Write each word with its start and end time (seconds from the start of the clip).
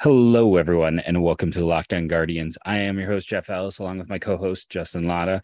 Hello, 0.00 0.56
everyone, 0.56 0.98
and 0.98 1.22
welcome 1.22 1.50
to 1.52 1.64
Locked 1.64 1.92
On 1.92 2.06
Guardians. 2.06 2.58
I 2.64 2.78
am 2.78 2.98
your 2.98 3.08
host, 3.08 3.28
Jeff 3.28 3.50
Ellis, 3.50 3.78
along 3.78 3.98
with 3.98 4.08
my 4.08 4.18
co 4.18 4.36
host, 4.36 4.70
Justin 4.70 5.08
Latta. 5.08 5.42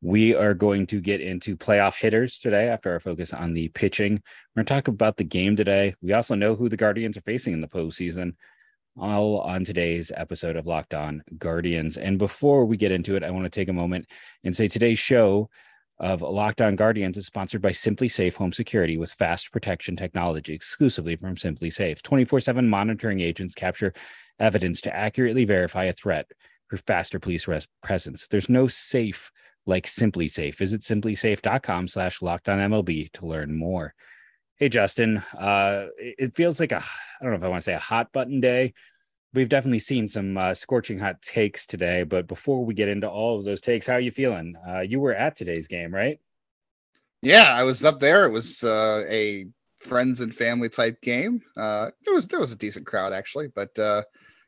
We 0.00 0.34
are 0.34 0.54
going 0.54 0.86
to 0.88 1.00
get 1.00 1.20
into 1.20 1.56
playoff 1.56 1.96
hitters 1.96 2.38
today 2.38 2.68
after 2.68 2.92
our 2.92 3.00
focus 3.00 3.32
on 3.32 3.52
the 3.52 3.68
pitching. 3.68 4.12
We're 4.54 4.62
going 4.62 4.66
to 4.66 4.74
talk 4.74 4.88
about 4.88 5.16
the 5.16 5.24
game 5.24 5.56
today. 5.56 5.94
We 6.02 6.12
also 6.12 6.34
know 6.34 6.54
who 6.54 6.68
the 6.68 6.76
Guardians 6.76 7.16
are 7.16 7.22
facing 7.22 7.52
in 7.52 7.60
the 7.60 7.68
postseason, 7.68 8.34
all 8.96 9.40
on 9.40 9.64
today's 9.64 10.12
episode 10.14 10.56
of 10.56 10.66
Locked 10.66 10.94
On 10.94 11.22
Guardians. 11.38 11.96
And 11.96 12.18
before 12.18 12.64
we 12.64 12.76
get 12.76 12.92
into 12.92 13.16
it, 13.16 13.24
I 13.24 13.30
want 13.30 13.44
to 13.44 13.50
take 13.50 13.68
a 13.68 13.72
moment 13.72 14.06
and 14.44 14.54
say 14.54 14.68
today's 14.68 14.98
show 14.98 15.48
of 16.02 16.20
Locked 16.20 16.60
On 16.60 16.74
Guardians 16.74 17.16
is 17.16 17.26
sponsored 17.26 17.62
by 17.62 17.70
SimpliSafe 17.70 18.34
Home 18.34 18.52
Security 18.52 18.98
with 18.98 19.12
fast 19.12 19.52
protection 19.52 19.94
technology 19.94 20.52
exclusively 20.52 21.14
from 21.14 21.36
SimpliSafe. 21.36 22.02
24 22.02 22.40
7 22.40 22.68
monitoring 22.68 23.20
agents 23.20 23.54
capture 23.54 23.94
evidence 24.40 24.80
to 24.80 24.94
accurately 24.94 25.44
verify 25.44 25.84
a 25.84 25.92
threat 25.92 26.26
for 26.66 26.76
faster 26.76 27.20
police 27.20 27.46
res- 27.46 27.68
presence. 27.82 28.26
There's 28.26 28.48
no 28.48 28.66
safe 28.66 29.30
like 29.64 29.86
SimpliSafe. 29.86 30.56
Visit 30.56 30.80
simplisafe.com 30.80 31.86
slash 31.86 32.20
locked 32.20 32.48
on 32.48 32.58
MLB 32.58 33.12
to 33.12 33.26
learn 33.26 33.56
more. 33.56 33.94
Hey, 34.56 34.68
Justin, 34.68 35.18
uh, 35.38 35.86
it 35.96 36.34
feels 36.34 36.58
like 36.58 36.72
a, 36.72 36.78
I 36.78 37.22
don't 37.22 37.30
know 37.30 37.38
if 37.38 37.44
I 37.44 37.48
want 37.48 37.60
to 37.60 37.64
say 37.64 37.74
a 37.74 37.78
hot 37.78 38.12
button 38.12 38.40
day, 38.40 38.74
we've 39.34 39.48
definitely 39.48 39.78
seen 39.78 40.08
some 40.08 40.36
uh, 40.36 40.54
scorching 40.54 40.98
hot 40.98 41.22
takes 41.22 41.66
today. 41.66 42.02
But 42.02 42.26
before 42.26 42.64
we 42.64 42.74
get 42.74 42.88
into 42.88 43.08
all 43.08 43.38
of 43.38 43.44
those 43.44 43.60
takes, 43.60 43.86
how 43.86 43.94
are 43.94 44.00
you 44.00 44.10
feeling? 44.10 44.56
Uh, 44.68 44.80
you 44.80 45.00
were 45.00 45.14
at 45.14 45.36
today's 45.36 45.68
game, 45.68 45.94
right? 45.94 46.20
Yeah, 47.22 47.54
I 47.54 47.62
was 47.62 47.84
up 47.84 48.00
there. 48.00 48.24
It 48.26 48.30
was 48.30 48.64
uh, 48.64 49.04
a 49.08 49.46
friends 49.78 50.20
and 50.20 50.34
family 50.34 50.68
type 50.68 51.00
game. 51.02 51.42
Uh, 51.56 51.90
it 52.06 52.12
was 52.12 52.28
there 52.28 52.40
was 52.40 52.52
a 52.52 52.56
decent 52.56 52.86
crowd 52.86 53.12
actually, 53.12 53.48
but 53.48 53.76
uh, 53.78 54.02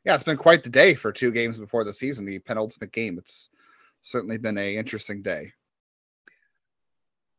yeah, 0.05 0.15
it's 0.15 0.23
been 0.23 0.37
quite 0.37 0.63
the 0.63 0.69
day 0.69 0.93
for 0.93 1.11
two 1.11 1.31
games 1.31 1.59
before 1.59 1.83
the 1.83 1.93
season, 1.93 2.25
the 2.25 2.39
penultimate 2.39 2.91
game. 2.91 3.17
It's 3.17 3.49
certainly 4.01 4.37
been 4.37 4.57
a 4.57 4.77
interesting 4.77 5.21
day. 5.21 5.53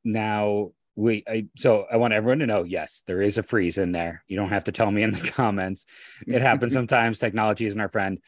Now, 0.04 0.72
we 0.96 1.22
I, 1.28 1.46
so 1.56 1.86
I 1.90 1.98
want 1.98 2.14
everyone 2.14 2.38
to 2.40 2.46
know 2.46 2.64
yes, 2.64 3.04
there 3.06 3.20
is 3.20 3.36
a 3.38 3.42
freeze 3.42 3.78
in 3.78 3.92
there. 3.92 4.24
You 4.26 4.36
don't 4.36 4.48
have 4.48 4.64
to 4.64 4.72
tell 4.72 4.90
me 4.90 5.02
in 5.02 5.12
the 5.12 5.30
comments. 5.32 5.84
It 6.26 6.42
happens 6.42 6.72
sometimes. 6.72 7.18
Technology 7.18 7.66
isn't 7.66 7.80
our 7.80 7.90
friend. 7.90 8.18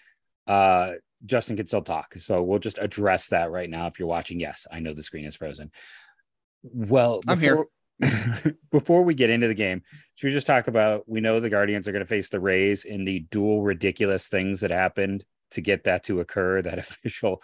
Uh, 0.46 0.92
Justin 1.24 1.56
can 1.56 1.66
still 1.66 1.82
talk, 1.82 2.14
so 2.18 2.42
we'll 2.42 2.60
just 2.60 2.78
address 2.78 3.28
that 3.28 3.50
right 3.50 3.68
now. 3.68 3.86
If 3.86 3.98
you're 3.98 4.06
watching, 4.06 4.38
yes, 4.38 4.66
I 4.70 4.80
know 4.80 4.94
the 4.94 5.02
screen 5.02 5.24
is 5.24 5.34
frozen. 5.34 5.72
Well, 6.62 7.20
before, 7.26 7.68
I'm 8.00 8.10
here. 8.10 8.56
before 8.70 9.02
we 9.02 9.14
get 9.14 9.30
into 9.30 9.48
the 9.48 9.54
game, 9.54 9.82
should 10.14 10.28
we 10.28 10.32
just 10.32 10.46
talk 10.46 10.68
about? 10.68 11.08
We 11.08 11.20
know 11.20 11.40
the 11.40 11.50
Guardians 11.50 11.88
are 11.88 11.92
going 11.92 12.04
to 12.04 12.08
face 12.08 12.28
the 12.28 12.38
Rays 12.38 12.84
in 12.84 13.04
the 13.04 13.20
dual 13.30 13.62
ridiculous 13.62 14.28
things 14.28 14.60
that 14.60 14.70
happened 14.70 15.24
to 15.52 15.60
get 15.60 15.84
that 15.84 16.04
to 16.04 16.20
occur. 16.20 16.62
That 16.62 16.78
official, 16.78 17.42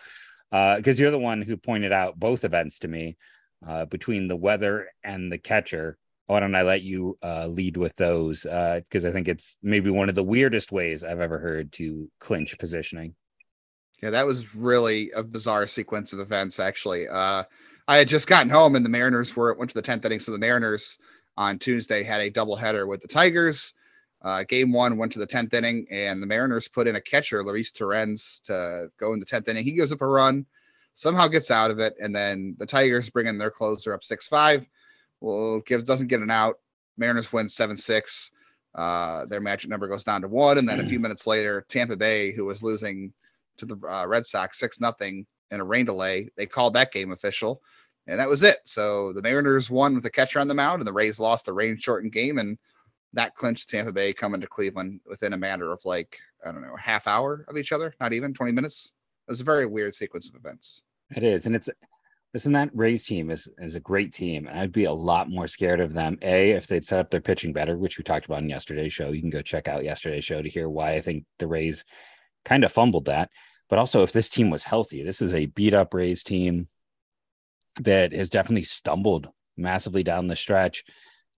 uh 0.52 0.76
because 0.76 1.00
you're 1.00 1.10
the 1.10 1.18
one 1.18 1.40
who 1.42 1.56
pointed 1.56 1.92
out 1.92 2.20
both 2.20 2.44
events 2.44 2.78
to 2.80 2.88
me 2.88 3.16
uh, 3.66 3.84
between 3.86 4.28
the 4.28 4.36
weather 4.36 4.88
and 5.02 5.30
the 5.30 5.38
catcher. 5.38 5.96
Why 6.26 6.40
don't 6.40 6.54
I 6.54 6.62
let 6.62 6.82
you 6.82 7.18
uh, 7.22 7.46
lead 7.46 7.76
with 7.76 7.94
those? 7.96 8.42
Because 8.42 9.04
uh, 9.04 9.08
I 9.08 9.12
think 9.12 9.28
it's 9.28 9.58
maybe 9.62 9.90
one 9.90 10.08
of 10.08 10.14
the 10.14 10.22
weirdest 10.22 10.72
ways 10.72 11.04
I've 11.04 11.20
ever 11.20 11.38
heard 11.38 11.72
to 11.72 12.10
clinch 12.18 12.58
positioning. 12.58 13.14
Yeah, 14.02 14.10
that 14.10 14.26
was 14.26 14.54
really 14.54 15.10
a 15.12 15.22
bizarre 15.22 15.66
sequence 15.66 16.12
of 16.12 16.20
events. 16.20 16.58
Actually, 16.58 17.08
uh, 17.08 17.44
I 17.86 17.96
had 17.96 18.08
just 18.08 18.26
gotten 18.26 18.48
home, 18.48 18.74
and 18.74 18.84
the 18.84 18.90
Mariners 18.90 19.36
were 19.36 19.54
went 19.54 19.70
to 19.70 19.74
the 19.74 19.82
tenth 19.82 20.04
inning. 20.04 20.20
So 20.20 20.32
the 20.32 20.38
Mariners 20.38 20.98
on 21.36 21.58
Tuesday 21.58 22.02
had 22.02 22.20
a 22.20 22.30
doubleheader 22.30 22.86
with 22.88 23.02
the 23.02 23.08
Tigers. 23.08 23.74
Uh, 24.22 24.42
game 24.42 24.72
one 24.72 24.96
went 24.96 25.12
to 25.12 25.18
the 25.18 25.26
10th 25.26 25.52
inning, 25.52 25.86
and 25.90 26.22
the 26.22 26.26
Mariners 26.26 26.66
put 26.66 26.86
in 26.86 26.96
a 26.96 27.00
catcher, 27.00 27.44
Luis 27.44 27.72
Torrens, 27.72 28.40
to 28.44 28.88
go 28.98 29.12
in 29.12 29.20
the 29.20 29.26
10th 29.26 29.48
inning. 29.48 29.64
He 29.64 29.72
gives 29.72 29.92
up 29.92 30.00
a 30.00 30.06
run 30.06 30.46
somehow 30.94 31.28
gets 31.28 31.50
out 31.50 31.70
of 31.70 31.78
it, 31.78 31.94
and 32.00 32.14
then 32.14 32.56
the 32.58 32.66
Tigers 32.66 33.10
bring 33.10 33.26
in 33.26 33.38
their 33.38 33.50
closer 33.50 33.92
up 33.92 34.04
six 34.04 34.26
five. 34.26 34.66
Well, 35.20 35.60
gives 35.60 35.84
doesn't 35.84 36.08
get 36.08 36.20
an 36.20 36.30
out. 36.30 36.58
Mariners 36.96 37.32
win 37.32 37.48
seven 37.48 37.76
six. 37.76 38.30
Uh, 38.74 39.24
their 39.26 39.40
magic 39.40 39.70
number 39.70 39.86
goes 39.86 40.04
down 40.04 40.22
to 40.22 40.28
one, 40.28 40.58
and 40.58 40.68
then 40.68 40.80
a 40.80 40.86
few 40.86 41.00
minutes 41.00 41.26
later, 41.26 41.64
Tampa 41.68 41.96
Bay, 41.96 42.32
who 42.32 42.44
was 42.44 42.62
losing 42.62 43.12
to 43.56 43.66
the 43.66 43.76
uh, 43.88 44.06
Red 44.06 44.26
Sox 44.26 44.58
six 44.58 44.80
nothing 44.80 45.26
in 45.50 45.60
a 45.60 45.64
rain 45.64 45.86
delay, 45.86 46.28
they 46.36 46.46
called 46.46 46.74
that 46.74 46.92
game 46.92 47.12
official, 47.12 47.62
and 48.06 48.18
that 48.18 48.28
was 48.28 48.42
it. 48.42 48.58
So 48.64 49.12
the 49.12 49.22
Mariners 49.22 49.70
won 49.70 49.94
with 49.94 50.06
a 50.06 50.10
catcher 50.10 50.40
on 50.40 50.48
the 50.48 50.54
mound, 50.54 50.80
and 50.80 50.86
the 50.86 50.92
Rays 50.92 51.20
lost 51.20 51.46
the 51.46 51.52
rain 51.52 51.78
shortened 51.78 52.12
game, 52.12 52.38
and 52.38 52.58
that 53.12 53.36
clinched 53.36 53.70
Tampa 53.70 53.92
Bay 53.92 54.12
coming 54.12 54.40
to 54.40 54.46
Cleveland 54.46 55.00
within 55.08 55.32
a 55.32 55.38
matter 55.38 55.72
of 55.72 55.80
like 55.84 56.18
I 56.44 56.52
don't 56.52 56.62
know, 56.62 56.74
a 56.76 56.80
half 56.80 57.06
hour 57.06 57.44
of 57.48 57.56
each 57.56 57.72
other, 57.72 57.94
not 58.00 58.12
even 58.12 58.34
20 58.34 58.52
minutes. 58.52 58.92
Was 59.28 59.40
a 59.40 59.44
very 59.44 59.66
weird 59.66 59.94
sequence 59.94 60.28
of 60.28 60.34
events. 60.34 60.82
It 61.14 61.22
is, 61.22 61.46
and 61.46 61.56
it's 61.56 61.70
listen. 62.32 62.52
That 62.52 62.70
Rays 62.74 63.06
team 63.06 63.30
is 63.30 63.48
is 63.58 63.74
a 63.74 63.80
great 63.80 64.12
team, 64.12 64.46
and 64.46 64.58
I'd 64.58 64.72
be 64.72 64.84
a 64.84 64.92
lot 64.92 65.30
more 65.30 65.48
scared 65.48 65.80
of 65.80 65.92
them. 65.92 66.18
A 66.22 66.50
if 66.52 66.66
they'd 66.66 66.84
set 66.84 67.00
up 67.00 67.10
their 67.10 67.20
pitching 67.20 67.52
better, 67.52 67.76
which 67.78 67.96
we 67.96 68.04
talked 68.04 68.26
about 68.26 68.42
in 68.42 68.48
yesterday's 68.50 68.92
show. 68.92 69.10
You 69.10 69.20
can 69.20 69.30
go 69.30 69.42
check 69.42 69.68
out 69.68 69.84
yesterday's 69.84 70.24
show 70.24 70.42
to 70.42 70.48
hear 70.48 70.68
why 70.68 70.92
I 70.94 71.00
think 71.00 71.24
the 71.38 71.46
Rays 71.46 71.84
kind 72.44 72.64
of 72.64 72.72
fumbled 72.72 73.06
that. 73.06 73.30
But 73.70 73.78
also, 73.78 74.02
if 74.02 74.12
this 74.12 74.28
team 74.28 74.50
was 74.50 74.64
healthy, 74.64 75.02
this 75.02 75.22
is 75.22 75.32
a 75.32 75.46
beat 75.46 75.74
up 75.74 75.94
Rays 75.94 76.22
team 76.22 76.68
that 77.80 78.12
has 78.12 78.30
definitely 78.30 78.64
stumbled 78.64 79.28
massively 79.56 80.02
down 80.02 80.26
the 80.26 80.36
stretch. 80.36 80.84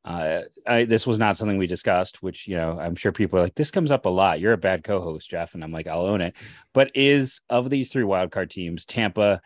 Uh, 0.06 0.42
I, 0.64 0.84
this 0.84 1.04
was 1.04 1.18
not 1.18 1.36
something 1.36 1.58
we 1.58 1.66
discussed, 1.66 2.22
which 2.22 2.46
you 2.46 2.56
know 2.56 2.78
I'm 2.80 2.94
sure 2.94 3.10
people 3.10 3.40
are 3.40 3.42
like, 3.42 3.56
this 3.56 3.72
comes 3.72 3.90
up 3.90 4.06
a 4.06 4.10
lot. 4.10 4.38
You're 4.38 4.52
a 4.52 4.58
bad 4.58 4.84
co-host, 4.84 5.28
Jeff, 5.28 5.54
and 5.54 5.64
I'm 5.64 5.72
like, 5.72 5.88
I'll 5.88 6.06
own 6.06 6.20
it. 6.20 6.36
But 6.72 6.92
is 6.94 7.40
of 7.50 7.70
these 7.70 7.90
three 7.90 8.04
wildcard 8.04 8.48
teams, 8.50 8.86
Tampa, 8.86 9.42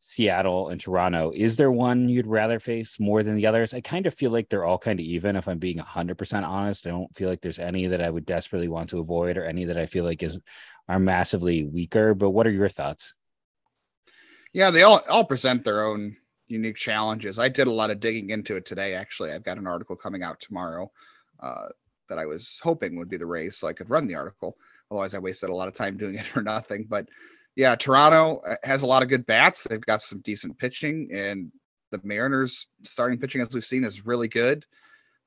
Seattle, 0.00 0.68
and 0.68 0.78
Toronto, 0.78 1.32
is 1.34 1.56
there 1.56 1.72
one 1.72 2.10
you'd 2.10 2.26
rather 2.26 2.60
face 2.60 3.00
more 3.00 3.22
than 3.22 3.36
the 3.36 3.46
others? 3.46 3.72
I 3.72 3.80
kind 3.80 4.06
of 4.06 4.12
feel 4.14 4.30
like 4.30 4.50
they're 4.50 4.66
all 4.66 4.76
kind 4.76 5.00
of 5.00 5.06
even. 5.06 5.34
If 5.34 5.48
I'm 5.48 5.58
being 5.58 5.78
100 5.78 6.18
percent 6.18 6.44
honest, 6.44 6.86
I 6.86 6.90
don't 6.90 7.16
feel 7.16 7.30
like 7.30 7.40
there's 7.40 7.58
any 7.58 7.86
that 7.86 8.02
I 8.02 8.10
would 8.10 8.26
desperately 8.26 8.68
want 8.68 8.90
to 8.90 9.00
avoid, 9.00 9.38
or 9.38 9.46
any 9.46 9.64
that 9.64 9.78
I 9.78 9.86
feel 9.86 10.04
like 10.04 10.22
is 10.22 10.38
are 10.90 10.98
massively 10.98 11.64
weaker. 11.64 12.12
But 12.12 12.30
what 12.30 12.46
are 12.46 12.50
your 12.50 12.68
thoughts? 12.68 13.14
Yeah, 14.52 14.70
they 14.70 14.82
all 14.82 15.00
all 15.08 15.24
present 15.24 15.64
their 15.64 15.86
own 15.86 16.16
unique 16.52 16.76
challenges. 16.76 17.38
I 17.38 17.48
did 17.48 17.66
a 17.66 17.72
lot 17.72 17.90
of 17.90 18.00
digging 18.00 18.30
into 18.30 18.56
it 18.56 18.66
today. 18.66 18.94
Actually, 18.94 19.32
I've 19.32 19.44
got 19.44 19.58
an 19.58 19.66
article 19.66 19.96
coming 19.96 20.22
out 20.22 20.40
tomorrow 20.40 20.90
uh, 21.40 21.68
that 22.08 22.18
I 22.18 22.26
was 22.26 22.60
hoping 22.62 22.96
would 22.96 23.08
be 23.08 23.16
the 23.16 23.26
race, 23.26 23.58
so 23.58 23.68
I 23.68 23.72
could 23.72 23.90
run 23.90 24.06
the 24.06 24.14
article. 24.14 24.56
Otherwise, 24.90 25.14
I 25.14 25.18
wasted 25.18 25.50
a 25.50 25.54
lot 25.54 25.68
of 25.68 25.74
time 25.74 25.96
doing 25.96 26.16
it 26.16 26.26
for 26.26 26.42
nothing. 26.42 26.86
But 26.88 27.08
yeah, 27.56 27.74
Toronto 27.74 28.42
uh, 28.46 28.56
has 28.62 28.82
a 28.82 28.86
lot 28.86 29.02
of 29.02 29.08
good 29.08 29.26
bats. 29.26 29.64
They've 29.64 29.80
got 29.80 30.02
some 30.02 30.20
decent 30.20 30.58
pitching, 30.58 31.08
and 31.12 31.50
the 31.90 32.00
Mariners 32.02 32.66
starting 32.82 33.18
pitching, 33.18 33.40
as 33.40 33.52
we've 33.52 33.64
seen, 33.64 33.84
is 33.84 34.06
really 34.06 34.28
good. 34.28 34.64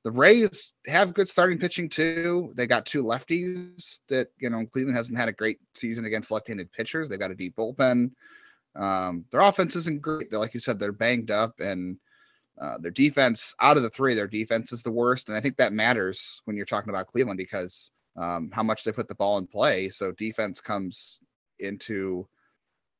The 0.04 0.12
Rays 0.12 0.74
have 0.86 1.14
good 1.14 1.28
starting 1.28 1.58
pitching 1.58 1.88
too. 1.88 2.52
They 2.54 2.68
got 2.68 2.86
two 2.86 3.02
lefties 3.02 4.00
that 4.08 4.28
you 4.38 4.50
know 4.50 4.64
Cleveland 4.72 4.96
hasn't 4.96 5.18
had 5.18 5.28
a 5.28 5.32
great 5.32 5.58
season 5.74 6.04
against 6.04 6.30
left-handed 6.30 6.70
pitchers. 6.70 7.08
They've 7.08 7.18
got 7.18 7.32
a 7.32 7.34
deep 7.34 7.56
bullpen. 7.56 8.12
Um, 8.78 9.24
their 9.30 9.40
offense 9.40 9.76
isn't 9.76 10.02
great. 10.02 10.30
They're 10.30 10.38
like 10.38 10.54
you 10.54 10.60
said, 10.60 10.78
they're 10.78 10.92
banged 10.92 11.30
up, 11.30 11.60
and 11.60 11.96
uh, 12.60 12.78
their 12.78 12.90
defense 12.90 13.54
out 13.60 13.76
of 13.76 13.82
the 13.82 13.90
three, 13.90 14.14
their 14.14 14.26
defense 14.26 14.72
is 14.72 14.82
the 14.82 14.90
worst. 14.90 15.28
And 15.28 15.36
I 15.36 15.40
think 15.40 15.56
that 15.56 15.72
matters 15.72 16.40
when 16.44 16.56
you're 16.56 16.66
talking 16.66 16.90
about 16.90 17.06
Cleveland 17.06 17.38
because 17.38 17.90
um, 18.16 18.50
how 18.52 18.62
much 18.62 18.84
they 18.84 18.92
put 18.92 19.08
the 19.08 19.14
ball 19.14 19.38
in 19.38 19.46
play. 19.46 19.90
So 19.90 20.12
defense 20.12 20.60
comes 20.60 21.20
into 21.58 22.26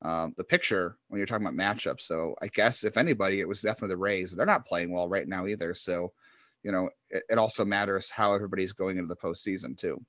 um, 0.03 0.35
the 0.37 0.45
picture 0.45 0.99
when 1.09 1.19
you're 1.19 1.27
talking 1.27 1.47
about 1.47 1.59
matchups. 1.59 2.03
So 2.03 2.35
I 2.43 2.49
guess 2.49 2.85
if 2.85 2.97
anybody, 2.97 3.41
it 3.41 3.49
was 3.49 3.63
definitely 3.63 3.95
the 3.95 3.99
Rays. 3.99 4.33
They're 4.33 4.45
not 4.45 4.67
playing 4.67 4.93
well 4.93 5.09
right 5.09 5.27
now 5.27 5.47
either. 5.47 5.73
So 5.75 6.13
you 6.63 6.73
know, 6.73 6.91
it, 7.11 7.23
it 7.31 7.39
also 7.39 7.65
matters 7.65 8.11
how 8.11 8.35
everybody's 8.35 8.73
going 8.73 8.99
into 8.99 9.09
the 9.09 9.17
postseason 9.17 9.79
too. 9.79 10.05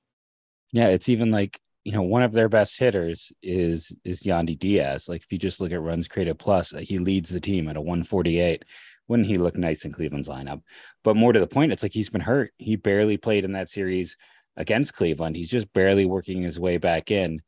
Yeah, 0.72 0.88
it's 0.88 1.08
even 1.08 1.30
like 1.30 1.60
you 1.88 1.94
know, 1.94 2.02
one 2.02 2.22
of 2.22 2.34
their 2.34 2.50
best 2.50 2.78
hitters 2.78 3.32
is 3.42 3.96
is 4.04 4.22
Yandy 4.22 4.58
Diaz. 4.58 5.08
Like 5.08 5.22
if 5.22 5.32
you 5.32 5.38
just 5.38 5.58
look 5.58 5.72
at 5.72 5.80
runs 5.80 6.06
created 6.06 6.38
plus, 6.38 6.74
uh, 6.74 6.80
he 6.80 6.98
leads 6.98 7.30
the 7.30 7.40
team 7.40 7.66
at 7.66 7.78
a 7.78 7.80
148. 7.80 8.62
Wouldn't 9.08 9.26
he 9.26 9.38
look 9.38 9.56
nice 9.56 9.86
in 9.86 9.92
Cleveland's 9.92 10.28
lineup? 10.28 10.60
But 11.02 11.16
more 11.16 11.32
to 11.32 11.40
the 11.40 11.46
point, 11.46 11.72
it's 11.72 11.82
like 11.82 11.94
he's 11.94 12.10
been 12.10 12.20
hurt. 12.20 12.52
He 12.58 12.76
barely 12.76 13.16
played 13.16 13.46
in 13.46 13.52
that 13.52 13.70
series 13.70 14.18
against 14.54 14.92
Cleveland. 14.92 15.34
He's 15.34 15.50
just 15.50 15.72
barely 15.72 16.04
working 16.04 16.42
his 16.42 16.60
way 16.60 16.76
back 16.76 17.10
in. 17.10 17.40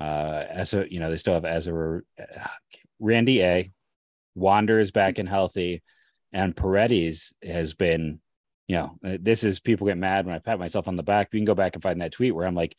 Uh, 0.00 0.44
as 0.48 0.72
a 0.72 0.86
you 0.88 1.00
know, 1.00 1.10
they 1.10 1.16
still 1.16 1.34
have 1.34 1.44
as 1.44 1.66
a 1.66 2.00
uh, 2.16 2.46
Randy 3.00 3.42
A. 3.42 3.72
Wander 4.36 4.78
is 4.78 4.92
back 4.92 5.18
and 5.18 5.28
healthy, 5.28 5.82
and 6.32 6.56
Paredes 6.56 7.34
has 7.42 7.74
been. 7.74 8.20
You 8.68 8.76
know, 8.76 8.98
uh, 9.04 9.18
this 9.20 9.42
is 9.42 9.58
people 9.58 9.88
get 9.88 9.98
mad 9.98 10.26
when 10.26 10.34
I 10.36 10.38
pat 10.38 10.60
myself 10.60 10.86
on 10.86 10.94
the 10.94 11.02
back. 11.02 11.30
You 11.32 11.40
can 11.40 11.44
go 11.44 11.56
back 11.56 11.74
and 11.74 11.82
find 11.82 12.00
that 12.00 12.12
tweet 12.12 12.32
where 12.32 12.46
I'm 12.46 12.54
like, 12.54 12.76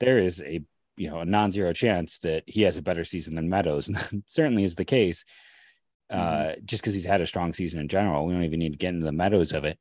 there 0.00 0.18
is 0.18 0.42
a 0.42 0.62
you 0.96 1.10
know 1.10 1.20
a 1.20 1.24
non-zero 1.24 1.72
chance 1.72 2.18
that 2.20 2.44
he 2.46 2.62
has 2.62 2.76
a 2.76 2.82
better 2.82 3.04
season 3.04 3.34
than 3.34 3.48
Meadows, 3.48 3.88
and 3.88 3.96
that 3.96 4.22
certainly 4.26 4.64
is 4.64 4.76
the 4.76 4.84
case. 4.84 5.24
Uh, 6.08 6.16
mm-hmm. 6.16 6.64
just 6.64 6.82
because 6.82 6.94
he's 6.94 7.04
had 7.04 7.20
a 7.20 7.26
strong 7.26 7.52
season 7.52 7.80
in 7.80 7.88
general, 7.88 8.24
we 8.24 8.32
don't 8.32 8.44
even 8.44 8.60
need 8.60 8.72
to 8.72 8.78
get 8.78 8.94
into 8.94 9.04
the 9.04 9.12
Meadows 9.12 9.52
of 9.52 9.64
it. 9.64 9.78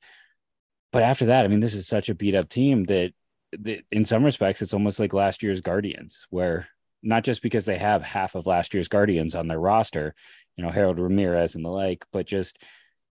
but 0.92 1.04
after 1.04 1.28
that, 1.28 1.46
I 1.46 1.48
mean, 1.48 1.60
this 1.60 1.76
is 1.76 1.88
such 1.88 2.10
a 2.10 2.16
beat 2.16 2.34
up 2.34 2.50
team 2.50 2.86
that, 2.86 3.14
that 3.60 3.84
in 3.92 4.06
some 4.06 4.24
respects, 4.24 4.64
it's 4.64 4.74
almost 4.74 5.00
like 5.00 5.14
last 5.14 5.44
year's 5.44 5.62
Guardians, 5.62 6.26
where 6.32 6.68
not 7.04 7.24
just 7.24 7.44
because 7.44 7.66
they 7.66 7.78
have 7.78 8.02
half 8.02 8.34
of 8.34 8.48
last 8.48 8.74
year's 8.74 8.88
Guardians 8.88 9.36
on 9.36 9.48
their 9.48 9.60
roster, 9.60 10.16
you 10.58 10.64
know, 10.64 10.72
Harold 10.72 11.00
Ramirez 11.00 11.54
and 11.54 11.64
the 11.64 11.70
like, 11.70 12.04
but 12.12 12.26
just 12.26 12.58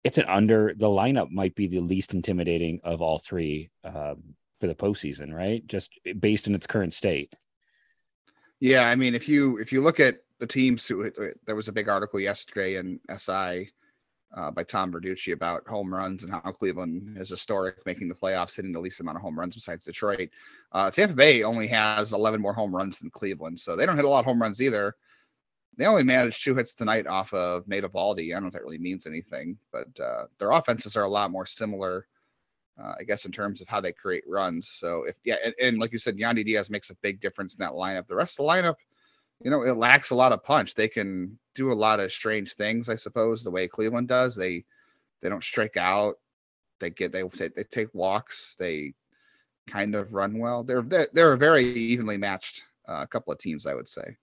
it's 0.02 0.18
an 0.18 0.24
under 0.26 0.74
the 0.76 0.88
lineup 0.88 1.30
might 1.30 1.54
be 1.54 1.68
the 1.68 1.80
least 1.80 2.12
intimidating 2.12 2.80
of 2.82 3.00
all 3.00 3.18
three 3.18 3.70
um, 3.84 4.34
for 4.60 4.66
the 4.66 4.74
postseason, 4.74 5.32
right? 5.32 5.66
Just 5.66 5.90
based 6.18 6.46
in 6.46 6.54
its 6.54 6.66
current 6.66 6.94
state. 6.94 7.34
Yeah, 8.60 8.82
I 8.82 8.94
mean, 8.94 9.14
if 9.14 9.28
you 9.28 9.58
if 9.58 9.72
you 9.72 9.82
look 9.82 10.00
at 10.00 10.18
the 10.38 10.46
teams 10.46 10.86
who 10.86 11.10
there 11.46 11.56
was 11.56 11.68
a 11.68 11.72
big 11.72 11.88
article 11.88 12.20
yesterday 12.20 12.76
in 12.76 13.00
SI 13.16 13.70
uh, 14.36 14.50
by 14.50 14.62
Tom 14.62 14.92
Verducci 14.92 15.32
about 15.32 15.66
home 15.66 15.92
runs 15.92 16.24
and 16.24 16.32
how 16.32 16.40
Cleveland 16.40 17.16
is 17.18 17.30
historic, 17.30 17.84
making 17.86 18.08
the 18.08 18.14
playoffs, 18.14 18.56
hitting 18.56 18.72
the 18.72 18.80
least 18.80 19.00
amount 19.00 19.16
of 19.16 19.22
home 19.22 19.38
runs 19.38 19.54
besides 19.54 19.84
Detroit. 19.84 20.30
Uh, 20.72 20.90
Tampa 20.90 21.14
Bay 21.14 21.42
only 21.42 21.66
has 21.68 22.12
11 22.12 22.40
more 22.40 22.52
home 22.52 22.74
runs 22.74 22.98
than 22.98 23.10
Cleveland, 23.10 23.58
so 23.58 23.76
they 23.76 23.86
don't 23.86 23.96
hit 23.96 24.04
a 24.04 24.08
lot 24.08 24.20
of 24.20 24.24
home 24.26 24.40
runs 24.40 24.60
either. 24.60 24.94
They 25.78 25.86
only 25.86 26.04
managed 26.04 26.42
two 26.42 26.54
hits 26.54 26.74
tonight 26.74 27.06
off 27.06 27.32
of 27.34 27.68
Nate 27.68 27.84
Eovaldi. 27.84 28.30
I 28.30 28.34
don't 28.34 28.44
know 28.44 28.48
if 28.48 28.54
that 28.54 28.62
really 28.62 28.78
means 28.78 29.06
anything, 29.06 29.58
but 29.72 29.88
uh, 30.00 30.24
their 30.38 30.52
offenses 30.52 30.96
are 30.96 31.04
a 31.04 31.08
lot 31.08 31.30
more 31.30 31.46
similar, 31.46 32.06
uh, 32.82 32.94
I 32.98 33.04
guess, 33.04 33.24
in 33.24 33.32
terms 33.32 33.60
of 33.60 33.68
how 33.68 33.80
they 33.80 33.92
create 33.92 34.24
runs. 34.26 34.68
So 34.68 35.04
if 35.04 35.16
yeah, 35.24 35.36
and, 35.44 35.54
and 35.62 35.78
like 35.78 35.92
you 35.92 35.98
said, 35.98 36.16
Yandy 36.16 36.44
Diaz 36.44 36.70
makes 36.70 36.90
a 36.90 36.96
big 36.96 37.20
difference 37.20 37.54
in 37.54 37.60
that 37.60 37.72
lineup. 37.72 38.06
The 38.06 38.16
rest 38.16 38.38
of 38.38 38.44
the 38.44 38.52
lineup, 38.52 38.76
you 39.42 39.50
know, 39.50 39.62
it 39.62 39.76
lacks 39.76 40.10
a 40.10 40.14
lot 40.14 40.32
of 40.32 40.44
punch. 40.44 40.74
They 40.74 40.88
can 40.88 41.38
do 41.54 41.72
a 41.72 41.74
lot 41.74 42.00
of 42.00 42.12
strange 42.12 42.54
things, 42.54 42.88
I 42.88 42.96
suppose, 42.96 43.42
the 43.42 43.50
way 43.50 43.66
Cleveland 43.66 44.08
does. 44.08 44.34
They 44.34 44.64
they 45.22 45.28
don't 45.28 45.44
strike 45.44 45.76
out. 45.76 46.18
They 46.80 46.90
get 46.90 47.12
they 47.12 47.22
they 47.22 47.64
take 47.64 47.88
walks. 47.94 48.56
They 48.58 48.94
kind 49.66 49.94
of 49.94 50.12
run 50.12 50.38
well. 50.38 50.62
They're 50.62 50.82
they're, 50.82 51.08
they're 51.12 51.32
a 51.32 51.38
very 51.38 51.64
evenly 51.64 52.16
matched 52.16 52.62
uh, 52.86 53.06
couple 53.06 53.32
of 53.32 53.38
teams, 53.38 53.66
I 53.66 53.74
would 53.74 53.88
say. 53.88 54.16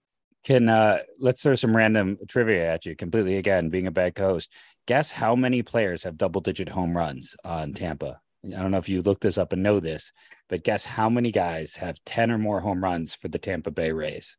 Can 0.44 0.68
uh 0.68 1.00
let's 1.20 1.42
throw 1.42 1.56
some 1.56 1.76
random 1.76 2.18
trivia 2.28 2.70
at 2.72 2.86
you 2.86 2.96
completely 2.96 3.38
again, 3.38 3.70
being 3.70 3.88
a 3.88 3.92
bad 3.92 4.18
host. 4.18 4.52
Guess 4.86 5.12
how 5.12 5.36
many 5.36 5.64
players 5.64 6.04
have 6.04 6.18
double 6.18 6.42
digit 6.42 6.70
home 6.70 6.96
runs 6.96 7.36
on 7.46 7.74
Tampa? 7.74 8.20
I 8.46 8.62
don't 8.62 8.72
know 8.72 8.78
if 8.78 8.90
you 8.90 9.02
looked 9.02 9.22
this 9.22 9.38
up 9.38 9.54
and 9.54 9.64
know 9.64 9.80
this, 9.80 10.12
but 10.50 10.64
guess 10.64 10.84
how 10.84 11.10
many 11.10 11.32
guys 11.32 11.78
have 11.78 12.04
10 12.06 12.30
or 12.30 12.38
more 12.38 12.60
home 12.60 12.84
runs 12.84 13.14
for 13.14 13.30
the 13.30 13.40
Tampa 13.40 13.72
Bay 13.72 13.92
Rays? 13.92 14.36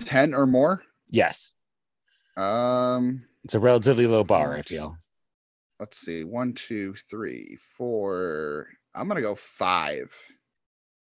10 0.00 0.34
or 0.34 0.46
more? 0.46 0.82
Yes. 1.10 1.52
Um 2.36 3.24
it's 3.44 3.54
a 3.54 3.60
relatively 3.60 4.06
low 4.06 4.24
bar, 4.24 4.54
I 4.54 4.62
feel. 4.62 4.96
Let's 5.78 5.98
see. 5.98 6.24
One, 6.24 6.54
two, 6.54 6.94
three, 7.10 7.58
four. 7.76 8.68
I'm 8.94 9.08
gonna 9.08 9.20
go 9.20 9.34
five. 9.34 10.12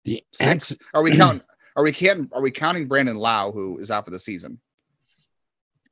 The 0.05 0.23
Six. 0.33 0.77
Are 0.93 1.03
we 1.03 1.11
counting 1.17 1.41
are 1.75 1.83
we 1.83 1.91
can 1.91 2.29
are 2.33 2.41
we 2.41 2.51
counting 2.51 2.87
Brandon 2.87 3.15
Lowe, 3.15 3.51
who 3.51 3.79
is 3.79 3.91
out 3.91 4.05
for 4.05 4.11
the 4.11 4.19
season? 4.19 4.59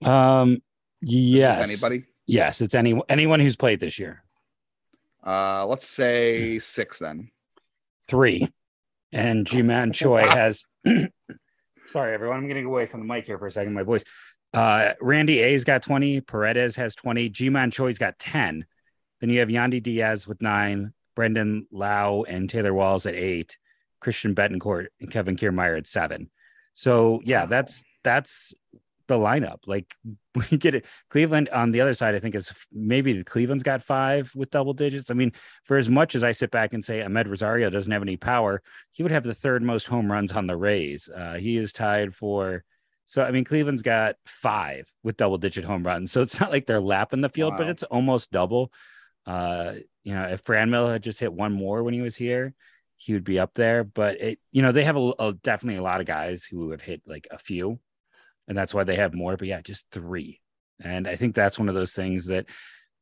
Um 0.03 0.61
yes. 1.01 1.69
anybody? 1.69 2.05
Yes, 2.25 2.61
it's 2.61 2.75
any 2.75 2.99
anyone 3.09 3.39
who's 3.39 3.55
played 3.55 3.79
this 3.79 3.99
year. 3.99 4.23
Uh 5.25 5.65
let's 5.65 5.87
say 5.87 6.59
six 6.59 6.99
then. 6.99 7.29
Three. 8.07 8.51
And 9.11 9.45
Ji-Man 9.45 9.91
Choi 9.93 10.27
has 10.27 10.65
sorry 11.87 12.13
everyone, 12.13 12.37
I'm 12.37 12.47
getting 12.47 12.65
away 12.65 12.85
from 12.85 13.01
the 13.01 13.05
mic 13.05 13.25
here 13.25 13.37
for 13.37 13.47
a 13.47 13.51
second. 13.51 13.73
My 13.73 13.83
voice. 13.83 14.03
Uh 14.53 14.93
Randy 15.01 15.39
A's 15.39 15.63
got 15.63 15.83
20, 15.83 16.21
Paredes 16.21 16.75
has 16.75 16.95
20, 16.95 17.29
Ji-Man 17.29 17.71
Choi's 17.71 17.97
got 17.97 18.17
10. 18.19 18.65
Then 19.19 19.29
you 19.29 19.39
have 19.39 19.49
Yandy 19.49 19.83
Diaz 19.83 20.25
with 20.25 20.41
nine, 20.41 20.93
Brandon 21.15 21.67
Lowe 21.71 22.23
and 22.23 22.49
Taylor 22.49 22.73
Walls 22.73 23.05
at 23.05 23.15
eight. 23.15 23.57
Christian 23.99 24.35
Bethancourt 24.35 24.87
and 24.99 25.11
Kevin 25.11 25.35
Kiermaier 25.35 25.77
at 25.77 25.87
seven. 25.87 26.29
So 26.73 27.21
yeah, 27.23 27.45
that's 27.45 27.83
that's 28.03 28.53
the 29.09 29.17
lineup. 29.17 29.59
Like 29.67 29.93
we 30.51 30.57
get 30.57 30.75
it. 30.75 30.85
Cleveland 31.09 31.49
on 31.49 31.71
the 31.71 31.81
other 31.81 31.93
side, 31.93 32.15
I 32.15 32.19
think 32.19 32.35
is 32.35 32.53
maybe 32.71 33.21
Cleveland's 33.25 33.63
got 33.63 33.83
five 33.83 34.31
with 34.33 34.51
double 34.51 34.73
digits. 34.73 35.11
I 35.11 35.15
mean, 35.15 35.33
for 35.65 35.75
as 35.75 35.89
much 35.89 36.15
as 36.15 36.23
I 36.23 36.31
sit 36.31 36.51
back 36.51 36.73
and 36.73 36.85
say 36.85 37.01
Amed 37.01 37.27
Rosario 37.27 37.69
doesn't 37.69 37.91
have 37.91 38.01
any 38.01 38.15
power, 38.15 38.61
he 38.91 39.03
would 39.03 39.11
have 39.11 39.23
the 39.23 39.35
third 39.35 39.61
most 39.61 39.87
home 39.87 40.09
runs 40.09 40.31
on 40.31 40.47
the 40.47 40.55
Rays. 40.55 41.09
Uh, 41.13 41.33
he 41.33 41.57
is 41.57 41.73
tied 41.73 42.15
for. 42.15 42.63
So 43.05 43.23
I 43.23 43.31
mean, 43.31 43.43
Cleveland's 43.43 43.81
got 43.81 44.15
five 44.25 44.87
with 45.03 45.17
double 45.17 45.37
digit 45.37 45.65
home 45.65 45.85
runs. 45.85 46.11
So 46.13 46.21
it's 46.21 46.39
not 46.39 46.51
like 46.51 46.65
they're 46.65 46.79
lapping 46.79 47.21
the 47.21 47.29
field, 47.29 47.53
wow. 47.53 47.57
but 47.57 47.69
it's 47.69 47.83
almost 47.83 48.31
double. 48.31 48.71
Uh, 49.25 49.73
you 50.03 50.13
know, 50.13 50.27
if 50.27 50.43
Franmil 50.43 50.91
had 50.91 51.03
just 51.03 51.19
hit 51.19 51.33
one 51.33 51.53
more 51.53 51.83
when 51.83 51.93
he 51.93 52.01
was 52.01 52.15
here, 52.15 52.53
he 52.99 53.13
would 53.13 53.23
be 53.23 53.39
up 53.39 53.53
there. 53.55 53.83
But 53.83 54.21
it, 54.21 54.39
you 54.51 54.61
know, 54.61 54.71
they 54.71 54.83
have 54.83 54.97
a, 54.97 55.13
a, 55.19 55.33
definitely 55.33 55.77
a 55.77 55.83
lot 55.83 56.01
of 56.01 56.05
guys 56.05 56.43
who 56.43 56.71
have 56.71 56.81
hit 56.81 57.01
like 57.07 57.27
a 57.31 57.37
few, 57.37 57.79
and 58.49 58.57
that's 58.57 58.73
why 58.73 58.83
they 58.83 58.97
have 58.97 59.13
more. 59.13 59.37
But 59.37 59.47
yeah, 59.47 59.61
just 59.61 59.85
three, 59.91 60.41
and 60.81 61.07
I 61.07 61.15
think 61.15 61.35
that's 61.35 61.57
one 61.57 61.69
of 61.69 61.75
those 61.75 61.93
things 61.93 62.25
that, 62.25 62.47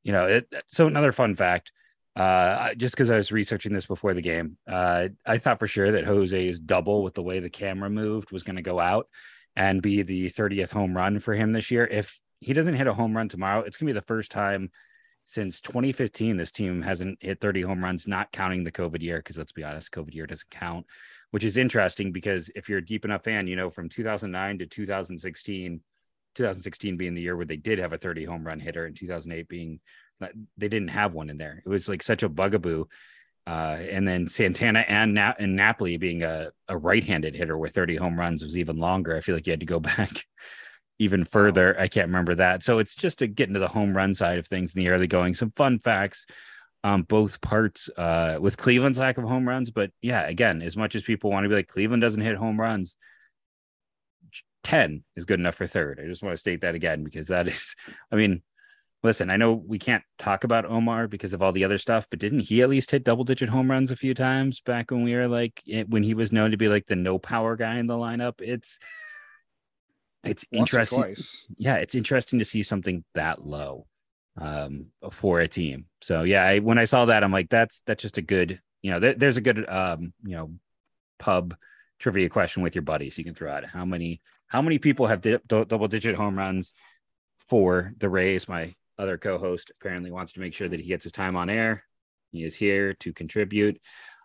you 0.04 0.12
know, 0.12 0.28
it. 0.28 0.54
So 0.68 0.86
another 0.86 1.12
fun 1.12 1.36
fact. 1.36 1.72
Uh, 2.16 2.74
just 2.74 2.96
because 2.96 3.12
I 3.12 3.18
was 3.18 3.32
researching 3.32 3.74
this 3.74 3.86
before 3.86 4.16
the 4.16 4.24
game, 4.24 4.58
uh, 4.68 5.10
I 5.24 5.38
thought 5.38 5.60
for 5.60 5.68
sure 5.68 5.92
that 5.92 6.06
Jose's 6.06 6.60
double 6.60 7.04
with 7.04 7.14
the 7.14 7.22
way 7.22 7.40
the 7.40 7.50
camera 7.50 7.92
moved 7.92 8.32
was 8.32 8.42
going 8.42 8.56
to 8.56 8.64
go 8.64 8.80
out 8.80 9.08
and 9.56 9.84
be 9.84 10.02
the 10.02 10.32
30th 10.32 10.72
home 10.72 10.98
run 10.98 11.20
for 11.20 11.36
him 11.36 11.52
this 11.52 11.70
year. 11.70 11.86
If 11.86 12.20
he 12.40 12.54
doesn't 12.54 12.74
hit 12.74 12.88
a 12.88 12.94
home 12.96 13.16
run 13.16 13.30
tomorrow, 13.30 13.60
it's 13.62 13.78
going 13.78 13.86
to 13.86 13.94
be 13.94 14.00
the 14.00 14.06
first 14.06 14.32
time 14.32 14.72
since 15.30 15.60
2015, 15.60 16.38
this 16.38 16.54
team 16.54 16.82
hasn't 16.82 17.22
hit 17.22 17.42
30 17.42 17.62
home 17.64 17.84
runs, 17.84 18.08
not 18.08 18.32
counting 18.32 18.64
the 18.64 18.72
COVID 18.72 19.02
year, 19.02 19.18
because 19.18 19.38
let's 19.38 19.52
be 19.52 19.64
honest, 19.64 19.92
COVID 19.92 20.14
year 20.14 20.26
doesn't 20.26 20.50
count, 20.50 20.86
which 21.32 21.44
is 21.44 21.58
interesting 21.58 22.12
because 22.12 22.50
if 22.56 22.70
you're 22.70 22.80
a 22.80 22.86
deep 22.86 23.06
enough 23.06 23.24
fan, 23.24 23.48
you 23.48 23.56
know, 23.56 23.70
from 23.70 23.90
2009 23.90 24.60
to 24.60 24.66
2016, 24.66 25.82
2016 26.36 26.98
being 26.98 27.16
the 27.16 27.22
year 27.22 27.36
where 27.36 27.46
they 27.46 27.58
did 27.58 27.80
have 27.80 27.94
a 27.94 27.98
30 27.98 28.26
home 28.26 28.46
run 28.46 28.60
hitter, 28.60 28.86
and 28.86 28.96
2008 28.96 29.48
being 29.48 29.80
they 30.58 30.68
didn't 30.68 30.90
have 30.90 31.14
one 31.14 31.30
in 31.30 31.38
there. 31.38 31.62
It 31.66 31.70
was 31.70 31.88
like 31.88 32.02
such 32.02 32.24
a 32.24 32.30
bugaboo. 32.30 32.86
Uh, 33.46 33.78
and 33.90 34.06
then 34.08 34.28
Santana 34.28 34.80
and 34.80 35.14
Na- 35.14 35.36
and 35.40 35.56
Napoli 35.56 35.98
being 35.98 36.24
a, 36.24 36.52
a 36.68 36.78
right-handed 36.78 37.34
hitter 37.34 37.58
with 37.58 37.74
30 37.74 37.96
home 37.96 38.20
runs 38.20 38.44
was 38.44 38.58
even 38.58 38.78
longer. 38.78 39.16
I 39.16 39.22
feel 39.22 39.36
like 39.36 39.48
you 39.48 39.52
had 39.52 39.62
to 39.62 39.66
go 39.66 39.80
back 39.80 40.26
even 41.00 41.24
further. 41.24 41.80
I 41.80 41.88
can't 41.88 42.08
remember 42.08 42.36
that. 42.36 42.64
So 42.64 42.80
it's 42.80 42.96
just 42.96 43.20
to 43.20 43.28
get 43.28 43.48
into 43.48 43.60
the 43.60 43.68
home 43.68 43.96
run 43.96 44.14
side 44.16 44.40
of 44.40 44.48
things 44.48 44.76
in 44.76 44.80
the 44.80 44.90
early 44.90 45.08
going. 45.08 45.34
Some 45.34 45.52
fun 45.52 45.80
facts 45.80 46.26
on 46.84 47.04
both 47.04 47.42
parts 47.42 47.90
uh, 47.98 48.38
with 48.40 48.58
Cleveland's 48.58 49.00
lack 49.00 49.18
of 49.18 49.24
home 49.24 49.48
runs. 49.48 49.72
But 49.72 49.92
yeah, 50.02 50.28
again, 50.28 50.62
as 50.62 50.78
much 50.78 50.96
as 50.96 51.04
people 51.04 51.32
want 51.32 51.44
to 51.44 51.50
be 51.50 51.56
like 51.56 51.68
Cleveland 51.68 52.02
doesn't 52.02 52.22
hit 52.22 52.36
home 52.36 52.60
runs, 52.60 52.96
10 54.64 55.04
is 55.16 55.26
good 55.26 55.40
enough 55.40 55.56
for 55.56 55.68
third. 55.68 56.00
I 56.04 56.08
just 56.08 56.24
want 56.24 56.34
to 56.34 56.38
state 56.38 56.62
that 56.62 56.76
again 56.76 57.04
because 57.04 57.28
that 57.28 57.48
is, 57.48 57.76
I 58.12 58.16
mean, 58.16 58.42
listen, 59.04 59.30
I 59.30 59.38
know 59.38 59.54
we 59.54 59.80
can't 59.80 60.04
talk 60.18 60.44
about 60.44 60.66
Omar 60.66 61.08
because 61.08 61.34
of 61.34 61.42
all 61.42 61.52
the 61.52 61.64
other 61.64 61.78
stuff, 61.78 62.08
but 62.10 62.20
didn't 62.20 62.42
he 62.42 62.62
at 62.62 62.70
least 62.70 62.92
hit 62.92 63.04
double 63.04 63.24
digit 63.24 63.50
home 63.50 63.70
runs 63.70 63.92
a 63.92 63.96
few 63.96 64.14
times 64.14 64.60
back 64.62 64.92
when 64.92 65.04
we 65.04 65.16
were 65.16 65.28
like, 65.28 65.62
when 65.88 66.04
he 66.04 66.14
was 66.14 66.32
known 66.32 66.52
to 66.52 66.58
be 66.58 66.70
like 66.70 66.86
the 66.86 66.96
no 66.96 67.18
power 67.18 67.56
guy 67.56 67.78
in 67.78 67.88
the 67.88 67.96
lineup? 67.96 68.42
It's, 68.42 68.80
it's 70.24 70.46
Once 70.52 70.74
interesting. 70.74 71.16
Yeah, 71.58 71.76
it's 71.76 71.96
interesting 71.96 72.40
to 72.40 72.46
see 72.46 72.64
something 72.64 73.04
that 73.14 73.42
low 73.42 73.88
um, 74.38 74.88
for 75.12 75.40
a 75.40 75.48
team. 75.48 75.86
So 76.02 76.24
yeah, 76.24 76.44
I, 76.44 76.60
when 76.60 76.78
I 76.78 76.86
saw 76.86 77.06
that, 77.06 77.24
I'm 77.24 77.32
like, 77.32 77.50
that's 77.50 77.82
that's 77.86 78.02
just 78.02 78.18
a 78.18 78.22
good, 78.22 78.62
you 78.82 78.92
know, 78.92 79.00
there, 79.00 79.14
there's 79.14 79.38
a 79.38 79.42
good, 79.42 79.68
um, 79.70 80.14
you 80.24 80.36
know, 80.36 80.52
pub 81.20 81.56
trivia 82.00 82.30
question 82.30 82.64
with 82.64 82.76
your 82.76 82.84
buddies. 82.84 83.18
You 83.18 83.24
can 83.24 83.34
throw 83.34 83.52
out 83.52 83.66
how 83.66 83.86
many 83.86 84.22
how 84.48 84.62
many 84.62 84.80
people 84.80 85.08
have 85.08 85.22
di- 85.22 85.40
double 85.48 85.88
digit 85.88 86.16
home 86.16 86.38
runs 86.38 86.74
for 87.50 87.94
the 87.98 88.10
Rays. 88.10 88.48
My 88.48 88.76
other 88.98 89.18
co-host 89.18 89.72
apparently 89.80 90.12
wants 90.12 90.34
to 90.34 90.40
make 90.40 90.54
sure 90.54 90.70
that 90.70 90.80
he 90.80 90.88
gets 90.88 91.04
his 91.04 91.14
time 91.14 91.36
on 91.36 91.50
air. 91.50 91.84
He 92.32 92.44
is 92.44 92.56
here 92.56 92.94
to 92.96 93.14
contribute. 93.14 93.80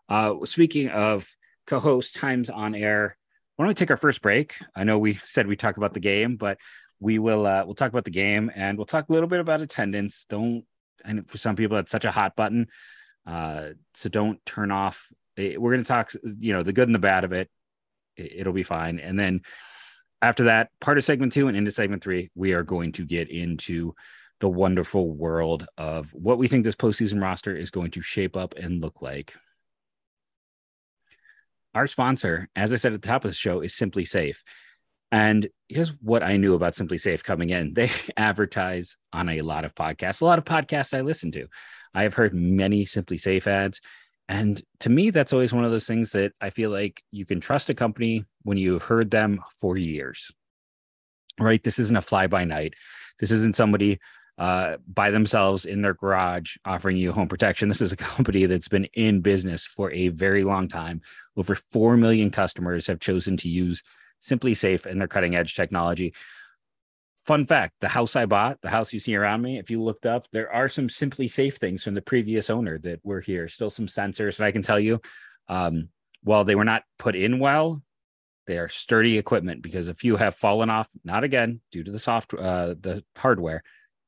Uh, 0.08 0.44
speaking 0.44 0.88
of 0.88 1.28
co-host 1.66 2.16
times 2.16 2.50
on 2.50 2.74
air, 2.74 3.16
why 3.56 3.64
don't 3.64 3.68
we 3.68 3.74
take 3.74 3.90
our 3.90 3.96
first 3.96 4.22
break? 4.22 4.56
I 4.74 4.84
know 4.84 4.98
we 4.98 5.14
said 5.26 5.46
we 5.46 5.56
talk 5.56 5.76
about 5.76 5.94
the 5.94 6.00
game, 6.00 6.36
but 6.36 6.58
we 7.02 7.18
will 7.18 7.46
uh, 7.46 7.64
we'll 7.64 7.74
talk 7.74 7.90
about 7.90 8.04
the 8.04 8.10
game 8.10 8.50
and 8.54 8.78
we'll 8.78 8.86
talk 8.86 9.08
a 9.08 9.12
little 9.12 9.28
bit 9.28 9.40
about 9.40 9.60
attendance. 9.60 10.24
Don't 10.28 10.64
and 11.04 11.28
for 11.28 11.36
some 11.36 11.56
people 11.56 11.76
it's 11.78 11.90
such 11.90 12.04
a 12.04 12.12
hot 12.12 12.36
button, 12.36 12.68
uh, 13.26 13.70
so 13.92 14.08
don't 14.08 14.44
turn 14.46 14.70
off. 14.70 15.08
Eh, 15.36 15.56
we're 15.56 15.72
going 15.72 15.82
to 15.82 15.88
talk, 15.88 16.12
you 16.38 16.52
know, 16.52 16.62
the 16.62 16.72
good 16.72 16.88
and 16.88 16.94
the 16.94 17.00
bad 17.00 17.24
of 17.24 17.32
it. 17.32 17.50
It'll 18.16 18.52
be 18.52 18.62
fine. 18.62 19.00
And 19.00 19.18
then 19.18 19.40
after 20.20 20.44
that, 20.44 20.70
part 20.80 20.96
of 20.96 21.04
segment 21.04 21.32
two 21.32 21.48
and 21.48 21.56
into 21.56 21.72
segment 21.72 22.04
three, 22.04 22.30
we 22.36 22.52
are 22.52 22.62
going 22.62 22.92
to 22.92 23.04
get 23.04 23.28
into 23.28 23.94
the 24.38 24.48
wonderful 24.48 25.10
world 25.10 25.66
of 25.76 26.12
what 26.12 26.38
we 26.38 26.46
think 26.46 26.64
this 26.64 26.76
postseason 26.76 27.20
roster 27.20 27.56
is 27.56 27.70
going 27.70 27.90
to 27.92 28.00
shape 28.00 28.36
up 28.36 28.54
and 28.56 28.80
look 28.80 29.02
like. 29.02 29.34
Our 31.74 31.86
sponsor, 31.86 32.48
as 32.54 32.72
I 32.72 32.76
said 32.76 32.92
at 32.92 33.02
the 33.02 33.08
top 33.08 33.24
of 33.24 33.30
the 33.30 33.36
show, 33.36 33.60
is 33.60 33.72
SimpliSafe. 33.72 34.42
And 35.12 35.50
here's 35.68 35.90
what 36.00 36.22
I 36.22 36.38
knew 36.38 36.54
about 36.54 36.72
SimpliSafe 36.72 37.22
coming 37.22 37.50
in. 37.50 37.74
They 37.74 37.90
advertise 38.16 38.96
on 39.12 39.28
a 39.28 39.42
lot 39.42 39.66
of 39.66 39.74
podcasts, 39.74 40.22
a 40.22 40.24
lot 40.24 40.38
of 40.38 40.46
podcasts 40.46 40.96
I 40.96 41.02
listen 41.02 41.30
to. 41.32 41.46
I 41.94 42.04
have 42.04 42.14
heard 42.14 42.34
many 42.34 42.86
SimpliSafe 42.86 43.46
ads. 43.46 43.82
And 44.28 44.60
to 44.80 44.88
me, 44.88 45.10
that's 45.10 45.34
always 45.34 45.52
one 45.52 45.66
of 45.66 45.70
those 45.70 45.86
things 45.86 46.12
that 46.12 46.32
I 46.40 46.48
feel 46.48 46.70
like 46.70 47.02
you 47.10 47.26
can 47.26 47.40
trust 47.40 47.68
a 47.68 47.74
company 47.74 48.24
when 48.42 48.56
you've 48.56 48.84
heard 48.84 49.10
them 49.10 49.40
for 49.60 49.76
years. 49.76 50.32
Right? 51.38 51.62
This 51.62 51.78
isn't 51.78 51.96
a 51.96 52.02
fly 52.02 52.26
by 52.26 52.44
night. 52.44 52.72
This 53.20 53.30
isn't 53.30 53.56
somebody 53.56 53.98
uh, 54.38 54.78
by 54.86 55.10
themselves 55.10 55.66
in 55.66 55.82
their 55.82 55.92
garage 55.92 56.56
offering 56.64 56.96
you 56.96 57.12
home 57.12 57.28
protection. 57.28 57.68
This 57.68 57.82
is 57.82 57.92
a 57.92 57.96
company 57.98 58.46
that's 58.46 58.68
been 58.68 58.86
in 58.94 59.20
business 59.20 59.66
for 59.66 59.92
a 59.92 60.08
very 60.08 60.44
long 60.44 60.68
time. 60.68 61.02
Over 61.36 61.54
4 61.54 61.98
million 61.98 62.30
customers 62.30 62.86
have 62.86 63.00
chosen 63.00 63.36
to 63.38 63.50
use 63.50 63.82
SimpliSafe 64.22 64.86
and 64.86 65.00
their 65.00 65.08
cutting 65.08 65.34
edge 65.34 65.54
technology. 65.54 66.14
Fun 67.26 67.46
fact 67.46 67.74
the 67.80 67.88
house 67.88 68.16
I 68.16 68.26
bought, 68.26 68.60
the 68.62 68.70
house 68.70 68.92
you 68.92 69.00
see 69.00 69.14
around 69.14 69.42
me, 69.42 69.58
if 69.58 69.70
you 69.70 69.82
looked 69.82 70.06
up, 70.06 70.26
there 70.32 70.52
are 70.52 70.68
some 70.68 70.88
SimpliSafe 70.88 71.58
things 71.58 71.84
from 71.84 71.94
the 71.94 72.02
previous 72.02 72.50
owner 72.50 72.78
that 72.78 73.00
were 73.04 73.20
here, 73.20 73.48
still 73.48 73.70
some 73.70 73.86
sensors. 73.86 74.38
And 74.38 74.46
I 74.46 74.52
can 74.52 74.62
tell 74.62 74.80
you, 74.80 75.00
um, 75.48 75.88
while 76.22 76.44
they 76.44 76.54
were 76.54 76.64
not 76.64 76.82
put 76.98 77.14
in 77.14 77.38
well, 77.38 77.82
they 78.46 78.58
are 78.58 78.68
sturdy 78.68 79.18
equipment 79.18 79.62
because 79.62 79.88
a 79.88 79.94
few 79.94 80.16
have 80.16 80.34
fallen 80.34 80.68
off, 80.68 80.88
not 81.04 81.22
again 81.22 81.60
due 81.70 81.84
to 81.84 81.92
the 81.92 81.98
soft, 81.98 82.34
uh, 82.34 82.74
the 82.80 83.04
hardware, 83.16 83.62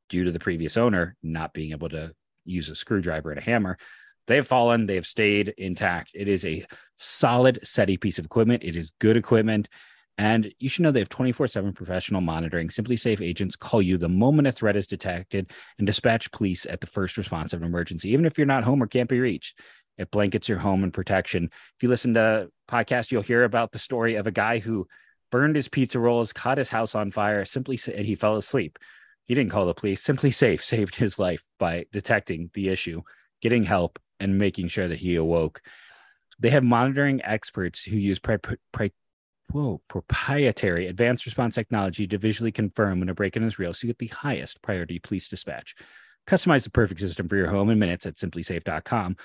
due 0.08 0.24
to 0.24 0.32
the 0.32 0.40
previous 0.40 0.76
owner 0.76 1.16
not 1.22 1.52
being 1.52 1.70
able 1.70 1.88
to 1.88 2.12
use 2.44 2.68
a 2.68 2.74
screwdriver 2.74 3.30
and 3.30 3.40
a 3.40 3.44
hammer. 3.44 3.78
They've 4.26 4.46
fallen, 4.46 4.86
they've 4.86 5.06
stayed 5.06 5.54
intact. 5.58 6.10
It 6.14 6.28
is 6.28 6.44
a 6.44 6.64
solid, 6.96 7.60
steady 7.62 7.96
piece 7.96 8.18
of 8.18 8.24
equipment. 8.24 8.64
It 8.64 8.76
is 8.76 8.92
good 8.98 9.16
equipment. 9.16 9.68
And 10.16 10.52
you 10.58 10.68
should 10.68 10.82
know 10.82 10.92
they 10.92 11.00
have 11.00 11.08
24 11.08 11.48
7 11.48 11.72
professional 11.72 12.20
monitoring. 12.20 12.68
SimpliSafe 12.68 13.20
agents 13.20 13.56
call 13.56 13.82
you 13.82 13.98
the 13.98 14.08
moment 14.08 14.46
a 14.46 14.52
threat 14.52 14.76
is 14.76 14.86
detected 14.86 15.50
and 15.78 15.86
dispatch 15.86 16.30
police 16.30 16.66
at 16.66 16.80
the 16.80 16.86
first 16.86 17.16
response 17.16 17.52
of 17.52 17.62
an 17.62 17.66
emergency, 17.66 18.10
even 18.10 18.24
if 18.24 18.38
you're 18.38 18.46
not 18.46 18.64
home 18.64 18.82
or 18.82 18.86
can't 18.86 19.08
be 19.08 19.20
reached. 19.20 19.58
It 19.98 20.10
blankets 20.10 20.48
your 20.48 20.58
home 20.58 20.84
in 20.84 20.90
protection. 20.90 21.44
If 21.44 21.82
you 21.82 21.88
listen 21.88 22.14
to 22.14 22.48
podcast, 22.68 23.12
you'll 23.12 23.22
hear 23.22 23.44
about 23.44 23.72
the 23.72 23.78
story 23.78 24.16
of 24.16 24.26
a 24.26 24.32
guy 24.32 24.58
who 24.58 24.86
burned 25.30 25.56
his 25.56 25.68
pizza 25.68 25.98
rolls, 25.98 26.32
caught 26.32 26.58
his 26.58 26.68
house 26.68 26.94
on 26.94 27.10
fire, 27.10 27.44
simply 27.44 27.78
and 27.92 28.06
he 28.06 28.14
fell 28.14 28.36
asleep. 28.36 28.78
He 29.26 29.34
didn't 29.34 29.50
call 29.50 29.66
the 29.66 29.74
police. 29.74 30.04
SimpliSafe 30.04 30.60
saved 30.62 30.96
his 30.96 31.18
life 31.18 31.42
by 31.58 31.86
detecting 31.92 32.50
the 32.54 32.68
issue, 32.68 33.02
getting 33.40 33.64
help, 33.64 33.98
and 34.20 34.38
making 34.38 34.68
sure 34.68 34.88
that 34.88 34.98
he 34.98 35.16
awoke. 35.16 35.60
They 36.38 36.50
have 36.50 36.64
monitoring 36.64 37.20
experts 37.24 37.82
who 37.82 37.96
use 37.96 38.18
pri- 38.18 38.38
pri- 38.72 38.90
whoa, 39.52 39.80
proprietary 39.88 40.86
advanced 40.86 41.26
response 41.26 41.54
technology 41.54 42.06
to 42.06 42.18
visually 42.18 42.52
confirm 42.52 43.00
when 43.00 43.08
a 43.08 43.14
break-in 43.14 43.44
is 43.44 43.58
real, 43.58 43.72
so 43.72 43.86
you 43.86 43.92
get 43.92 43.98
the 43.98 44.14
highest 44.14 44.62
priority 44.62 44.98
police 44.98 45.28
dispatch. 45.28 45.74
Customize 46.26 46.64
the 46.64 46.70
perfect 46.70 47.00
system 47.00 47.28
for 47.28 47.36
your 47.36 47.50
home 47.50 47.70
in 47.70 47.78
minutes 47.78 48.06
at 48.06 48.16
simplisafe.com. 48.16 49.16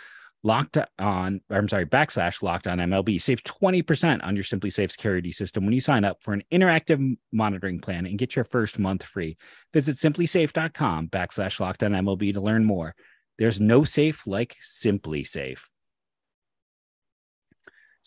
Locked 0.41 0.77
on, 0.97 1.41
I'm 1.49 1.67
sorry, 1.67 1.85
backslash 1.85 2.41
locked 2.41 2.65
on 2.65 2.77
MLB. 2.77 3.19
Save 3.21 3.43
20% 3.43 4.23
on 4.23 4.35
your 4.35 4.45
SimpliSafe 4.45 4.91
security 4.91 5.31
system 5.31 5.65
when 5.65 5.73
you 5.73 5.81
sign 5.81 6.05
up 6.05 6.23
for 6.23 6.33
an 6.33 6.43
interactive 6.49 7.17
monitoring 7.33 7.81
plan 7.81 8.05
and 8.05 8.17
get 8.17 8.37
your 8.37 8.45
first 8.45 8.79
month 8.79 9.03
free. 9.03 9.35
Visit 9.73 9.97
simplisafe.com 9.97 11.09
backslash 11.09 11.59
locked 11.59 11.83
on 11.83 11.91
MLB 11.91 12.33
to 12.33 12.41
learn 12.41 12.63
more. 12.63 12.95
There's 13.37 13.59
no 13.59 13.83
safe 13.83 14.25
like 14.27 14.55
SimpliSafe. 14.63 15.61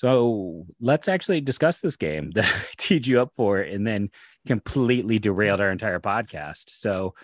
So 0.03 0.67
let's 0.81 1.07
actually 1.07 1.41
discuss 1.41 1.79
this 1.79 1.97
game 1.97 2.31
that 2.35 2.45
I 2.45 2.65
teed 2.77 3.07
you 3.07 3.21
up 3.21 3.31
for 3.37 3.59
and 3.59 3.87
then 3.87 4.11
completely 4.47 5.19
derailed 5.19 5.61
our 5.61 5.71
entire 5.71 6.01
podcast. 6.01 6.71
So, 6.71 7.15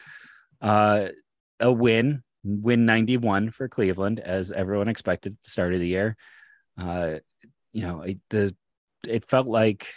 uh, 0.62 1.08
a 1.60 1.72
win, 1.72 2.22
win 2.44 2.86
91 2.86 3.50
for 3.50 3.68
Cleveland, 3.68 4.20
as 4.20 4.52
everyone 4.52 4.88
expected 4.88 5.32
at 5.32 5.42
the 5.42 5.50
start 5.50 5.74
of 5.74 5.80
the 5.80 5.88
year. 5.88 6.16
Uh, 6.80 7.16
you 7.72 7.82
know, 7.82 8.02
it, 8.02 8.18
the 8.30 8.54
it 9.08 9.24
felt 9.24 9.48
like, 9.48 9.88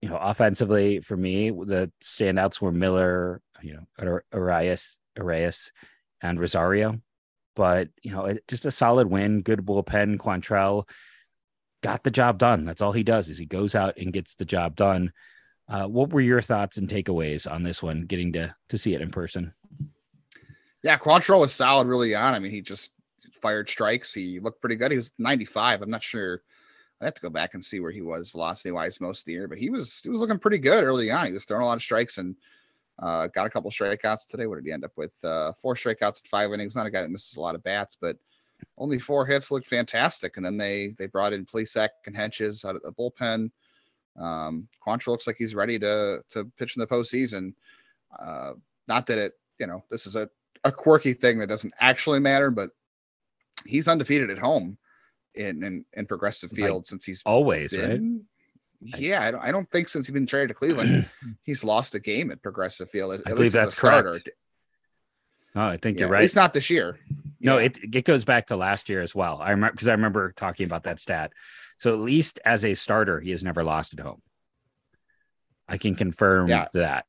you 0.00 0.08
know, 0.08 0.16
offensively 0.16 1.00
for 1.00 1.16
me, 1.16 1.50
the 1.50 1.90
standouts 2.02 2.60
were 2.60 2.70
Miller, 2.70 3.40
you 3.62 3.80
know, 3.98 4.20
Arias, 4.32 4.98
Arias, 5.18 5.72
and 6.22 6.38
Rosario 6.38 7.00
but 7.54 7.88
you 8.02 8.12
know, 8.12 8.26
it, 8.26 8.46
just 8.48 8.64
a 8.64 8.70
solid 8.70 9.08
win, 9.08 9.42
good 9.42 9.64
bullpen. 9.64 10.18
Quantrill 10.18 10.88
got 11.82 12.02
the 12.02 12.10
job 12.10 12.38
done. 12.38 12.64
That's 12.64 12.82
all 12.82 12.92
he 12.92 13.02
does 13.02 13.28
is 13.28 13.38
he 13.38 13.46
goes 13.46 13.74
out 13.74 13.96
and 13.98 14.12
gets 14.12 14.34
the 14.34 14.44
job 14.44 14.76
done. 14.76 15.12
Uh, 15.68 15.86
what 15.86 16.10
were 16.10 16.20
your 16.20 16.42
thoughts 16.42 16.76
and 16.76 16.88
takeaways 16.88 17.50
on 17.50 17.62
this 17.62 17.82
one? 17.82 18.02
Getting 18.02 18.32
to 18.34 18.54
to 18.68 18.78
see 18.78 18.94
it 18.94 19.02
in 19.02 19.10
person. 19.10 19.54
Yeah, 20.82 20.98
Quantrill 20.98 21.40
was 21.40 21.54
solid 21.54 21.86
really 21.86 22.14
on. 22.14 22.34
I 22.34 22.38
mean, 22.38 22.50
he 22.50 22.60
just 22.60 22.92
fired 23.40 23.68
strikes. 23.68 24.12
He 24.12 24.38
looked 24.40 24.60
pretty 24.60 24.76
good. 24.76 24.90
He 24.90 24.96
was 24.96 25.12
95. 25.18 25.82
I'm 25.82 25.90
not 25.90 26.02
sure. 26.02 26.42
I 27.00 27.06
have 27.06 27.14
to 27.14 27.22
go 27.22 27.30
back 27.30 27.54
and 27.54 27.64
see 27.64 27.80
where 27.80 27.90
he 27.90 28.02
was 28.02 28.30
velocity 28.30 28.70
wise 28.70 29.00
most 29.00 29.20
of 29.20 29.24
the 29.26 29.32
year, 29.32 29.48
but 29.48 29.58
he 29.58 29.68
was 29.68 30.00
he 30.02 30.10
was 30.10 30.20
looking 30.20 30.38
pretty 30.38 30.58
good 30.58 30.84
early 30.84 31.10
on. 31.10 31.26
He 31.26 31.32
was 31.32 31.44
throwing 31.44 31.62
a 31.62 31.66
lot 31.66 31.76
of 31.76 31.82
strikes 31.82 32.18
and 32.18 32.36
uh, 32.98 33.26
got 33.28 33.46
a 33.46 33.50
couple 33.50 33.70
strikeouts 33.70 34.26
today. 34.26 34.46
What 34.46 34.56
did 34.56 34.66
he 34.66 34.72
end 34.72 34.84
up 34.84 34.92
with? 34.96 35.12
Uh, 35.24 35.52
four 35.52 35.74
strikeouts 35.74 36.22
in 36.22 36.28
five 36.28 36.52
innings. 36.52 36.76
Not 36.76 36.86
a 36.86 36.90
guy 36.90 37.02
that 37.02 37.10
misses 37.10 37.36
a 37.36 37.40
lot 37.40 37.54
of 37.54 37.62
bats, 37.62 37.96
but 38.00 38.16
only 38.78 38.98
four 38.98 39.26
hits 39.26 39.50
looked 39.50 39.66
fantastic. 39.66 40.36
And 40.36 40.46
then 40.46 40.56
they 40.56 40.94
they 40.98 41.06
brought 41.06 41.32
in 41.32 41.46
Plesac 41.46 41.88
and 42.06 42.16
Hentges 42.16 42.64
out 42.64 42.76
of 42.76 42.82
the 42.82 42.92
bullpen. 42.92 43.50
Um, 44.18 44.68
Quantrill 44.86 45.08
looks 45.08 45.26
like 45.26 45.36
he's 45.36 45.54
ready 45.54 45.78
to 45.80 46.22
to 46.30 46.44
pitch 46.56 46.76
in 46.76 46.80
the 46.80 46.86
postseason. 46.86 47.54
Uh, 48.18 48.52
not 48.86 49.06
that 49.06 49.18
it, 49.18 49.32
you 49.58 49.66
know, 49.66 49.82
this 49.90 50.06
is 50.06 50.14
a, 50.14 50.28
a 50.62 50.70
quirky 50.70 51.14
thing 51.14 51.38
that 51.38 51.48
doesn't 51.48 51.74
actually 51.80 52.20
matter, 52.20 52.50
but 52.50 52.70
he's 53.66 53.88
undefeated 53.88 54.30
at 54.30 54.38
home 54.38 54.78
in 55.34 55.64
in, 55.64 55.84
in 55.94 56.06
progressive 56.06 56.52
field 56.52 56.82
like 56.82 56.86
since 56.86 57.04
he's 57.04 57.22
always 57.26 57.72
been, 57.72 57.90
right 57.90 58.24
yeah, 58.84 59.22
I 59.22 59.30
don't, 59.30 59.40
I 59.40 59.50
don't 59.50 59.70
think 59.70 59.88
since 59.88 60.06
he's 60.06 60.14
been 60.14 60.26
traded 60.26 60.48
to 60.48 60.54
Cleveland, 60.54 61.08
he's 61.42 61.64
lost 61.64 61.94
a 61.94 62.00
game 62.00 62.30
at 62.30 62.42
Progressive 62.42 62.90
Field. 62.90 63.14
At, 63.14 63.22
I 63.26 63.34
believe 63.34 63.52
that's 63.52 63.78
correct. 63.78 64.28
No, 65.54 65.66
I 65.66 65.76
think 65.76 65.98
yeah, 65.98 66.02
you're 66.02 66.10
right. 66.10 66.24
It's 66.24 66.34
not 66.34 66.52
this 66.52 66.68
year. 66.68 66.98
No, 67.40 67.58
yeah. 67.58 67.66
it 67.66 67.78
it 67.82 68.04
goes 68.04 68.24
back 68.24 68.48
to 68.48 68.56
last 68.56 68.88
year 68.88 69.00
as 69.00 69.14
well. 69.14 69.40
I 69.40 69.50
remember 69.50 69.72
because 69.72 69.88
I 69.88 69.92
remember 69.92 70.32
talking 70.32 70.66
about 70.66 70.84
that 70.84 71.00
stat. 71.00 71.32
So 71.78 71.92
at 71.92 71.98
least 71.98 72.40
as 72.44 72.64
a 72.64 72.74
starter, 72.74 73.20
he 73.20 73.30
has 73.30 73.44
never 73.44 73.64
lost 73.64 73.94
at 73.94 74.00
home. 74.00 74.22
I 75.68 75.78
can 75.78 75.94
confirm 75.94 76.48
yeah. 76.48 76.66
that. 76.74 77.06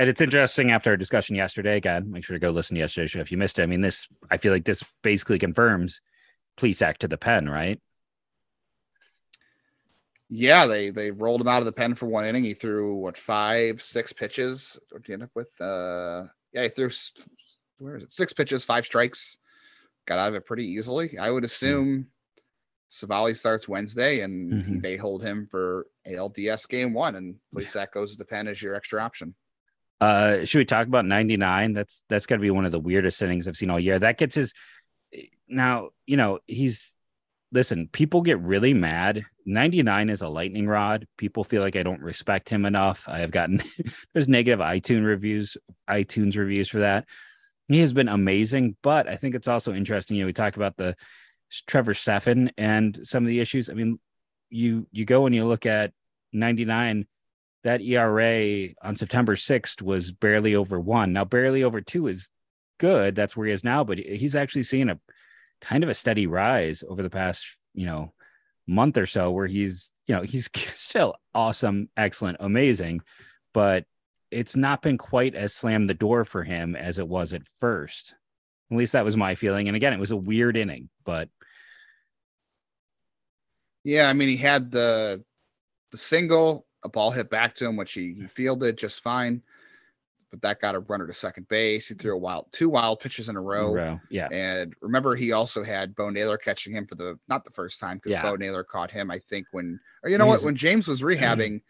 And 0.00 0.08
it's 0.08 0.20
interesting 0.20 0.70
after 0.70 0.90
our 0.90 0.96
discussion 0.96 1.36
yesterday. 1.36 1.76
Again, 1.76 2.10
make 2.10 2.24
sure 2.24 2.34
to 2.34 2.40
go 2.40 2.50
listen 2.50 2.74
to 2.76 2.80
yesterday's 2.80 3.10
show 3.10 3.20
if 3.20 3.32
you 3.32 3.38
missed 3.38 3.58
it. 3.58 3.62
I 3.62 3.66
mean, 3.66 3.80
this 3.80 4.08
I 4.30 4.36
feel 4.36 4.52
like 4.52 4.64
this 4.64 4.84
basically 5.02 5.38
confirms 5.38 6.00
Plesac 6.58 6.98
to 6.98 7.08
the 7.08 7.18
pen, 7.18 7.48
right? 7.48 7.80
Yeah, 10.30 10.66
they 10.66 10.90
they 10.90 11.10
rolled 11.10 11.40
him 11.40 11.48
out 11.48 11.62
of 11.62 11.66
the 11.66 11.72
pen 11.72 11.94
for 11.94 12.06
one 12.06 12.26
inning. 12.26 12.44
He 12.44 12.54
threw 12.54 12.94
what 12.96 13.16
five, 13.16 13.80
six 13.80 14.12
pitches. 14.12 14.78
What 14.90 15.02
did 15.02 15.06
he 15.06 15.12
end 15.14 15.22
up 15.22 15.30
with? 15.34 15.48
Uh, 15.60 16.24
yeah, 16.52 16.64
he 16.64 16.68
threw 16.68 16.90
where 17.78 17.96
is 17.96 18.02
it? 18.02 18.12
Six 18.12 18.32
pitches, 18.32 18.64
five 18.64 18.84
strikes. 18.84 19.38
Got 20.06 20.18
out 20.18 20.28
of 20.28 20.34
it 20.34 20.46
pretty 20.46 20.66
easily. 20.66 21.18
I 21.18 21.30
would 21.30 21.42
hmm. 21.42 21.46
assume 21.46 21.88
mm-hmm. 21.88 22.02
Civale 22.90 23.34
starts 23.36 23.68
Wednesday, 23.68 24.20
and 24.20 24.52
mm-hmm. 24.52 24.80
they 24.80 24.96
hold 24.96 25.22
him 25.22 25.48
for 25.50 25.86
ALDS 26.06 26.68
game 26.68 26.92
one, 26.92 27.16
and 27.16 27.36
at 27.52 27.58
least 27.58 27.74
that 27.74 27.92
goes 27.92 28.12
to 28.12 28.18
the 28.18 28.24
pen 28.24 28.48
as 28.48 28.62
your 28.62 28.74
extra 28.74 29.02
option. 29.02 29.34
Uh, 30.00 30.44
should 30.44 30.58
we 30.58 30.64
talk 30.64 30.86
about 30.86 31.06
99? 31.06 31.72
That's 31.72 32.02
that's 32.08 32.26
got 32.26 32.36
to 32.36 32.40
be 32.40 32.50
one 32.50 32.64
of 32.64 32.72
the 32.72 32.78
weirdest 32.78 33.20
innings 33.22 33.48
I've 33.48 33.56
seen 33.56 33.70
all 33.70 33.80
year. 33.80 33.98
That 33.98 34.18
gets 34.18 34.34
his. 34.34 34.52
Now 35.48 35.90
you 36.06 36.18
know 36.18 36.40
he's 36.46 36.97
listen, 37.52 37.88
people 37.92 38.20
get 38.20 38.40
really 38.40 38.74
mad. 38.74 39.24
99 39.46 40.10
is 40.10 40.22
a 40.22 40.28
lightning 40.28 40.66
rod. 40.66 41.06
People 41.16 41.44
feel 41.44 41.62
like 41.62 41.76
I 41.76 41.82
don't 41.82 42.02
respect 42.02 42.48
him 42.48 42.64
enough. 42.64 43.08
I 43.08 43.18
have 43.18 43.30
gotten 43.30 43.62
there's 44.12 44.28
negative 44.28 44.60
iTunes 44.60 45.06
reviews, 45.06 45.56
iTunes 45.88 46.36
reviews 46.36 46.68
for 46.68 46.80
that. 46.80 47.06
He 47.68 47.80
has 47.80 47.92
been 47.92 48.08
amazing, 48.08 48.76
but 48.82 49.08
I 49.08 49.16
think 49.16 49.34
it's 49.34 49.48
also 49.48 49.74
interesting. 49.74 50.16
You 50.16 50.22
know, 50.22 50.26
we 50.28 50.32
talk 50.32 50.56
about 50.56 50.76
the 50.76 50.96
Trevor 51.66 51.94
Stephan 51.94 52.52
and 52.56 52.98
some 53.06 53.24
of 53.24 53.28
the 53.28 53.40
issues. 53.40 53.68
I 53.68 53.74
mean, 53.74 53.98
you 54.50 54.86
you 54.90 55.04
go 55.04 55.26
and 55.26 55.34
you 55.34 55.44
look 55.46 55.66
at 55.66 55.92
99, 56.32 57.06
that 57.64 57.82
ERA 57.82 58.68
on 58.82 58.96
September 58.96 59.34
6th 59.34 59.82
was 59.82 60.12
barely 60.12 60.54
over 60.54 60.78
one. 60.80 61.12
Now, 61.12 61.24
barely 61.24 61.62
over 61.62 61.80
two 61.80 62.06
is 62.06 62.30
good. 62.78 63.14
That's 63.14 63.36
where 63.36 63.46
he 63.46 63.52
is 63.52 63.64
now, 63.64 63.84
but 63.84 63.98
he's 63.98 64.36
actually 64.36 64.62
seeing 64.62 64.88
a 64.88 64.98
kind 65.60 65.82
of 65.82 65.90
a 65.90 65.94
steady 65.94 66.26
rise 66.26 66.84
over 66.88 67.02
the 67.02 67.10
past, 67.10 67.46
you 67.74 67.86
know, 67.86 68.12
month 68.66 68.98
or 68.98 69.06
so 69.06 69.30
where 69.30 69.46
he's, 69.46 69.92
you 70.06 70.14
know, 70.14 70.22
he's 70.22 70.48
still 70.74 71.14
awesome, 71.34 71.88
excellent, 71.96 72.38
amazing, 72.40 73.00
but 73.52 73.84
it's 74.30 74.56
not 74.56 74.82
been 74.82 74.98
quite 74.98 75.34
as 75.34 75.54
slammed 75.54 75.88
the 75.88 75.94
door 75.94 76.24
for 76.24 76.44
him 76.44 76.76
as 76.76 76.98
it 76.98 77.08
was 77.08 77.32
at 77.32 77.46
first. 77.60 78.14
At 78.70 78.76
least 78.76 78.92
that 78.92 79.04
was 79.04 79.16
my 79.16 79.34
feeling. 79.34 79.68
And 79.68 79.76
again, 79.76 79.94
it 79.94 80.00
was 80.00 80.10
a 80.10 80.16
weird 80.16 80.56
inning, 80.56 80.90
but 81.04 81.30
yeah, 83.84 84.08
I 84.08 84.12
mean, 84.12 84.28
he 84.28 84.36
had 84.36 84.70
the 84.70 85.24
the 85.90 85.98
single, 85.98 86.66
a 86.84 86.88
ball 86.90 87.10
hit 87.10 87.30
back 87.30 87.54
to 87.54 87.66
him, 87.66 87.76
which 87.76 87.94
he, 87.94 88.14
he 88.20 88.26
fielded 88.26 88.76
just 88.76 89.02
fine. 89.02 89.42
But 90.30 90.42
that 90.42 90.60
got 90.60 90.74
a 90.74 90.80
runner 90.80 91.06
to 91.06 91.12
second 91.12 91.48
base. 91.48 91.88
He 91.88 91.94
threw 91.94 92.14
a 92.14 92.18
wild 92.18 92.46
two 92.52 92.68
wild 92.68 93.00
pitches 93.00 93.28
in 93.30 93.36
a 93.36 93.40
row. 93.40 93.72
Row, 93.72 94.00
Yeah. 94.10 94.28
And 94.28 94.74
remember, 94.82 95.16
he 95.16 95.32
also 95.32 95.62
had 95.62 95.96
Bo 95.96 96.10
Naylor 96.10 96.36
catching 96.36 96.74
him 96.74 96.86
for 96.86 96.96
the 96.96 97.18
not 97.28 97.44
the 97.44 97.50
first 97.50 97.80
time 97.80 97.96
because 97.96 98.12
Yeah. 98.12 98.22
Bo 98.22 98.36
Naylor 98.36 98.62
caught 98.62 98.90
him, 98.90 99.10
I 99.10 99.18
think, 99.20 99.46
when 99.52 99.80
or 100.02 100.10
you 100.10 100.18
know 100.18 100.26
what, 100.26 100.42
when 100.42 100.54
James 100.56 100.86
was 100.86 101.02
rehabbing 101.02 101.62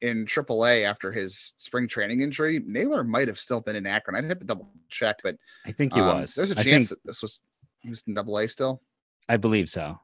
in 0.00 0.26
AAA 0.26 0.84
after 0.84 1.12
his 1.12 1.54
spring 1.58 1.86
training 1.86 2.22
injury, 2.22 2.60
Naylor 2.66 3.04
might 3.04 3.28
have 3.28 3.38
still 3.38 3.60
been 3.60 3.76
in 3.76 3.86
Akron. 3.86 4.16
I'd 4.16 4.28
have 4.28 4.40
to 4.40 4.46
double 4.46 4.72
check, 4.88 5.18
but 5.22 5.36
I 5.66 5.72
think 5.72 5.92
he 5.92 6.00
um, 6.00 6.20
was. 6.20 6.34
There's 6.34 6.50
a 6.50 6.54
chance 6.56 6.88
think- 6.88 6.88
that 6.88 6.98
this 7.04 7.22
was 7.22 7.42
he 7.80 7.90
was 7.90 8.02
in 8.06 8.14
Double 8.14 8.38
A 8.38 8.48
still. 8.48 8.82
I 9.28 9.36
believe 9.36 9.68
so. 9.68 10.00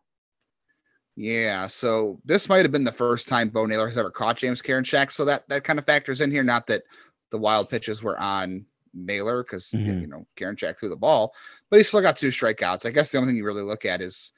Yeah, 1.19 1.67
so 1.67 2.21
this 2.27 2.49
might 2.49 2.65
have 2.65 2.73
been 2.73 2.85
the 2.85 2.93
first 2.93 3.27
time 3.27 3.49
Bo 3.49 3.65
Naylor 3.65 3.89
has 3.89 3.97
ever 3.97 4.11
caught 4.11 4.37
James 4.37 4.61
Karinchak. 4.61 5.11
So 5.11 5.25
that 5.25 5.49
that 5.49 5.65
kind 5.65 5.79
of 5.79 5.87
factors 5.87 6.21
in 6.21 6.31
here. 6.31 6.45
Not 6.45 6.67
that 6.67 6.83
the 7.31 7.39
wild 7.39 7.69
pitches 7.69 8.03
were 8.03 8.19
on 8.19 8.67
Naylor 8.95 9.43
because 9.43 9.71
Mhm. 9.73 10.01
you 10.01 10.07
know 10.07 10.27
Karinchak 10.37 10.79
threw 10.79 10.89
the 10.89 10.97
ball, 10.97 11.35
but 11.71 11.77
he 11.79 11.83
still 11.83 12.01
got 12.01 12.17
two 12.17 12.29
strikeouts. 12.29 12.87
I 12.87 12.91
guess 12.91 13.11
the 13.11 13.19
only 13.19 13.29
thing 13.31 13.37
you 13.37 13.45
really 13.45 13.63
look 13.63 13.85
at 13.85 14.01
is 14.01 14.33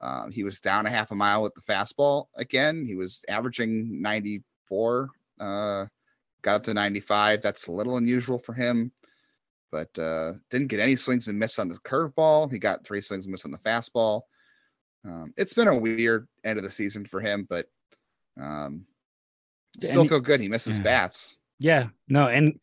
uh, 0.00 0.28
he 0.28 0.44
was 0.44 0.60
down 0.60 0.86
a 0.86 0.90
half 0.90 1.10
a 1.10 1.14
mile 1.14 1.42
with 1.42 1.54
the 1.54 1.62
fastball 1.62 2.26
again. 2.36 2.84
He 2.84 2.94
was 2.94 3.24
averaging 3.28 4.02
94, 4.02 5.08
uh, 5.40 5.86
got 6.42 6.56
up 6.56 6.64
to 6.64 6.74
95. 6.74 7.40
That's 7.40 7.68
a 7.68 7.72
little 7.72 7.96
unusual 7.96 8.38
for 8.38 8.52
him, 8.52 8.92
but 9.72 9.96
uh, 9.98 10.34
didn't 10.50 10.68
get 10.68 10.80
any 10.80 10.96
swings 10.96 11.28
and 11.28 11.38
miss 11.38 11.58
on 11.58 11.68
the 11.68 11.78
curveball. 11.78 12.52
He 12.52 12.58
got 12.58 12.84
three 12.84 13.00
swings 13.00 13.24
and 13.24 13.32
miss 13.32 13.46
on 13.46 13.50
the 13.50 13.58
fastball. 13.58 14.22
Um, 15.06 15.32
it's 15.36 15.54
been 15.54 15.68
a 15.68 15.76
weird 15.78 16.28
end 16.44 16.58
of 16.58 16.64
the 16.64 16.70
season 16.70 17.06
for 17.06 17.20
him, 17.20 17.46
but 17.48 17.66
um, 18.38 18.86
still 19.82 20.02
he- 20.02 20.08
feel 20.08 20.20
good. 20.20 20.40
He 20.40 20.48
misses 20.48 20.78
yeah. 20.78 20.84
bats. 20.84 21.38
Yeah. 21.64 21.86
No, 22.08 22.28
and 22.28 22.60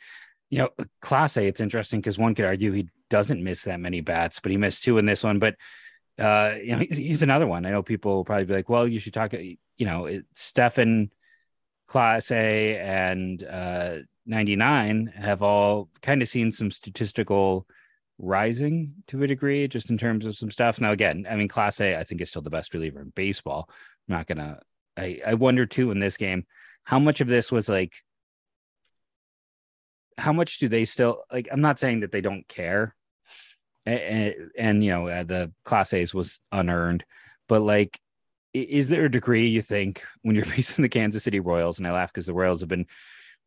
you 0.51 0.59
know, 0.59 0.69
Clase, 1.01 1.37
it's 1.37 1.59
interesting 1.59 2.01
because 2.01 2.19
one 2.19 2.35
could 2.35 2.45
argue 2.45 2.71
he 2.71 2.87
doesn't 3.09 3.43
miss 3.43 3.63
that 3.63 3.79
many 3.79 4.01
bats, 4.01 4.39
but 4.39 4.51
he 4.51 4.57
missed 4.57 4.83
two 4.83 4.99
in 4.99 5.07
this 5.07 5.23
one. 5.23 5.39
But 5.39 5.55
uh, 6.19 6.53
you 6.61 6.73
know, 6.73 6.83
he's, 6.87 6.97
he's 6.97 7.23
another 7.23 7.47
one. 7.47 7.65
I 7.65 7.71
know 7.71 7.81
people 7.81 8.17
will 8.17 8.25
probably 8.25 8.45
be 8.45 8.53
like, 8.53 8.69
well, 8.69 8.87
you 8.87 8.99
should 8.99 9.15
talk, 9.15 9.33
you 9.33 9.57
know, 9.79 10.05
it, 10.05 10.25
Stephan, 10.35 11.11
Class 11.87 12.29
A, 12.29 12.77
and 12.77 13.43
uh 13.43 13.95
99 14.27 15.07
have 15.15 15.41
all 15.41 15.89
kind 16.03 16.21
of 16.21 16.27
seen 16.27 16.51
some 16.51 16.69
statistical 16.69 17.65
rising 18.19 18.93
to 19.07 19.23
a 19.23 19.27
degree, 19.27 19.67
just 19.67 19.89
in 19.89 19.97
terms 19.97 20.27
of 20.27 20.35
some 20.35 20.51
stuff. 20.51 20.79
Now, 20.79 20.91
again, 20.91 21.25
I 21.27 21.37
mean, 21.37 21.47
Clase, 21.47 21.97
I 21.97 22.03
think 22.03 22.21
is 22.21 22.29
still 22.29 22.43
the 22.43 22.51
best 22.51 22.71
reliever 22.75 23.01
in 23.01 23.09
baseball. 23.15 23.67
I'm 23.67 24.15
not 24.17 24.27
gonna 24.27 24.59
I, 24.95 25.21
I 25.25 25.33
wonder 25.33 25.65
too 25.65 25.89
in 25.89 25.97
this 25.97 26.17
game, 26.17 26.45
how 26.83 26.99
much 26.99 27.19
of 27.19 27.27
this 27.27 27.51
was 27.51 27.67
like 27.67 27.93
how 30.17 30.33
much 30.33 30.59
do 30.59 30.67
they 30.67 30.85
still 30.85 31.23
like 31.31 31.47
i'm 31.51 31.61
not 31.61 31.79
saying 31.79 32.01
that 32.01 32.11
they 32.11 32.21
don't 32.21 32.47
care. 32.47 32.95
And, 33.83 34.35
and 34.55 34.83
you 34.83 34.91
know 34.91 35.07
uh, 35.07 35.23
the 35.23 35.51
Clase's 35.65 36.13
was 36.13 36.39
unearned 36.51 37.03
but 37.49 37.61
like 37.61 37.99
is 38.53 38.89
there 38.89 39.05
a 39.05 39.11
degree 39.11 39.47
you 39.47 39.63
think 39.63 40.03
when 40.21 40.35
you're 40.35 40.45
facing 40.57 40.83
the 40.83 40.89
kansas 40.89 41.23
city 41.23 41.39
royals 41.39 41.79
and 41.79 41.87
i 41.87 41.91
laugh 41.91 42.13
because 42.13 42.27
the 42.27 42.33
royals 42.33 42.59
have 42.59 42.69
been 42.69 42.85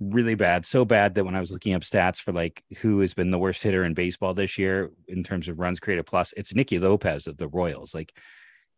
really 0.00 0.34
bad 0.34 0.66
so 0.66 0.84
bad 0.84 1.14
that 1.14 1.24
when 1.24 1.36
i 1.36 1.40
was 1.40 1.52
looking 1.52 1.72
up 1.72 1.82
stats 1.82 2.20
for 2.20 2.32
like 2.32 2.64
who 2.78 2.98
has 2.98 3.14
been 3.14 3.30
the 3.30 3.38
worst 3.38 3.62
hitter 3.62 3.84
in 3.84 3.94
baseball 3.94 4.34
this 4.34 4.58
year 4.58 4.90
in 5.06 5.22
terms 5.22 5.48
of 5.48 5.60
runs 5.60 5.78
created 5.78 6.04
plus 6.04 6.34
it's 6.36 6.52
nicky 6.52 6.80
lopez 6.80 7.28
of 7.28 7.36
the 7.36 7.46
royals. 7.46 7.94
Like 7.94 8.12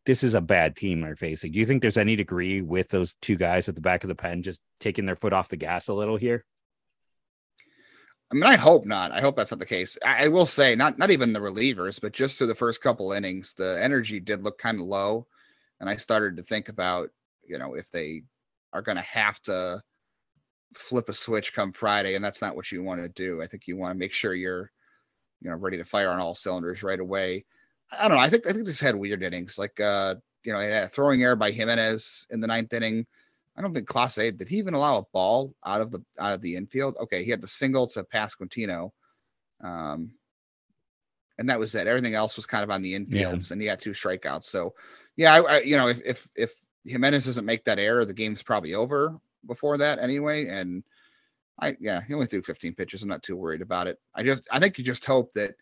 this 0.07 0.23
is 0.23 0.35
a 0.35 0.40
bad 0.40 0.76
team 0.76 1.00
they're 1.00 1.16
facing. 1.16 1.52
Do 1.52 1.59
you 1.59 1.66
think 1.66 1.83
there's 1.83 1.97
any 1.97 2.16
degree 2.16 2.62
with 2.62 2.88
those 2.88 3.16
two 3.21 3.37
guys 3.37 3.69
at 3.69 3.75
the 3.75 3.81
back 3.81 4.05
of 4.05 4.09
the 4.09 4.14
pen 4.14 4.43
just 4.43 4.61
taking 4.78 5.05
their 5.05 5.16
foot 5.16 5.33
off 5.33 5.49
the 5.49 5.57
gas 5.57 5.88
a 5.88 5.95
little 5.95 6.16
here 6.16 6.45
I 8.30 8.35
mean, 8.35 8.42
I 8.45 8.56
hope 8.56 8.85
not. 8.87 9.12
I 9.12 9.21
hope 9.21 9.37
that's 9.37 9.52
not 9.52 9.61
the 9.61 9.66
case. 9.66 9.97
I, 10.04 10.25
I 10.25 10.28
will 10.28 10.47
say, 10.47 10.75
not 10.75 10.99
not 10.99 11.11
even 11.11 11.33
the 11.33 11.38
relievers, 11.40 12.00
but 12.00 12.12
just 12.12 12.38
through 12.38 12.49
the 12.49 12.54
first 12.54 12.83
couple 12.83 13.12
innings, 13.12 13.54
the 13.54 13.78
energy 13.80 14.18
did 14.18 14.42
look 14.42 14.59
kind 14.59 14.80
of 14.80 14.87
low, 14.87 15.26
and 15.80 15.88
I 15.88 15.96
started 15.96 16.37
to 16.37 16.42
think 16.42 16.68
about, 16.68 17.11
you 17.46 17.59
know, 17.59 17.74
if 17.74 17.90
they 17.90 18.22
are 18.72 18.83
going 18.83 18.96
to 18.96 19.03
have 19.03 19.40
to 19.42 19.83
flip 20.74 21.09
a 21.09 21.14
switch 21.14 21.55
come 21.55 21.72
Friday, 21.72 22.16
and 22.16 22.24
that's 22.24 22.42
not 22.42 22.57
what 22.57 22.72
you 22.72 22.83
want 22.83 23.01
to 23.03 23.09
do. 23.09 23.42
I 23.42 23.46
think 23.46 23.66
you 23.66 23.77
want 23.77 23.92
to 23.92 23.98
make 23.98 24.12
sure 24.12 24.35
you're, 24.35 24.72
you 25.40 25.48
know, 25.51 25.57
ready 25.57 25.77
to 25.77 25.85
fire 25.85 26.11
on 26.11 26.18
all 26.18 26.35
cylinders 26.35 26.83
right 26.83 27.01
away. 27.01 27.44
I 27.92 28.09
don't 28.09 28.16
know. 28.16 28.22
I 28.22 28.29
think 28.29 28.46
I 28.46 28.53
think 28.53 28.66
this 28.66 28.81
had 28.81 28.96
weird 28.96 29.22
innings, 29.22 29.57
like 29.57 29.79
uh, 29.79 30.16
you 30.42 30.53
know, 30.53 30.88
throwing 30.92 31.22
error 31.22 31.37
by 31.37 31.53
Jimenez 31.53 32.27
in 32.31 32.40
the 32.40 32.48
ninth 32.48 32.72
inning. 32.72 33.07
I 33.57 33.62
don't 33.62 33.73
think 33.73 33.88
Clase 33.88 34.37
did 34.37 34.49
he 34.49 34.57
even 34.57 34.75
allow 34.75 34.99
a 34.99 35.07
ball 35.12 35.55
out 35.64 35.81
of 35.81 35.90
the 35.90 36.03
out 36.19 36.35
of 36.35 36.42
the 36.42 36.57
infield? 36.57 36.97
Okay, 37.01 37.25
he 37.25 37.31
had 37.31 37.40
the 37.40 37.49
single 37.49 37.87
to 37.88 38.05
Pasquantino, 38.05 38.90
um, 39.62 40.11
and 41.38 41.49
that 41.49 41.59
was 41.59 41.75
it. 41.75 41.87
Everything 41.87 42.14
else 42.14 42.37
was 42.37 42.47
kind 42.47 42.64
of 42.64 42.71
on 42.71 42.83
the 42.83 42.95
infields, 42.95 43.51
and 43.51 43.61
he 43.61 43.66
had 43.66 43.81
two 43.81 43.92
strikeouts. 43.92 44.45
So, 44.45 44.75
yeah, 45.16 45.35
I, 45.35 45.40
I, 45.40 45.61
you 45.61 45.77
know, 45.77 45.88
if 45.88 46.03
if 46.05 46.29
if 46.35 46.55
Jimenez 46.85 47.25
doesn't 47.25 47.45
make 47.47 47.64
that 47.64 47.79
error, 47.79 48.05
the 48.05 48.14
game's 48.14 48.42
probably 48.42 48.75
over 48.75 49.19
before 49.47 49.79
that 49.79 49.99
anyway. 49.99 50.47
And 50.49 50.83
I, 51.61 51.77
yeah, 51.81 52.03
he 52.07 52.14
only 52.14 52.27
threw 52.27 52.42
15 52.42 52.75
pitches. 52.75 53.03
I'm 53.03 53.09
not 53.09 53.23
too 53.23 53.37
worried 53.37 53.62
about 53.62 53.87
it. 53.87 53.99
I 54.14 54.23
just, 54.23 54.47
I 54.51 54.61
think 54.61 54.79
you 54.79 54.85
just 54.85 55.05
hope 55.05 55.33
that 55.35 55.55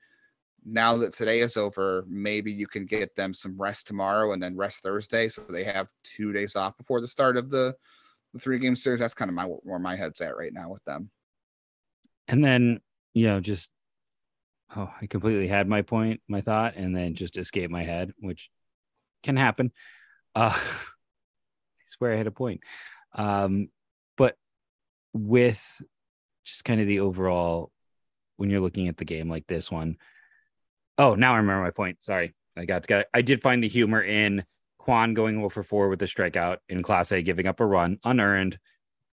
now 0.65 0.97
that 0.99 1.13
today 1.15 1.41
is 1.41 1.57
over, 1.57 2.05
maybe 2.09 2.51
you 2.53 2.67
can 2.67 2.87
get 2.87 3.15
them 3.17 3.35
some 3.35 3.57
rest 3.61 3.87
tomorrow 3.87 4.33
and 4.33 4.43
then 4.43 4.57
rest 4.57 4.83
Thursday, 4.83 5.29
so 5.29 5.43
they 5.49 5.65
have 5.65 5.89
two 6.05 6.33
days 6.33 6.57
off 6.57 6.77
before 6.77 7.01
the 7.01 7.09
start 7.09 7.37
of 7.37 7.51
the 7.51 7.75
the 8.33 8.41
three 8.41 8.59
game 8.59 8.75
series. 8.77 9.01
That's 9.01 9.15
kind 9.15 9.29
of 9.29 9.35
my 9.35 9.45
where 9.45 9.79
my 9.79 9.97
head's 9.97 10.21
at 10.21 10.37
right 10.37 10.53
now 10.53 10.71
with 10.71 10.85
them. 10.85 11.11
and 12.29 12.45
then 12.45 12.81
you 13.13 13.27
know 13.27 13.41
just 13.41 13.71
oh 14.77 14.91
i 15.01 15.07
completely 15.07 15.47
had 15.47 15.69
my 15.69 15.83
point 15.83 16.21
my 16.29 16.41
thought 16.41 16.75
and 16.77 16.97
then 16.97 17.15
just 17.15 17.37
escaped 17.37 17.71
my 17.71 17.83
head 17.83 18.13
which 18.19 18.51
can 19.23 19.37
happen 19.37 19.71
uh 20.35 20.51
i 20.59 21.85
swear 21.89 22.13
i 22.13 22.17
had 22.17 22.27
a 22.27 22.33
point 22.33 22.61
um 23.15 23.69
but 24.17 24.37
with 25.13 25.83
just 26.45 26.65
kind 26.65 26.81
of 26.81 26.87
the 26.87 27.01
overall 27.01 27.71
when 28.37 28.51
you're 28.51 28.61
looking 28.61 28.89
at 28.89 28.97
the 28.97 29.05
game 29.05 29.29
like 29.29 29.47
this 29.47 29.71
one 29.71 29.97
oh 30.99 31.15
now 31.15 31.35
i 31.35 31.37
remember 31.37 31.63
my 31.63 31.71
point 31.71 31.99
sorry 32.01 32.35
i 32.57 32.65
got, 32.65 32.83
to 32.83 32.89
got 32.89 33.07
i 33.15 33.23
did 33.23 33.43
find 33.43 33.63
the 33.63 33.69
humor 33.69 34.03
in 34.03 34.45
Kwan 34.79 35.15
going 35.15 35.43
over 35.43 35.63
four 35.63 35.89
with 35.89 35.99
the 35.99 36.05
strikeout 36.05 36.59
in 36.69 36.83
Clase 36.83 37.25
giving 37.25 37.47
up 37.47 37.61
a 37.61 37.67
run 37.67 37.99
unearned 38.05 38.59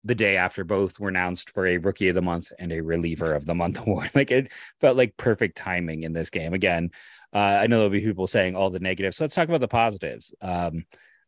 the 0.03 0.15
day 0.15 0.37
after 0.37 0.63
both 0.63 0.99
were 0.99 1.09
announced 1.09 1.51
for 1.51 1.65
a 1.65 1.77
rookie 1.77 2.07
of 2.07 2.15
the 2.15 2.21
month 2.21 2.51
and 2.57 2.71
a 2.71 2.81
reliever 2.81 3.33
of 3.33 3.45
the 3.45 3.55
month 3.55 3.79
award. 3.87 4.09
Like 4.15 4.31
it 4.31 4.51
felt 4.79 4.97
like 4.97 5.17
perfect 5.17 5.57
timing 5.57 6.03
in 6.03 6.13
this 6.13 6.29
game. 6.29 6.53
Again, 6.53 6.91
uh, 7.33 7.37
I 7.37 7.67
know 7.67 7.77
there'll 7.77 7.91
be 7.91 8.01
people 8.01 8.27
saying 8.27 8.55
all 8.55 8.69
the 8.69 8.79
negatives. 8.79 9.17
So 9.17 9.25
let's 9.25 9.35
talk 9.35 9.47
about 9.47 9.61
the 9.61 9.67
positives. 9.67 10.33
Um, 10.41 10.85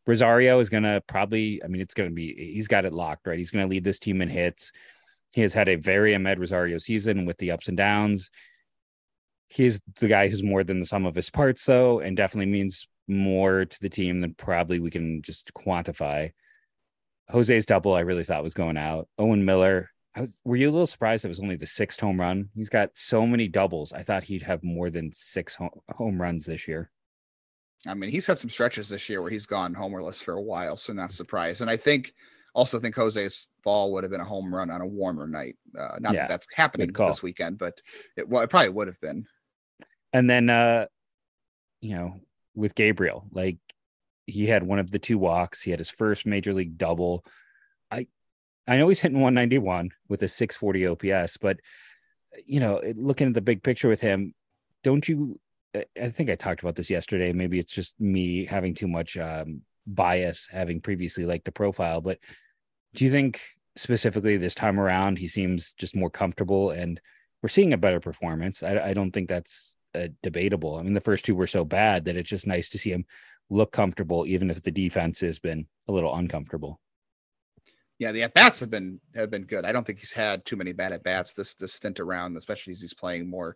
Rosario 0.08 0.60
is 0.60 0.70
going 0.70 0.84
to 0.84 1.04
probably, 1.06 1.64
I 1.64 1.68
mean, 1.68 1.82
it's 1.82 1.94
going 1.94 2.10
to 2.10 2.16
be, 2.16 2.34
he's 2.34 2.68
got 2.68 2.86
it 2.86 2.94
locked, 2.94 3.28
right? 3.28 3.38
He's 3.38 3.52
going 3.52 3.66
to 3.66 3.70
lead 3.70 3.84
this 3.84 4.00
team 4.00 4.22
in 4.22 4.30
hits. 4.30 4.72
He 5.32 5.42
has 5.42 5.54
had 5.54 5.70
a 5.70 5.76
very 5.76 6.14
Amed 6.14 6.40
Rosario 6.40 6.78
season 6.78 7.26
with 7.26 7.38
the 7.38 7.52
ups 7.52 7.68
and 7.68 7.78
downs. 7.78 8.32
He's 9.54 9.82
the 10.00 10.08
guy 10.08 10.30
who's 10.30 10.44
more 10.44 10.64
than 10.64 10.80
the 10.80 10.86
sum 10.86 11.06
of 11.06 11.16
his 11.16 11.30
parts, 11.30 11.66
though, 11.66 12.00
and 12.00 12.16
definitely 12.16 12.52
means 12.52 12.88
more 13.10 13.66
to 13.66 13.80
the 13.82 13.90
team 13.90 14.22
than 14.22 14.34
probably 14.34 14.80
we 14.80 14.90
can 14.90 15.22
just 15.22 15.54
quantify. 15.54 16.32
Jose's 17.30 17.66
double, 17.66 17.94
I 17.94 18.00
really 18.00 18.24
thought 18.24 18.44
was 18.44 18.54
going 18.54 18.78
out. 18.78 19.10
Owen 19.18 19.44
Miller, 19.44 19.90
I 20.16 20.22
was, 20.22 20.38
were 20.46 20.56
you 20.56 20.70
a 20.70 20.72
little 20.72 20.88
surprised 20.88 21.26
it 21.26 21.28
was 21.28 21.42
only 21.42 21.58
the 21.58 21.68
sixth 21.68 22.00
home 22.00 22.18
run? 22.18 22.50
He's 22.56 22.70
got 22.70 22.92
so 22.94 23.28
many 23.28 23.50
doubles. 23.50 23.92
I 23.92 24.04
thought 24.04 24.24
he'd 24.24 24.44
have 24.44 24.64
more 24.64 24.90
than 24.90 25.12
six 25.14 25.56
home, 25.56 25.72
home 25.90 26.22
runs 26.22 26.46
this 26.46 26.66
year. 26.66 26.90
I 27.86 27.94
mean, 27.94 28.10
he's 28.10 28.28
had 28.28 28.40
some 28.40 28.50
stretches 28.50 28.88
this 28.88 29.10
year 29.10 29.22
where 29.22 29.32
he's 29.32 29.46
gone 29.46 29.76
homerless 29.76 30.24
for 30.24 30.36
a 30.36 30.42
while, 30.42 30.78
so 30.78 30.94
not 30.94 31.12
surprised. 31.12 31.60
And 31.60 31.70
I 31.70 31.76
think 31.76 32.14
also 32.54 32.80
think 32.80 32.96
Jose's 32.96 33.50
ball 33.64 33.92
would 33.92 34.04
have 34.04 34.12
been 34.12 34.22
a 34.22 34.26
home 34.26 34.54
run 34.54 34.70
on 34.70 34.82
a 34.82 34.88
warmer 34.88 35.28
night. 35.28 35.58
Uh, 35.78 35.98
not 36.00 36.14
Yeah, 36.14 36.22
that 36.22 36.30
that's 36.30 36.48
happening 36.54 36.92
this 36.94 37.24
weekend, 37.24 37.58
but 37.58 37.82
it, 38.16 38.28
well, 38.30 38.44
it 38.44 38.50
probably 38.50 38.70
would 38.70 38.88
have 38.88 39.00
been. 39.02 39.26
And 40.14 40.30
then, 40.30 40.50
uh, 40.50 40.86
you 41.80 41.96
know, 41.96 42.20
with 42.56 42.76
Gabriel, 42.76 43.26
like 43.32 43.58
he 44.26 44.48
had 44.48 44.64
one 44.64 44.80
of 44.80 44.92
the 44.92 45.00
two 45.00 45.18
walks. 45.18 45.62
He 45.62 45.72
had 45.72 45.80
his 45.80 45.90
first 45.90 46.26
major 46.26 46.54
league 46.54 46.78
double. 46.78 47.26
I, 47.90 48.08
I 48.68 48.78
know 48.78 48.88
he's 48.88 49.00
hitting 49.00 49.20
191 49.20 49.92
with 50.08 50.22
a 50.24 50.28
640 50.28 50.88
OPS, 50.88 51.38
but 51.38 51.60
you 52.46 52.60
know, 52.60 52.82
looking 52.96 53.28
at 53.28 53.34
the 53.34 53.42
big 53.42 53.64
picture 53.64 53.90
with 53.90 54.02
him, 54.02 54.34
don't 54.84 55.08
you? 55.08 55.40
I- 55.76 56.10
think 56.10 56.30
I 56.30 56.36
talked 56.36 56.62
about 56.62 56.76
this 56.76 56.90
yesterday. 56.90 57.32
Maybe 57.34 57.58
it's 57.60 57.74
just 57.74 58.00
me 58.00 58.46
having 58.46 58.74
too 58.74 58.88
much 58.88 59.18
um, 59.18 59.62
bias, 59.88 60.48
having 60.52 60.82
previously 60.82 61.26
liked 61.26 61.46
the 61.46 61.52
profile. 61.52 62.02
But 62.02 62.20
do 62.94 63.06
you 63.06 63.12
think 63.12 63.42
specifically 63.76 64.38
this 64.38 64.56
time 64.56 64.80
around 64.80 65.18
he 65.18 65.28
seems 65.28 65.74
just 65.74 65.96
more 65.96 66.10
comfortable 66.10 66.72
and 66.72 67.00
we're 67.42 67.50
seeing 67.50 67.74
a 67.74 67.78
better 67.78 68.00
performance? 68.00 68.64
I, 68.64 68.80
I 68.80 68.94
don't 68.94 69.12
think 69.12 69.30
that's 69.30 69.76
uh, 69.96 70.08
debatable. 70.24 70.76
I 70.76 70.84
mean, 70.84 70.94
the 70.94 71.02
first 71.02 71.26
two 71.26 71.36
were 71.36 71.48
so 71.48 71.66
bad 71.66 72.06
that 72.06 72.18
it's 72.18 72.30
just 72.30 72.48
nice 72.48 72.70
to 72.70 72.78
see 72.78 72.92
him 72.92 73.06
look 73.50 73.72
comfortable, 73.72 74.26
even 74.26 74.50
if 74.50 74.62
the 74.64 74.72
defense 74.72 75.20
has 75.22 75.40
been 75.40 75.68
a 75.88 75.92
little 75.92 76.16
uncomfortable. 76.16 76.80
Yeah, 78.00 78.12
the 78.12 78.24
at 78.24 78.34
bats 78.34 78.60
have 78.62 78.72
been 78.72 79.00
have 79.14 79.30
been 79.30 79.44
good. 79.44 79.64
I 79.64 79.72
don't 79.72 79.86
think 79.86 80.00
he's 80.00 80.12
had 80.12 80.44
too 80.46 80.56
many 80.56 80.72
bad 80.72 80.92
at 80.92 81.04
bats 81.04 81.34
this 81.34 81.54
this 81.54 81.74
stint 81.74 82.00
around, 82.00 82.36
especially 82.36 82.74
as 82.74 82.82
he's 82.82 82.96
playing 82.96 83.30
more. 83.30 83.56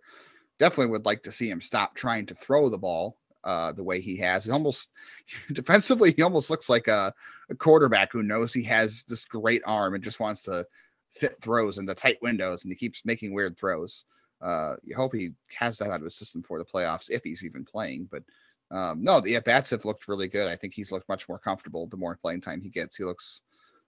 Definitely 0.59 0.91
would 0.91 1.05
like 1.05 1.23
to 1.23 1.31
see 1.31 1.49
him 1.49 1.59
stop 1.59 1.95
trying 1.95 2.27
to 2.27 2.35
throw 2.35 2.69
the 2.69 2.77
ball 2.77 3.17
uh, 3.43 3.71
the 3.71 3.83
way 3.83 4.01
he 4.01 4.17
has. 4.17 4.45
He 4.45 4.51
almost 4.51 4.91
defensively, 5.53 6.13
he 6.15 6.21
almost 6.21 6.49
looks 6.49 6.69
like 6.69 6.87
a, 6.87 7.13
a 7.49 7.55
quarterback 7.55 8.11
who 8.11 8.23
knows 8.23 8.53
he 8.53 8.63
has 8.63 9.03
this 9.03 9.25
great 9.25 9.61
arm 9.65 9.95
and 9.95 10.03
just 10.03 10.19
wants 10.19 10.43
to 10.43 10.65
fit 11.11 11.37
throws 11.41 11.77
into 11.77 11.95
tight 11.95 12.17
windows, 12.21 12.63
and 12.63 12.71
he 12.71 12.75
keeps 12.75 13.05
making 13.05 13.33
weird 13.33 13.57
throws. 13.57 14.05
Uh, 14.45 14.75
you 14.83 14.95
hope 14.95 15.15
he 15.15 15.31
has 15.57 15.79
that 15.79 15.89
out 15.89 15.95
of 15.95 16.03
his 16.03 16.15
system 16.15 16.43
for 16.43 16.59
the 16.59 16.65
playoffs 16.65 17.09
if 17.09 17.23
he's 17.23 17.43
even 17.43 17.65
playing. 17.65 18.07
But 18.11 18.23
um, 18.69 19.03
no, 19.03 19.19
the 19.19 19.35
at 19.37 19.45
bats 19.45 19.71
have 19.71 19.85
looked 19.85 20.07
really 20.07 20.27
good. 20.27 20.47
I 20.47 20.55
think 20.55 20.73
he's 20.73 20.91
looked 20.91 21.09
much 21.09 21.27
more 21.27 21.39
comfortable 21.39 21.87
the 21.87 21.97
more 21.97 22.17
playing 22.21 22.41
time 22.41 22.61
he 22.61 22.69
gets. 22.69 22.95
He 22.95 23.03
looks 23.03 23.41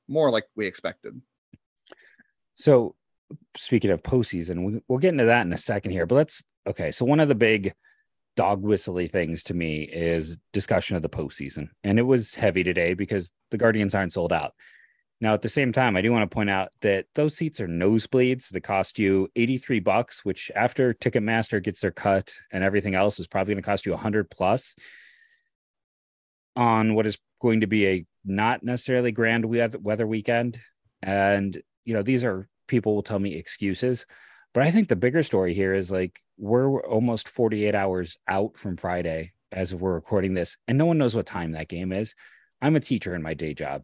more 0.07 0.31
like 0.31 0.45
we 0.55 0.65
expected. 0.65 1.21
So, 2.55 2.95
speaking 3.55 3.91
of 3.91 4.01
postseason, 4.01 4.65
we, 4.65 4.81
we'll 4.87 4.99
get 4.99 5.13
into 5.13 5.25
that 5.25 5.45
in 5.45 5.53
a 5.53 5.57
second 5.57 5.91
here. 5.91 6.07
But 6.07 6.15
let's 6.15 6.43
okay. 6.65 6.91
So 6.91 7.05
one 7.05 7.19
of 7.19 7.27
the 7.27 7.35
big 7.35 7.73
dog 8.35 8.61
whistly 8.61 9.07
things 9.07 9.43
to 9.43 9.53
me 9.53 9.83
is 9.83 10.37
discussion 10.53 10.95
of 10.95 11.03
the 11.03 11.09
postseason, 11.09 11.69
and 11.83 11.99
it 11.99 12.03
was 12.03 12.33
heavy 12.33 12.63
today 12.63 12.95
because 12.95 13.31
the 13.51 13.57
Guardians 13.57 13.93
aren't 13.93 14.13
sold 14.13 14.33
out. 14.33 14.53
Now, 15.19 15.33
at 15.33 15.41
the 15.41 15.49
same 15.49 15.71
time, 15.71 15.97
I 15.97 16.01
do 16.01 16.11
want 16.11 16.29
to 16.29 16.33
point 16.33 16.51
out 16.51 16.69
that 16.81 17.07
those 17.15 17.35
seats 17.35 17.59
are 17.59 17.67
nosebleeds 17.67 18.49
that 18.49 18.61
cost 18.61 18.99
you 18.99 19.29
83 19.35 19.79
bucks, 19.79 20.23
which 20.23 20.51
after 20.55 20.93
Ticketmaster 20.93 21.63
gets 21.63 21.81
their 21.81 21.91
cut 21.91 22.33
and 22.51 22.63
everything 22.63 22.93
else 22.93 23.19
is 23.19 23.27
probably 23.27 23.55
going 23.55 23.63
to 23.63 23.65
cost 23.65 23.85
you 23.85 23.93
100 23.93 24.29
plus 24.29 24.75
on 26.55 26.93
what 26.93 27.07
is 27.07 27.17
going 27.41 27.61
to 27.61 27.67
be 27.67 27.87
a 27.87 28.05
not 28.25 28.63
necessarily 28.63 29.11
grand 29.11 29.45
weather 29.45 30.05
weekend. 30.05 30.59
And, 31.01 31.59
you 31.83 31.95
know, 31.95 32.03
these 32.03 32.23
are 32.23 32.47
people 32.67 32.93
will 32.93 33.03
tell 33.03 33.19
me 33.19 33.35
excuses. 33.35 34.05
But 34.53 34.63
I 34.63 34.71
think 34.71 34.87
the 34.87 34.95
bigger 34.95 35.23
story 35.23 35.53
here 35.53 35.73
is 35.73 35.91
like 35.91 36.19
we're 36.37 36.81
almost 36.83 37.27
48 37.27 37.73
hours 37.73 38.17
out 38.27 38.57
from 38.57 38.77
Friday 38.77 39.33
as 39.51 39.73
we're 39.73 39.93
recording 39.93 40.33
this, 40.33 40.57
and 40.67 40.77
no 40.77 40.85
one 40.85 40.97
knows 40.97 41.15
what 41.15 41.25
time 41.25 41.53
that 41.53 41.69
game 41.69 41.91
is. 41.91 42.15
I'm 42.61 42.75
a 42.75 42.79
teacher 42.79 43.15
in 43.15 43.21
my 43.21 43.33
day 43.33 43.53
job. 43.53 43.83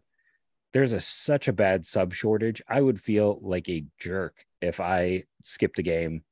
There's 0.74 0.92
a 0.92 1.00
such 1.00 1.48
a 1.48 1.52
bad 1.52 1.86
sub 1.86 2.12
shortage. 2.12 2.60
I 2.68 2.82
would 2.82 3.00
feel 3.00 3.38
like 3.40 3.68
a 3.68 3.84
jerk 3.98 4.44
if 4.60 4.80
I 4.80 5.22
skipped 5.44 5.78
a 5.78 5.82
game, 5.82 6.24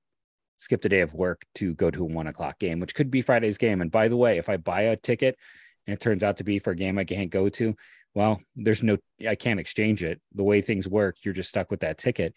skipped 0.58 0.84
a 0.84 0.88
day 0.88 1.00
of 1.00 1.14
work 1.14 1.42
to 1.54 1.74
go 1.74 1.90
to 1.90 2.02
a 2.02 2.04
one 2.04 2.26
o'clock 2.26 2.58
game, 2.58 2.80
which 2.80 2.94
could 2.94 3.10
be 3.10 3.22
Friday's 3.22 3.56
game. 3.56 3.80
And 3.80 3.90
by 3.90 4.08
the 4.08 4.16
way, 4.16 4.38
if 4.38 4.48
I 4.48 4.56
buy 4.56 4.82
a 4.82 4.96
ticket 4.96 5.38
and 5.86 5.94
it 5.94 6.00
turns 6.00 6.22
out 6.22 6.36
to 6.38 6.44
be 6.44 6.58
for 6.58 6.72
a 6.72 6.76
game 6.76 6.98
I 6.98 7.04
can't 7.04 7.30
go 7.30 7.48
to, 7.50 7.74
well, 8.14 8.42
there's 8.56 8.82
no, 8.82 8.98
I 9.26 9.36
can't 9.36 9.60
exchange 9.60 10.02
it. 10.02 10.20
The 10.34 10.44
way 10.44 10.60
things 10.60 10.88
work, 10.88 11.16
you're 11.22 11.34
just 11.34 11.48
stuck 11.48 11.70
with 11.70 11.80
that 11.80 11.98
ticket. 11.98 12.34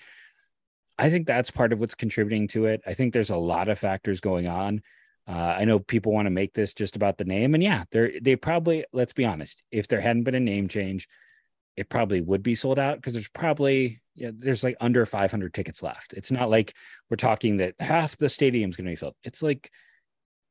I 0.98 1.10
think 1.10 1.28
that's 1.28 1.52
part 1.52 1.74
of 1.74 1.80
what's 1.80 1.96
contributing 1.96 2.48
to 2.50 2.68
it. 2.68 2.82
I 2.86 2.94
think 2.94 3.14
there's 3.14 3.32
a 3.32 3.36
lot 3.36 3.68
of 3.68 3.80
factors 3.80 4.22
going 4.22 4.48
on. 4.48 4.82
Uh, 5.28 5.56
I 5.58 5.66
know 5.66 5.80
people 5.80 6.14
want 6.14 6.28
to 6.28 6.32
make 6.32 6.54
this 6.54 6.74
just 6.76 6.96
about 6.96 7.18
the 7.18 7.26
name, 7.26 7.56
and 7.56 7.64
yeah, 7.64 7.86
they're 7.92 8.12
they 8.22 8.36
probably. 8.36 8.86
Let's 8.94 9.12
be 9.12 9.26
honest. 9.26 9.64
If 9.72 9.88
there 9.88 10.00
hadn't 10.00 10.24
been 10.24 10.36
a 10.36 10.40
name 10.40 10.68
change, 10.68 11.08
it 11.78 11.90
probably 11.90 12.22
would 12.22 12.44
be 12.44 12.56
sold 12.56 12.80
out 12.80 12.98
because 12.98 13.14
there's 13.14 13.30
probably 13.30 14.02
you 14.14 14.28
know, 14.28 14.34
there's 14.38 14.64
like 14.64 14.78
under 14.80 15.06
500 15.06 15.54
tickets 15.54 15.84
left. 15.84 16.14
It's 16.14 16.32
not 16.32 16.50
like 16.50 16.74
we're 17.10 17.18
talking 17.18 17.58
that 17.58 17.76
half 17.80 18.18
the 18.18 18.30
stadium's 18.30 18.78
going 18.78 18.86
to 18.86 18.92
be 18.92 18.96
filled. 18.96 19.16
It's 19.24 19.44
like 19.44 19.70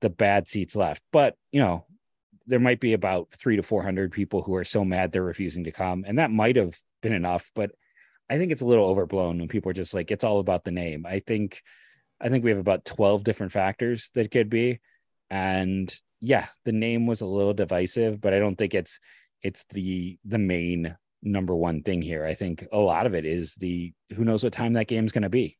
the 0.00 0.10
bad 0.10 0.48
seats 0.48 0.76
left, 0.76 1.02
but 1.12 1.36
you 1.50 1.60
know 1.60 1.86
there 2.46 2.60
might 2.60 2.80
be 2.80 2.92
about 2.92 3.28
three 3.36 3.56
to 3.56 3.62
400 3.62 4.12
people 4.12 4.42
who 4.42 4.54
are 4.54 4.64
so 4.64 4.84
mad 4.84 5.12
they're 5.12 5.22
refusing 5.22 5.64
to 5.64 5.72
come. 5.72 6.04
And 6.06 6.18
that 6.18 6.30
might 6.30 6.56
have 6.56 6.76
been 7.02 7.12
enough, 7.12 7.50
but 7.54 7.72
I 8.28 8.38
think 8.38 8.52
it's 8.52 8.60
a 8.60 8.66
little 8.66 8.86
overblown 8.86 9.38
when 9.38 9.48
people 9.48 9.70
are 9.70 9.74
just 9.74 9.94
like, 9.94 10.10
it's 10.10 10.24
all 10.24 10.40
about 10.40 10.64
the 10.64 10.70
name. 10.70 11.06
I 11.06 11.20
think, 11.20 11.62
I 12.20 12.28
think 12.28 12.44
we 12.44 12.50
have 12.50 12.58
about 12.58 12.84
12 12.84 13.24
different 13.24 13.52
factors 13.52 14.10
that 14.14 14.30
could 14.30 14.50
be. 14.50 14.80
And 15.30 15.94
yeah, 16.20 16.46
the 16.64 16.72
name 16.72 17.06
was 17.06 17.20
a 17.20 17.26
little 17.26 17.54
divisive, 17.54 18.20
but 18.20 18.34
I 18.34 18.38
don't 18.38 18.56
think 18.56 18.74
it's, 18.74 18.98
it's 19.42 19.64
the, 19.70 20.18
the 20.24 20.38
main 20.38 20.96
number 21.24 21.56
one 21.56 21.82
thing 21.82 22.02
here. 22.02 22.24
I 22.24 22.34
think 22.34 22.66
a 22.70 22.78
lot 22.78 23.06
of 23.06 23.14
it 23.14 23.24
is 23.24 23.54
the, 23.54 23.92
who 24.14 24.24
knows 24.24 24.44
what 24.44 24.52
time 24.52 24.74
that 24.74 24.86
game's 24.86 25.12
going 25.12 25.22
to 25.22 25.28
be 25.28 25.58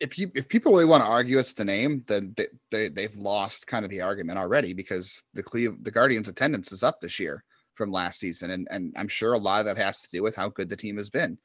if 0.00 0.18
you 0.18 0.30
if 0.34 0.48
people 0.48 0.72
really 0.72 0.86
want 0.86 1.04
to 1.04 1.08
argue 1.08 1.38
it's 1.38 1.52
the 1.52 1.64
name, 1.64 2.02
then 2.08 2.34
they, 2.36 2.46
they 2.70 2.88
they've 2.88 3.14
lost 3.16 3.66
kind 3.66 3.84
of 3.84 3.90
the 3.90 4.00
argument 4.00 4.38
already 4.38 4.72
because 4.72 5.22
the 5.34 5.42
Cleve 5.42 5.84
the 5.84 5.90
Guardians 5.90 6.28
attendance 6.28 6.72
is 6.72 6.82
up 6.82 7.00
this 7.00 7.20
year 7.20 7.44
from 7.74 7.92
last 7.92 8.18
season, 8.18 8.50
and 8.50 8.66
and 8.70 8.94
I'm 8.96 9.08
sure 9.08 9.34
a 9.34 9.38
lot 9.38 9.60
of 9.60 9.66
that 9.66 9.76
has 9.76 10.00
to 10.00 10.08
do 10.10 10.22
with 10.22 10.34
how 10.34 10.48
good 10.48 10.70
the 10.70 10.76
team 10.76 10.96
has 10.96 11.10
been. 11.10 11.38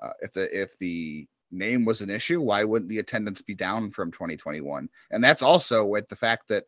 Uh, 0.00 0.12
if 0.20 0.32
the 0.32 0.62
if 0.62 0.78
the 0.78 1.26
name 1.50 1.84
was 1.84 2.00
an 2.00 2.10
issue, 2.10 2.40
why 2.40 2.64
wouldn't 2.64 2.88
the 2.88 3.00
attendance 3.00 3.42
be 3.42 3.54
down 3.54 3.90
from 3.90 4.12
2021? 4.12 4.88
And 5.10 5.22
that's 5.22 5.42
also 5.42 5.84
with 5.84 6.08
the 6.08 6.16
fact 6.16 6.48
that 6.48 6.64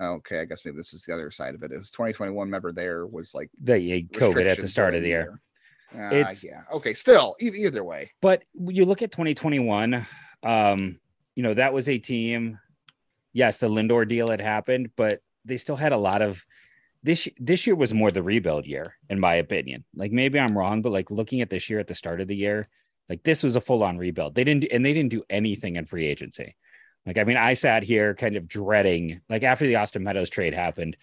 okay, 0.00 0.40
I 0.40 0.44
guess 0.44 0.64
maybe 0.64 0.76
this 0.76 0.92
is 0.92 1.04
the 1.04 1.14
other 1.14 1.30
side 1.30 1.54
of 1.54 1.62
it. 1.62 1.72
It 1.72 1.78
was 1.78 1.90
2021. 1.90 2.46
Remember, 2.46 2.72
there 2.72 3.06
was 3.06 3.34
like 3.34 3.50
the 3.62 4.06
COVID 4.12 4.48
at 4.48 4.60
the 4.60 4.68
start 4.68 4.94
of 4.94 5.02
the 5.02 5.08
year. 5.08 5.40
year. 5.94 6.10
Uh, 6.10 6.14
it's 6.14 6.44
yeah 6.44 6.62
okay. 6.72 6.94
Still, 6.94 7.36
either 7.38 7.84
way. 7.84 8.10
But 8.20 8.42
you 8.54 8.84
look 8.84 9.02
at 9.02 9.12
2021 9.12 10.04
um, 10.42 10.98
you 11.34 11.42
know, 11.42 11.54
that 11.54 11.72
was 11.72 11.88
a 11.88 11.98
team. 11.98 12.58
Yes, 13.32 13.58
the 13.58 13.68
Lindor 13.68 14.08
deal 14.08 14.28
had 14.28 14.40
happened, 14.40 14.90
but 14.96 15.20
they 15.44 15.58
still 15.58 15.76
had 15.76 15.92
a 15.92 15.98
lot 15.98 16.22
of 16.22 16.44
this 17.02 17.28
this 17.38 17.66
year 17.66 17.76
was 17.76 17.92
more 17.92 18.10
the 18.10 18.22
rebuild 18.22 18.66
year, 18.66 18.96
in 19.10 19.20
my 19.20 19.34
opinion. 19.34 19.84
Like 19.94 20.12
maybe 20.12 20.38
I'm 20.38 20.56
wrong, 20.56 20.82
but 20.82 20.92
like 20.92 21.10
looking 21.10 21.40
at 21.40 21.50
this 21.50 21.68
year 21.68 21.78
at 21.78 21.86
the 21.86 21.94
start 21.94 22.20
of 22.20 22.28
the 22.28 22.36
year, 22.36 22.64
like 23.08 23.22
this 23.22 23.42
was 23.42 23.54
a 23.54 23.60
full-on 23.60 23.98
rebuild. 23.98 24.34
They 24.34 24.44
didn't 24.44 24.64
and 24.70 24.84
they 24.84 24.94
didn't 24.94 25.10
do 25.10 25.22
anything 25.28 25.76
in 25.76 25.84
free 25.84 26.06
agency. 26.06 26.56
Like, 27.06 27.18
I 27.18 27.24
mean, 27.24 27.36
I 27.36 27.54
sat 27.54 27.84
here 27.84 28.14
kind 28.14 28.36
of 28.36 28.48
dreading, 28.48 29.20
like 29.28 29.44
after 29.44 29.66
the 29.66 29.76
Austin 29.76 30.02
Meadows 30.02 30.28
trade 30.28 30.54
happened, 30.54 30.96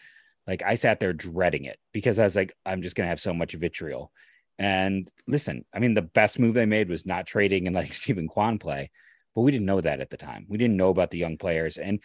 like 0.46 0.62
I 0.62 0.76
sat 0.76 1.00
there 1.00 1.14
dreading 1.14 1.64
it 1.64 1.80
because 1.94 2.20
I 2.20 2.24
was 2.24 2.36
like, 2.36 2.54
I'm 2.66 2.82
just 2.82 2.96
gonna 2.96 3.10
have 3.10 3.22
so 3.22 3.34
much 3.34 3.54
vitriol. 3.54 4.12
And 4.60 5.10
listen, 5.28 5.66
I 5.74 5.80
mean, 5.80 5.94
the 5.94 6.02
best 6.02 6.38
move 6.38 6.54
they 6.54 6.66
made 6.66 6.90
was 6.90 7.06
not 7.06 7.26
trading 7.26 7.66
and 7.66 7.76
letting 7.76 7.94
Steven 7.94 8.28
Kwan 8.28 8.60
play 8.60 8.92
but 9.36 9.42
we 9.42 9.52
didn't 9.52 9.66
know 9.66 9.82
that 9.82 10.00
at 10.00 10.10
the 10.10 10.18
time. 10.18 10.46
We 10.48 10.58
didn't 10.58 10.78
know 10.78 10.90
about 10.90 11.12
the 11.12 11.18
young 11.18 11.38
players. 11.38 11.78
And 11.78 12.00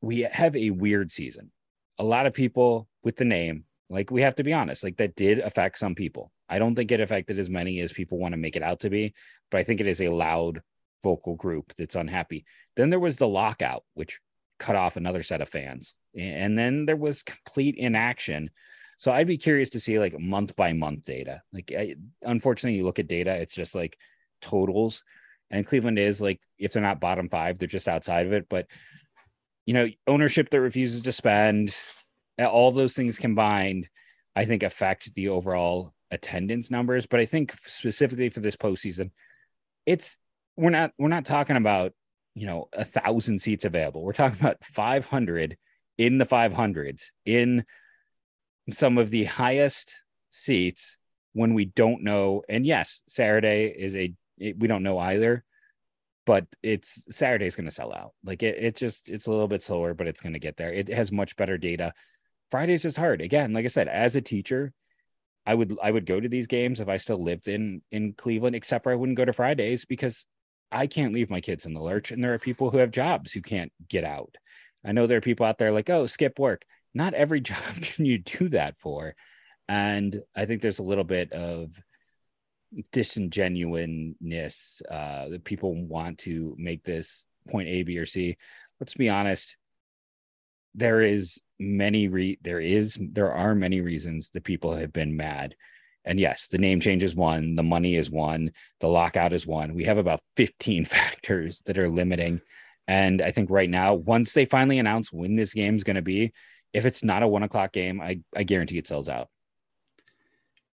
we 0.00 0.20
have 0.20 0.54
a 0.56 0.70
weird 0.70 1.10
season. 1.10 1.50
A 1.98 2.04
lot 2.04 2.26
of 2.26 2.34
people 2.34 2.88
with 3.02 3.16
the 3.16 3.24
name, 3.24 3.64
like 3.88 4.10
we 4.10 4.22
have 4.22 4.34
to 4.36 4.44
be 4.44 4.52
honest, 4.52 4.82
like 4.82 4.96
that 4.98 5.16
did 5.16 5.38
affect 5.38 5.78
some 5.78 5.94
people. 5.94 6.32
I 6.48 6.58
don't 6.58 6.74
think 6.74 6.92
it 6.92 7.00
affected 7.00 7.38
as 7.38 7.48
many 7.48 7.80
as 7.80 7.92
people 7.92 8.18
want 8.18 8.32
to 8.32 8.38
make 8.38 8.56
it 8.56 8.62
out 8.62 8.80
to 8.80 8.90
be, 8.90 9.14
but 9.50 9.58
I 9.58 9.62
think 9.62 9.80
it 9.80 9.86
is 9.86 10.00
a 10.00 10.10
loud 10.10 10.60
vocal 11.04 11.36
group 11.36 11.72
that's 11.78 11.94
unhappy. 11.94 12.44
Then 12.74 12.90
there 12.90 12.98
was 12.98 13.16
the 13.16 13.28
lockout, 13.28 13.84
which 13.94 14.18
cut 14.58 14.74
off 14.74 14.96
another 14.96 15.22
set 15.22 15.40
of 15.40 15.48
fans. 15.48 15.94
And 16.18 16.58
then 16.58 16.86
there 16.86 16.96
was 16.96 17.22
complete 17.22 17.76
inaction. 17.76 18.50
So 18.96 19.12
I'd 19.12 19.28
be 19.28 19.38
curious 19.38 19.70
to 19.70 19.80
see 19.80 20.00
like 20.00 20.18
month 20.18 20.56
by 20.56 20.72
month 20.72 21.04
data. 21.04 21.42
Like, 21.52 21.72
I, 21.76 21.94
unfortunately, 22.22 22.78
you 22.78 22.84
look 22.84 22.98
at 22.98 23.06
data, 23.06 23.32
it's 23.34 23.54
just 23.54 23.76
like 23.76 23.96
totals 24.40 25.04
and 25.50 25.66
Cleveland 25.66 25.98
is 25.98 26.20
like 26.20 26.40
if 26.58 26.72
they're 26.72 26.82
not 26.82 27.00
bottom 27.00 27.28
five, 27.28 27.58
they're 27.58 27.68
just 27.68 27.88
outside 27.88 28.26
of 28.26 28.32
it. 28.32 28.48
But 28.48 28.66
you 29.66 29.74
know, 29.74 29.88
ownership 30.06 30.50
that 30.50 30.60
refuses 30.60 31.02
to 31.02 31.12
spend, 31.12 31.74
all 32.38 32.70
those 32.70 32.94
things 32.94 33.18
combined, 33.18 33.88
I 34.36 34.44
think 34.44 34.62
affect 34.62 35.14
the 35.14 35.28
overall 35.28 35.94
attendance 36.10 36.70
numbers. 36.70 37.06
But 37.06 37.20
I 37.20 37.26
think 37.26 37.54
specifically 37.66 38.28
for 38.28 38.40
this 38.40 38.56
postseason, 38.56 39.10
it's 39.86 40.18
we're 40.56 40.70
not 40.70 40.92
we're 40.98 41.08
not 41.08 41.24
talking 41.24 41.56
about 41.56 41.92
you 42.34 42.46
know 42.46 42.68
a 42.72 42.84
thousand 42.84 43.40
seats 43.40 43.64
available. 43.64 44.02
We're 44.02 44.12
talking 44.12 44.38
about 44.40 44.64
500 44.64 45.56
in 45.98 46.18
the 46.18 46.26
500s 46.26 47.10
in 47.24 47.64
some 48.70 48.98
of 48.98 49.10
the 49.10 49.24
highest 49.24 50.00
seats 50.30 50.96
when 51.32 51.54
we 51.54 51.64
don't 51.64 52.02
know. 52.02 52.42
And 52.48 52.66
yes, 52.66 53.02
Saturday 53.08 53.66
is 53.66 53.94
a 53.94 54.14
we 54.38 54.66
don't 54.66 54.82
know 54.82 54.98
either 54.98 55.44
but 56.26 56.46
it's 56.62 57.04
saturday's 57.10 57.56
going 57.56 57.66
to 57.66 57.74
sell 57.74 57.92
out 57.92 58.12
like 58.24 58.42
it, 58.42 58.56
it 58.58 58.76
just 58.76 59.08
it's 59.08 59.26
a 59.26 59.30
little 59.30 59.48
bit 59.48 59.62
slower 59.62 59.94
but 59.94 60.06
it's 60.06 60.20
going 60.20 60.32
to 60.32 60.38
get 60.38 60.56
there 60.56 60.72
it 60.72 60.88
has 60.88 61.12
much 61.12 61.36
better 61.36 61.58
data 61.58 61.92
friday's 62.50 62.82
just 62.82 62.96
hard 62.96 63.20
again 63.20 63.52
like 63.52 63.64
i 63.64 63.68
said 63.68 63.88
as 63.88 64.16
a 64.16 64.20
teacher 64.20 64.72
i 65.46 65.54
would 65.54 65.76
i 65.82 65.90
would 65.90 66.06
go 66.06 66.20
to 66.20 66.28
these 66.28 66.46
games 66.46 66.80
if 66.80 66.88
i 66.88 66.96
still 66.96 67.22
lived 67.22 67.48
in 67.48 67.82
in 67.90 68.12
cleveland 68.12 68.56
except 68.56 68.84
for 68.84 68.92
i 68.92 68.94
wouldn't 68.96 69.18
go 69.18 69.24
to 69.24 69.32
fridays 69.32 69.84
because 69.84 70.26
i 70.72 70.86
can't 70.86 71.14
leave 71.14 71.30
my 71.30 71.40
kids 71.40 71.66
in 71.66 71.74
the 71.74 71.82
lurch 71.82 72.10
and 72.10 72.22
there 72.22 72.34
are 72.34 72.38
people 72.38 72.70
who 72.70 72.78
have 72.78 72.90
jobs 72.90 73.32
who 73.32 73.40
can't 73.40 73.72
get 73.88 74.04
out 74.04 74.36
i 74.84 74.92
know 74.92 75.06
there 75.06 75.18
are 75.18 75.22
people 75.22 75.46
out 75.46 75.58
there 75.58 75.72
like 75.72 75.90
oh 75.90 76.06
skip 76.06 76.38
work 76.38 76.64
not 76.94 77.14
every 77.14 77.40
job 77.42 77.74
can 77.80 78.04
you 78.04 78.18
do 78.18 78.48
that 78.48 78.78
for 78.78 79.14
and 79.68 80.20
i 80.36 80.44
think 80.44 80.62
there's 80.62 80.78
a 80.78 80.84
little 80.84 81.04
bit 81.04 81.32
of 81.32 81.70
disingenuousness 82.92 84.82
uh, 84.90 85.28
that 85.28 85.44
people 85.44 85.74
want 85.74 86.18
to 86.18 86.54
make 86.58 86.84
this 86.84 87.26
point 87.48 87.68
A, 87.68 87.82
B, 87.82 87.98
or 87.98 88.06
C. 88.06 88.36
Let's 88.80 88.94
be 88.94 89.08
honest. 89.08 89.56
There 90.74 91.00
is 91.00 91.40
many 91.60 92.08
re 92.08 92.38
there 92.42 92.60
is 92.60 92.98
there 93.00 93.32
are 93.32 93.54
many 93.54 93.80
reasons 93.80 94.30
that 94.30 94.44
people 94.44 94.74
have 94.74 94.92
been 94.92 95.16
mad, 95.16 95.54
And 96.04 96.20
yes, 96.20 96.48
the 96.48 96.58
name 96.58 96.80
change 96.80 97.02
is 97.02 97.14
one, 97.14 97.54
the 97.54 97.62
money 97.62 97.96
is 97.96 98.10
one, 98.10 98.52
the 98.80 98.88
lockout 98.88 99.32
is 99.32 99.46
one. 99.46 99.74
We 99.74 99.84
have 99.84 99.98
about 99.98 100.20
15 100.36 100.84
factors 100.84 101.62
that 101.66 101.78
are 101.78 101.88
limiting. 101.88 102.40
And 102.86 103.22
I 103.22 103.30
think 103.30 103.50
right 103.50 103.70
now, 103.70 103.94
once 103.94 104.32
they 104.32 104.44
finally 104.44 104.78
announce 104.78 105.12
when 105.12 105.36
this 105.36 105.54
game 105.54 105.76
is 105.76 105.84
going 105.84 105.96
to 105.96 106.02
be, 106.02 106.32
if 106.74 106.84
it's 106.84 107.02
not 107.02 107.22
a 107.22 107.28
one 107.28 107.42
o'clock 107.42 107.72
game, 107.72 108.00
I, 108.00 108.20
I 108.36 108.42
guarantee 108.42 108.78
it 108.78 108.86
sells 108.86 109.08
out. 109.08 109.28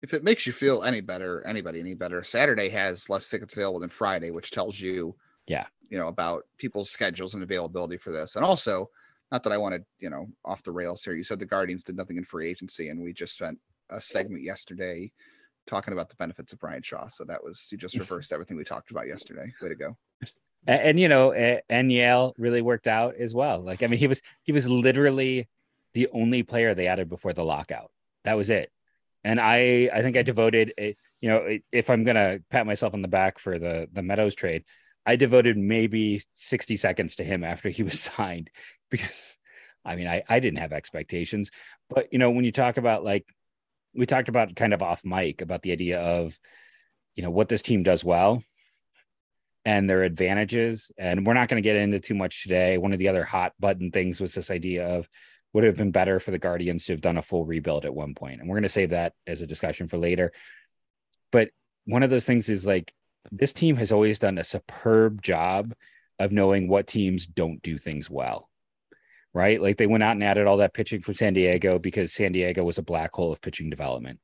If 0.02 0.14
it 0.14 0.24
makes 0.24 0.46
you 0.46 0.52
feel 0.52 0.82
any 0.82 1.02
better, 1.02 1.46
anybody 1.46 1.78
any 1.78 1.94
better, 1.94 2.24
Saturday 2.24 2.70
has 2.70 3.08
less 3.10 3.28
tickets 3.28 3.54
available 3.54 3.80
than 3.80 3.90
Friday, 3.90 4.30
which 4.30 4.50
tells 4.50 4.80
you, 4.80 5.14
yeah, 5.46 5.66
you 5.90 5.98
know, 5.98 6.08
about 6.08 6.44
people's 6.56 6.90
schedules 6.90 7.34
and 7.34 7.42
availability 7.42 7.98
for 7.98 8.10
this. 8.10 8.34
And 8.34 8.44
also, 8.44 8.88
not 9.30 9.42
that 9.44 9.52
I 9.52 9.58
wanted, 9.58 9.84
you 9.98 10.08
know, 10.08 10.28
off 10.44 10.62
the 10.62 10.72
rails 10.72 11.04
here. 11.04 11.14
You 11.14 11.22
said 11.22 11.38
the 11.38 11.44
Guardians 11.44 11.84
did 11.84 11.96
nothing 11.96 12.16
in 12.16 12.24
free 12.24 12.48
agency, 12.48 12.88
and 12.88 13.00
we 13.00 13.12
just 13.12 13.34
spent 13.34 13.58
a 13.90 14.00
segment 14.00 14.42
yesterday 14.42 15.12
talking 15.66 15.92
about 15.92 16.08
the 16.08 16.16
benefits 16.16 16.52
of 16.52 16.58
Bryan 16.58 16.82
Shaw. 16.82 17.08
So 17.08 17.24
that 17.24 17.42
was 17.42 17.68
you 17.70 17.78
just 17.78 17.96
reversed 17.98 18.32
everything 18.32 18.56
we 18.56 18.64
talked 18.64 18.90
about 18.90 19.06
yesterday. 19.06 19.52
Way 19.60 19.68
to 19.68 19.74
go. 19.74 19.96
And, 20.66 20.80
and 20.82 21.00
you 21.00 21.08
know, 21.08 21.32
and 21.32 21.92
Yale 21.92 22.34
really 22.38 22.62
worked 22.62 22.86
out 22.86 23.14
as 23.16 23.34
well. 23.34 23.60
Like 23.60 23.82
I 23.82 23.86
mean, 23.86 23.98
he 23.98 24.08
was 24.08 24.22
he 24.42 24.52
was 24.52 24.68
literally 24.68 25.48
the 25.94 26.08
only 26.12 26.42
player 26.42 26.74
they 26.74 26.86
added 26.86 27.08
before 27.08 27.32
the 27.32 27.44
lockout. 27.44 27.90
That 28.24 28.36
was 28.36 28.50
it. 28.50 28.70
And 29.24 29.40
I 29.40 29.90
I 29.92 30.02
think 30.02 30.16
I 30.16 30.22
devoted 30.22 30.72
a, 30.78 30.96
you 31.20 31.28
know 31.28 31.58
if 31.72 31.90
I'm 31.90 32.04
gonna 32.04 32.40
pat 32.50 32.66
myself 32.66 32.94
on 32.94 33.02
the 33.02 33.08
back 33.08 33.38
for 33.38 33.58
the 33.58 33.88
the 33.92 34.02
Meadows 34.02 34.34
trade, 34.34 34.64
I 35.06 35.16
devoted 35.16 35.56
maybe 35.56 36.22
60 36.34 36.76
seconds 36.76 37.16
to 37.16 37.24
him 37.24 37.44
after 37.44 37.68
he 37.68 37.82
was 37.82 38.00
signed 38.16 38.50
because 38.90 39.36
I 39.84 39.96
mean 39.96 40.06
I 40.06 40.22
I 40.28 40.40
didn't 40.40 40.60
have 40.60 40.72
expectations, 40.72 41.50
but 41.88 42.12
you 42.12 42.18
know 42.18 42.30
when 42.30 42.44
you 42.44 42.52
talk 42.52 42.76
about 42.76 43.04
like 43.04 43.26
we 43.94 44.06
talked 44.06 44.28
about 44.28 44.56
kind 44.56 44.74
of 44.74 44.82
off 44.82 45.04
mic 45.04 45.42
about 45.42 45.62
the 45.62 45.72
idea 45.72 46.00
of 46.00 46.38
you 47.16 47.22
know 47.22 47.30
what 47.30 47.48
this 47.48 47.62
team 47.62 47.82
does 47.82 48.04
well 48.04 48.42
and 49.64 49.88
their 49.88 50.02
advantages. 50.02 50.90
And 50.98 51.26
we're 51.26 51.34
not 51.34 51.48
going 51.48 51.62
to 51.62 51.66
get 51.66 51.76
into 51.76 52.00
too 52.00 52.14
much 52.14 52.42
today. 52.42 52.78
One 52.78 52.92
of 52.92 52.98
the 52.98 53.08
other 53.08 53.24
hot 53.24 53.52
button 53.60 53.90
things 53.90 54.20
was 54.20 54.34
this 54.34 54.50
idea 54.50 54.86
of 54.86 55.08
would 55.52 55.64
have 55.64 55.76
been 55.76 55.90
better 55.90 56.20
for 56.20 56.30
the 56.30 56.38
guardians 56.38 56.86
to 56.86 56.92
have 56.92 57.00
done 57.00 57.16
a 57.16 57.22
full 57.22 57.44
rebuild 57.44 57.84
at 57.84 57.94
one 57.94 58.14
point? 58.14 58.40
And 58.40 58.48
we're 58.48 58.56
going 58.56 58.62
to 58.62 58.68
save 58.68 58.90
that 58.90 59.12
as 59.26 59.42
a 59.42 59.46
discussion 59.46 59.88
for 59.88 59.98
later. 59.98 60.32
But 61.32 61.50
one 61.84 62.02
of 62.02 62.10
those 62.10 62.24
things 62.24 62.48
is 62.48 62.66
like 62.66 62.92
this 63.30 63.52
team 63.52 63.76
has 63.76 63.92
always 63.92 64.18
done 64.18 64.38
a 64.38 64.44
superb 64.44 65.22
job 65.22 65.74
of 66.18 66.32
knowing 66.32 66.68
what 66.68 66.86
teams 66.86 67.26
don't 67.26 67.62
do 67.62 67.78
things 67.78 68.08
well 68.08 68.49
right? 69.34 69.60
Like 69.60 69.76
they 69.76 69.86
went 69.86 70.02
out 70.02 70.12
and 70.12 70.24
added 70.24 70.46
all 70.46 70.58
that 70.58 70.74
pitching 70.74 71.02
from 71.02 71.14
San 71.14 71.34
Diego 71.34 71.78
because 71.78 72.12
San 72.12 72.32
Diego 72.32 72.64
was 72.64 72.78
a 72.78 72.82
black 72.82 73.14
hole 73.14 73.32
of 73.32 73.40
pitching 73.40 73.70
development. 73.70 74.20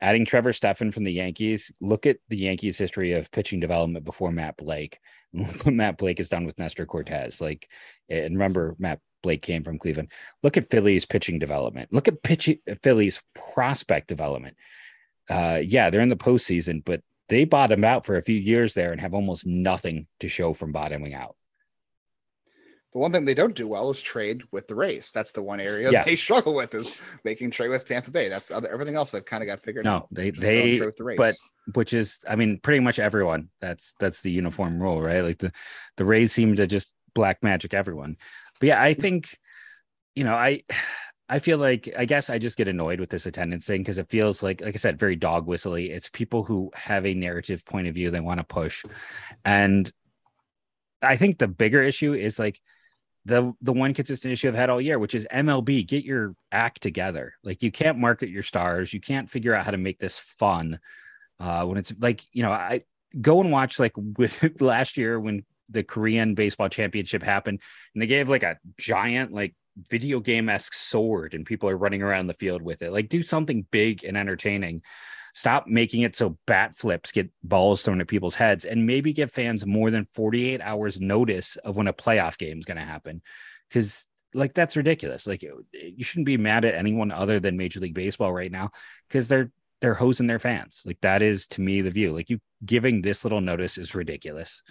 Adding 0.00 0.26
Trevor 0.26 0.52
Stephan 0.52 0.92
from 0.92 1.04
the 1.04 1.12
Yankees, 1.12 1.72
look 1.80 2.04
at 2.04 2.18
the 2.28 2.36
Yankees' 2.36 2.76
history 2.76 3.12
of 3.12 3.30
pitching 3.30 3.60
development 3.60 4.04
before 4.04 4.30
Matt 4.30 4.56
Blake. 4.58 4.98
What 5.32 5.66
Matt 5.74 5.98
Blake 5.98 6.18
has 6.18 6.28
done 6.28 6.44
with 6.44 6.58
Nestor 6.58 6.86
Cortes. 6.86 7.40
Like, 7.40 7.68
and 8.08 8.34
remember, 8.34 8.76
Matt 8.78 9.00
Blake 9.22 9.42
came 9.42 9.64
from 9.64 9.78
Cleveland. 9.78 10.12
Look 10.42 10.56
at 10.56 10.70
Philly's 10.70 11.06
pitching 11.06 11.38
development. 11.38 11.92
Look 11.92 12.08
at 12.08 12.22
pitch, 12.22 12.50
Philly's 12.82 13.22
prospect 13.34 14.08
development. 14.08 14.56
Uh, 15.30 15.60
yeah, 15.64 15.90
they're 15.90 16.02
in 16.02 16.08
the 16.08 16.16
postseason, 16.16 16.84
but 16.84 17.00
they 17.28 17.44
bottomed 17.44 17.84
out 17.84 18.06
for 18.06 18.16
a 18.16 18.22
few 18.22 18.36
years 18.36 18.74
there 18.74 18.92
and 18.92 19.00
have 19.00 19.14
almost 19.14 19.46
nothing 19.46 20.06
to 20.20 20.28
show 20.28 20.52
from 20.52 20.72
bottoming 20.72 21.14
out. 21.14 21.36
The 22.96 23.00
one 23.00 23.12
thing 23.12 23.26
they 23.26 23.34
don't 23.34 23.54
do 23.54 23.68
well 23.68 23.90
is 23.90 24.00
trade 24.00 24.42
with 24.52 24.68
the 24.68 24.74
Rays. 24.74 25.10
That's 25.12 25.30
the 25.30 25.42
one 25.42 25.60
area 25.60 25.90
yeah. 25.90 26.02
they 26.02 26.16
struggle 26.16 26.54
with 26.54 26.74
is 26.74 26.94
making 27.24 27.50
trade 27.50 27.68
with 27.68 27.86
Tampa 27.86 28.10
Bay. 28.10 28.30
That's 28.30 28.50
other, 28.50 28.72
everything 28.72 28.94
else 28.94 29.10
they've 29.10 29.22
kind 29.22 29.42
of 29.42 29.48
got 29.48 29.62
figured 29.62 29.84
no, 29.84 29.96
out. 29.96 30.08
No, 30.10 30.22
they 30.22 30.30
they 30.30 30.78
the 30.78 31.14
but 31.14 31.34
which 31.74 31.92
is 31.92 32.24
I 32.26 32.36
mean 32.36 32.58
pretty 32.58 32.80
much 32.80 32.98
everyone. 32.98 33.50
That's 33.60 33.94
that's 34.00 34.22
the 34.22 34.30
uniform 34.30 34.80
rule, 34.82 35.02
right? 35.02 35.20
Like 35.20 35.36
the 35.36 35.52
the 35.98 36.06
Rays 36.06 36.32
seem 36.32 36.56
to 36.56 36.66
just 36.66 36.94
black 37.14 37.42
magic 37.42 37.74
everyone. 37.74 38.16
But 38.60 38.68
yeah, 38.68 38.80
I 38.80 38.94
think 38.94 39.36
you 40.14 40.24
know, 40.24 40.34
I 40.34 40.62
I 41.28 41.40
feel 41.40 41.58
like 41.58 41.92
I 41.98 42.06
guess 42.06 42.30
I 42.30 42.38
just 42.38 42.56
get 42.56 42.66
annoyed 42.66 42.98
with 42.98 43.10
this 43.10 43.26
attendance 43.26 43.66
thing 43.66 43.82
because 43.82 43.98
it 43.98 44.08
feels 44.08 44.42
like, 44.42 44.62
like 44.62 44.74
I 44.74 44.78
said, 44.78 44.98
very 44.98 45.16
dog 45.16 45.46
whistly. 45.46 45.90
It's 45.90 46.08
people 46.08 46.44
who 46.44 46.70
have 46.74 47.04
a 47.04 47.12
narrative 47.12 47.62
point 47.66 47.88
of 47.88 47.94
view 47.94 48.10
they 48.10 48.20
want 48.20 48.40
to 48.40 48.44
push, 48.44 48.84
and 49.44 49.92
I 51.02 51.16
think 51.16 51.36
the 51.36 51.46
bigger 51.46 51.82
issue 51.82 52.14
is 52.14 52.38
like 52.38 52.58
the 53.26 53.52
the 53.60 53.72
one 53.72 53.92
consistent 53.92 54.32
issue 54.32 54.46
I've 54.46 54.54
had 54.54 54.70
all 54.70 54.80
year, 54.80 55.00
which 55.00 55.14
is 55.14 55.26
MLB, 55.32 55.86
get 55.86 56.04
your 56.04 56.36
act 56.52 56.80
together. 56.80 57.34
Like 57.42 57.60
you 57.60 57.72
can't 57.72 57.98
market 57.98 58.28
your 58.28 58.44
stars, 58.44 58.94
you 58.94 59.00
can't 59.00 59.28
figure 59.28 59.52
out 59.52 59.64
how 59.64 59.72
to 59.72 59.76
make 59.76 59.98
this 59.98 60.16
fun. 60.16 60.78
Uh, 61.40 61.64
when 61.64 61.76
it's 61.76 61.92
like 61.98 62.22
you 62.32 62.44
know, 62.44 62.52
I 62.52 62.82
go 63.20 63.40
and 63.40 63.50
watch 63.50 63.80
like 63.80 63.92
with 64.16 64.60
last 64.60 64.96
year 64.96 65.18
when 65.18 65.44
the 65.68 65.82
Korean 65.82 66.36
baseball 66.36 66.68
championship 66.68 67.22
happened, 67.22 67.60
and 67.94 68.02
they 68.02 68.06
gave 68.06 68.28
like 68.28 68.44
a 68.44 68.58
giant 68.78 69.32
like 69.32 69.56
video 69.90 70.20
game 70.20 70.48
esque 70.48 70.74
sword, 70.74 71.34
and 71.34 71.44
people 71.44 71.68
are 71.68 71.76
running 71.76 72.02
around 72.02 72.28
the 72.28 72.34
field 72.34 72.62
with 72.62 72.80
it. 72.80 72.92
Like 72.92 73.08
do 73.08 73.24
something 73.24 73.66
big 73.72 74.04
and 74.04 74.16
entertaining. 74.16 74.82
Stop 75.36 75.66
making 75.66 76.00
it 76.00 76.16
so 76.16 76.38
bat 76.46 76.76
flips 76.76 77.12
get 77.12 77.30
balls 77.42 77.82
thrown 77.82 78.00
at 78.00 78.08
people's 78.08 78.36
heads 78.36 78.64
and 78.64 78.86
maybe 78.86 79.12
give 79.12 79.30
fans 79.30 79.66
more 79.66 79.90
than 79.90 80.08
48 80.14 80.62
hours 80.62 80.98
notice 80.98 81.56
of 81.56 81.76
when 81.76 81.88
a 81.88 81.92
playoff 81.92 82.38
game 82.38 82.58
is 82.58 82.64
going 82.64 82.78
to 82.78 82.82
happen. 82.82 83.20
Because 83.68 84.06
like 84.32 84.54
that's 84.54 84.78
ridiculous. 84.78 85.26
Like 85.26 85.42
you 85.42 86.04
shouldn't 86.04 86.24
be 86.24 86.38
mad 86.38 86.64
at 86.64 86.74
anyone 86.74 87.12
other 87.12 87.38
than 87.38 87.58
Major 87.58 87.80
League 87.80 87.92
Baseball 87.92 88.32
right 88.32 88.50
now 88.50 88.70
because 89.10 89.28
they're 89.28 89.50
they're 89.82 89.92
hosing 89.92 90.26
their 90.26 90.38
fans. 90.38 90.80
Like 90.86 91.02
that 91.02 91.20
is 91.20 91.46
to 91.48 91.60
me 91.60 91.82
the 91.82 91.90
view. 91.90 92.14
Like 92.14 92.30
you 92.30 92.40
giving 92.64 93.02
this 93.02 93.22
little 93.22 93.42
notice 93.42 93.76
is 93.76 93.94
ridiculous. 93.94 94.62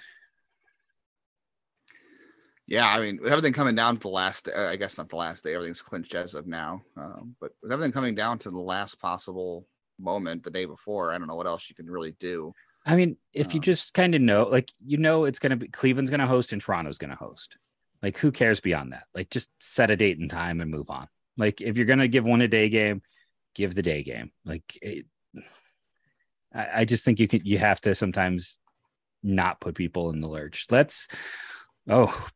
Yeah, 2.65 2.87
I 2.87 2.99
mean, 2.99 3.19
with 3.21 3.31
everything 3.31 3.53
coming 3.53 3.75
down 3.75 3.97
to 3.97 4.01
the 4.01 4.07
last, 4.07 4.49
uh, 4.49 4.61
I 4.61 4.77
guess 4.77 4.97
not 4.97 5.09
the 5.09 5.15
last 5.15 5.43
day, 5.43 5.53
everything's 5.53 5.83
clinched 5.83 6.15
as 6.15 6.33
of 6.33 6.47
now. 6.47 6.81
Um, 6.97 7.35
but 7.39 7.51
with 7.61 7.71
everything 7.71 7.91
coming 7.91 8.15
down 8.15 8.39
to 8.39 8.49
the 8.49 8.57
last 8.57 8.95
possible 8.95 9.67
moment 9.99 10.43
the 10.43 10.51
day 10.51 10.65
before. 10.65 11.11
I 11.11 11.17
don't 11.17 11.27
know 11.27 11.35
what 11.35 11.47
else 11.47 11.69
you 11.69 11.75
can 11.75 11.89
really 11.89 12.15
do. 12.19 12.53
I 12.85 12.95
mean, 12.95 13.17
if 13.33 13.47
um, 13.47 13.51
you 13.53 13.59
just 13.59 13.93
kind 13.93 14.13
of 14.13 14.21
know, 14.21 14.43
like 14.43 14.71
you 14.85 14.97
know, 14.97 15.25
it's 15.25 15.39
going 15.39 15.51
to 15.51 15.55
be 15.55 15.67
Cleveland's 15.67 16.11
going 16.11 16.19
to 16.19 16.27
host 16.27 16.53
and 16.53 16.61
Toronto's 16.61 16.97
going 16.97 17.09
to 17.09 17.15
host. 17.15 17.57
Like, 18.01 18.17
who 18.17 18.31
cares 18.31 18.59
beyond 18.59 18.93
that? 18.93 19.05
Like, 19.15 19.29
just 19.29 19.49
set 19.59 19.89
a 19.89 19.95
date 19.95 20.19
and 20.19 20.29
time 20.29 20.61
and 20.61 20.69
move 20.69 20.89
on. 20.89 21.07
Like, 21.37 21.61
if 21.61 21.77
you're 21.77 21.87
going 21.87 21.99
to 21.99 22.07
give 22.07 22.25
one 22.25 22.41
a 22.41 22.47
day 22.47 22.69
game, 22.69 23.01
give 23.55 23.73
the 23.73 23.81
day 23.81 24.03
game. 24.03 24.31
Like, 24.45 24.77
it, 24.81 25.05
I, 26.53 26.67
I 26.75 26.85
just 26.85 27.03
think 27.03 27.19
you 27.19 27.27
can. 27.27 27.41
You 27.43 27.57
have 27.57 27.81
to 27.81 27.95
sometimes 27.95 28.59
not 29.23 29.59
put 29.59 29.75
people 29.75 30.11
in 30.11 30.21
the 30.21 30.27
lurch. 30.27 30.67
Let's. 30.69 31.07
Oh, 31.89 32.27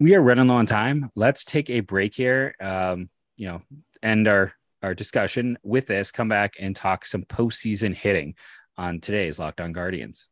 we 0.00 0.14
are 0.14 0.22
running 0.22 0.48
low 0.48 0.56
on 0.56 0.66
time. 0.66 1.10
Let's 1.14 1.44
take 1.44 1.68
a 1.68 1.80
break 1.80 2.14
here. 2.14 2.54
Um, 2.60 3.10
you 3.36 3.48
know, 3.48 3.62
end 4.02 4.26
our 4.28 4.54
our 4.84 4.94
discussion 4.94 5.58
with 5.62 5.86
this, 5.86 6.12
come 6.12 6.28
back 6.28 6.54
and 6.60 6.76
talk 6.76 7.06
some 7.06 7.22
postseason 7.22 7.94
hitting 7.94 8.34
on 8.76 9.00
today's 9.00 9.38
Locked 9.38 9.60
On 9.60 9.72
Guardians. 9.72 10.28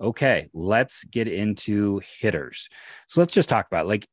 Okay, 0.00 0.48
let's 0.52 1.04
get 1.04 1.28
into 1.28 2.00
hitters. 2.20 2.68
So 3.06 3.20
let's 3.20 3.32
just 3.32 3.48
talk 3.48 3.66
about 3.66 3.86
like, 3.86 4.06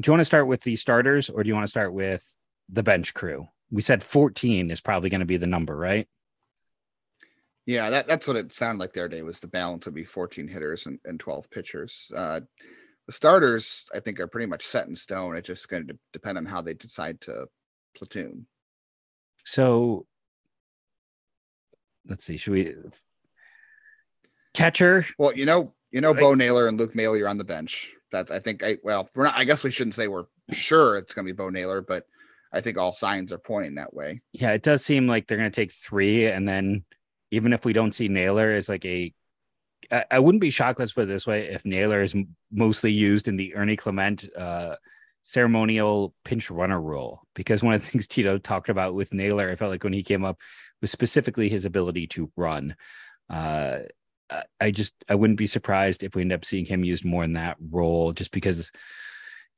do 0.00 0.08
you 0.08 0.12
want 0.12 0.20
to 0.20 0.26
start 0.26 0.46
with 0.48 0.62
the 0.62 0.74
starters 0.74 1.30
or 1.30 1.42
do 1.42 1.48
you 1.48 1.54
want 1.54 1.66
to 1.66 1.70
start 1.70 1.94
with 1.94 2.36
the 2.68 2.82
bench 2.82 3.14
crew? 3.14 3.46
We 3.70 3.82
said 3.82 4.02
14 4.02 4.70
is 4.70 4.80
probably 4.80 5.10
going 5.10 5.20
to 5.20 5.26
be 5.26 5.36
the 5.36 5.46
number, 5.46 5.76
right? 5.76 6.08
Yeah, 7.66 7.90
that, 7.90 8.08
that's 8.08 8.26
what 8.26 8.36
it 8.36 8.52
sounded 8.52 8.80
like 8.80 8.94
the 8.94 9.00
other 9.00 9.08
day 9.08 9.22
was 9.22 9.38
the 9.38 9.46
balance 9.46 9.84
would 9.84 9.94
be 9.94 10.04
14 10.04 10.48
hitters 10.48 10.86
and, 10.86 10.98
and 11.04 11.20
12 11.20 11.48
pitchers. 11.50 12.10
Uh, 12.16 12.40
the 13.12 13.16
starters 13.16 13.90
I 13.94 14.00
think 14.00 14.18
are 14.20 14.26
pretty 14.26 14.46
much 14.46 14.66
set 14.66 14.88
in 14.88 14.96
stone. 14.96 15.36
It's 15.36 15.46
just 15.46 15.68
going 15.68 15.86
to 15.86 15.98
depend 16.14 16.38
on 16.38 16.46
how 16.46 16.62
they 16.62 16.72
decide 16.72 17.20
to 17.22 17.46
platoon. 17.94 18.46
So 19.44 20.06
let's 22.08 22.24
see. 22.24 22.38
Should 22.38 22.52
we 22.52 22.74
catcher? 24.54 25.04
Well, 25.18 25.36
you 25.36 25.44
know, 25.44 25.74
you 25.90 26.00
know, 26.00 26.14
Bo 26.14 26.34
Naylor 26.34 26.68
and 26.68 26.78
Luke 26.78 26.94
Maile 26.94 27.14
are 27.20 27.28
on 27.28 27.36
the 27.36 27.44
bench. 27.44 27.90
That's 28.12 28.30
I 28.30 28.38
think 28.38 28.62
I 28.62 28.78
well, 28.82 29.10
we're 29.14 29.24
not. 29.24 29.36
I 29.36 29.44
guess 29.44 29.62
we 29.62 29.70
shouldn't 29.70 29.94
say 29.94 30.08
we're 30.08 30.24
sure 30.50 30.96
it's 30.96 31.12
going 31.12 31.26
to 31.26 31.32
be 31.32 31.36
Bo 31.36 31.50
Naylor, 31.50 31.82
but 31.82 32.06
I 32.50 32.62
think 32.62 32.78
all 32.78 32.94
signs 32.94 33.30
are 33.30 33.38
pointing 33.38 33.74
that 33.74 33.92
way. 33.92 34.22
Yeah, 34.32 34.52
it 34.52 34.62
does 34.62 34.82
seem 34.82 35.06
like 35.06 35.26
they're 35.26 35.38
going 35.38 35.50
to 35.50 35.60
take 35.60 35.72
three, 35.72 36.26
and 36.26 36.48
then 36.48 36.84
even 37.30 37.52
if 37.52 37.66
we 37.66 37.74
don't 37.74 37.94
see 37.94 38.08
Naylor 38.08 38.52
as 38.52 38.70
like 38.70 38.86
a 38.86 39.12
I, 39.90 40.18
wouldn't 40.18 40.40
be 40.40 40.50
shocked. 40.50 40.78
Let's 40.78 40.92
put 40.92 41.04
it 41.04 41.06
this 41.06 41.26
way: 41.26 41.48
if 41.48 41.64
Naylor 41.64 42.02
is 42.02 42.14
mostly 42.50 42.92
used 42.92 43.28
in 43.28 43.36
the 43.36 43.54
Ernie 43.54 43.76
Clement 43.76 44.28
uh, 44.36 44.76
ceremonial 45.22 46.14
pinch 46.24 46.50
runner 46.50 46.80
role. 46.80 47.22
because 47.34 47.62
one 47.62 47.74
of 47.74 47.82
the 47.82 47.86
things 47.90 48.06
Tito 48.06 48.38
talked 48.38 48.68
about 48.68 48.94
with 48.94 49.14
Naylor, 49.14 49.50
I 49.50 49.56
felt 49.56 49.70
like 49.70 49.84
when 49.84 49.92
he 49.92 50.02
came 50.02 50.24
up 50.24 50.40
was 50.80 50.90
specifically 50.90 51.48
his 51.48 51.64
ability 51.64 52.06
to 52.08 52.30
run. 52.36 52.76
Uh, 53.30 53.80
I 54.60 54.70
just 54.70 54.94
I 55.08 55.14
wouldn't 55.14 55.38
be 55.38 55.46
surprised 55.46 56.02
if 56.02 56.14
we 56.14 56.22
end 56.22 56.32
up 56.32 56.44
seeing 56.44 56.64
him 56.64 56.84
used 56.84 57.04
more 57.04 57.24
in 57.24 57.34
that 57.34 57.56
role, 57.70 58.12
just 58.12 58.32
because 58.32 58.70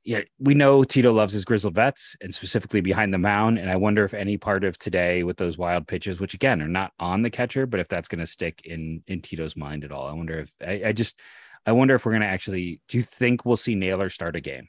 yeah, 0.05 0.21
we 0.37 0.53
know 0.53 0.83
Tito 0.83 1.11
loves 1.11 1.33
his 1.33 1.45
grizzled 1.45 1.73
vets 1.73 2.15
and 2.21 2.33
specifically 2.33 2.79
behind 2.79 3.11
the 3.11 3.17
mound. 3.17 3.57
And 3.57 3.71
I 3.71 3.75
wonder 3.75 4.05
if 4.05 4.13
any 4.13 4.37
part 4.37 4.63
of 4.63 4.77
today 4.77 5.23
with 5.23 5.37
those 5.37 5.57
wild 5.57 5.87
pitches, 5.87 6.19
which 6.19 6.35
again 6.35 6.61
are 6.61 6.67
not 6.67 6.93
on 6.99 7.23
the 7.23 7.31
catcher, 7.31 7.65
but 7.65 7.79
if 7.79 7.87
that's 7.87 8.07
going 8.07 8.19
to 8.19 8.27
stick 8.27 8.61
in 8.65 9.03
in 9.07 9.21
Tito's 9.21 9.57
mind 9.57 9.83
at 9.83 9.91
all. 9.91 10.07
I 10.07 10.13
wonder 10.13 10.39
if 10.39 10.53
I, 10.65 10.89
I 10.89 10.91
just 10.91 11.19
I 11.65 11.71
wonder 11.71 11.95
if 11.95 12.05
we're 12.05 12.11
going 12.11 12.21
to 12.21 12.27
actually. 12.27 12.79
Do 12.87 12.97
you 12.97 13.03
think 13.03 13.45
we'll 13.45 13.57
see 13.57 13.73
Naylor 13.73 14.09
start 14.09 14.35
a 14.35 14.41
game 14.41 14.67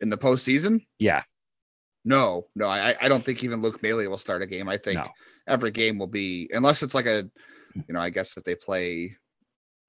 in 0.00 0.10
the 0.10 0.18
postseason? 0.18 0.84
Yeah. 0.98 1.22
No, 2.04 2.48
no, 2.56 2.66
I 2.66 2.96
I 3.00 3.08
don't 3.08 3.24
think 3.24 3.44
even 3.44 3.62
Luke 3.62 3.84
Maile 3.84 4.10
will 4.10 4.18
start 4.18 4.42
a 4.42 4.46
game. 4.46 4.68
I 4.68 4.78
think 4.78 4.98
no. 4.98 5.06
every 5.46 5.70
game 5.70 5.96
will 6.00 6.08
be 6.08 6.50
unless 6.52 6.82
it's 6.82 6.94
like 6.94 7.06
a, 7.06 7.22
hmm. 7.72 7.80
you 7.86 7.94
know, 7.94 8.00
I 8.00 8.10
guess 8.10 8.36
if 8.36 8.42
they 8.42 8.56
play 8.56 9.16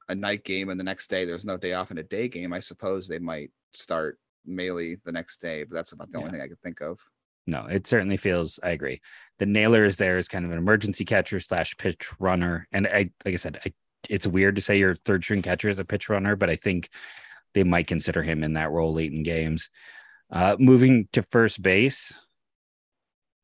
a 0.10 0.16
night 0.16 0.44
game 0.44 0.70
and 0.70 0.80
the 0.80 0.84
next 0.84 1.10
day 1.10 1.26
there's 1.26 1.46
no 1.46 1.58
day 1.58 1.74
off 1.74 1.92
in 1.92 1.98
a 1.98 2.04
day 2.04 2.28
game, 2.28 2.54
I 2.54 2.60
suppose 2.60 3.08
they 3.08 3.20
might 3.20 3.52
start 3.74 4.20
Maile 4.46 4.96
the 5.06 5.12
next 5.12 5.42
day, 5.42 5.64
but 5.64 5.76
that's 5.76 5.92
about 5.92 6.12
the 6.12 6.20
yeah. 6.20 6.26
only 6.26 6.32
thing 6.32 6.42
I 6.42 6.48
could 6.48 6.62
think 6.62 6.82
of. 6.82 7.00
No, 7.46 7.66
it 7.66 7.88
certainly 7.88 8.18
feels. 8.18 8.60
I 8.64 8.70
agree. 8.70 9.02
The 9.40 9.46
Naylor 9.46 9.84
is 9.84 9.98
there 9.98 10.18
as 10.18 10.30
kind 10.30 10.46
of 10.46 10.52
an 10.52 10.58
emergency 10.58 11.04
catcher 11.04 11.40
slash 11.40 11.76
pitch 11.78 12.10
runner, 12.20 12.68
and 12.72 12.88
I, 12.88 13.10
like 13.26 13.34
I 13.34 13.38
said, 13.38 13.60
I, 13.66 13.74
it's 14.10 14.28
weird 14.28 14.56
to 14.56 14.62
say 14.62 14.78
your 14.78 14.96
third 14.96 15.24
string 15.24 15.42
catcher 15.42 15.70
is 15.70 15.80
a 15.80 15.86
pitch 15.86 16.10
runner, 16.10 16.36
but 16.36 16.50
I 16.50 16.56
think 16.56 16.90
they 17.54 17.64
might 17.64 17.88
consider 17.88 18.24
him 18.24 18.44
in 18.44 18.54
that 18.54 18.72
role 18.72 18.94
late 18.94 19.12
in 19.12 19.24
games. 19.24 19.70
Uh, 20.32 20.56
moving 20.58 21.08
to 21.14 21.24
first 21.24 21.62
base, 21.62 22.14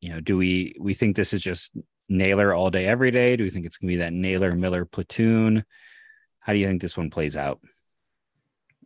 you 0.01 0.09
know, 0.09 0.21
do 0.21 0.37
we 0.37 0.75
we 0.79 0.93
think 0.93 1.15
this 1.15 1.33
is 1.33 1.41
just 1.41 1.73
Naylor 2.07 2.53
all 2.53 2.71
day 2.71 2.85
every 2.85 3.11
day? 3.11 3.35
Do 3.35 3.43
we 3.43 3.49
think 3.49 3.65
it's 3.65 3.77
gonna 3.77 3.89
be 3.91 3.97
that 3.97 4.13
Naylor 4.13 4.55
Miller 4.55 4.85
platoon? 4.85 5.65
How 6.49 6.53
do 6.53 6.57
you 6.57 6.65
think 6.65 6.81
this 6.81 6.97
one 6.97 7.11
plays 7.11 7.37
out? 7.37 7.59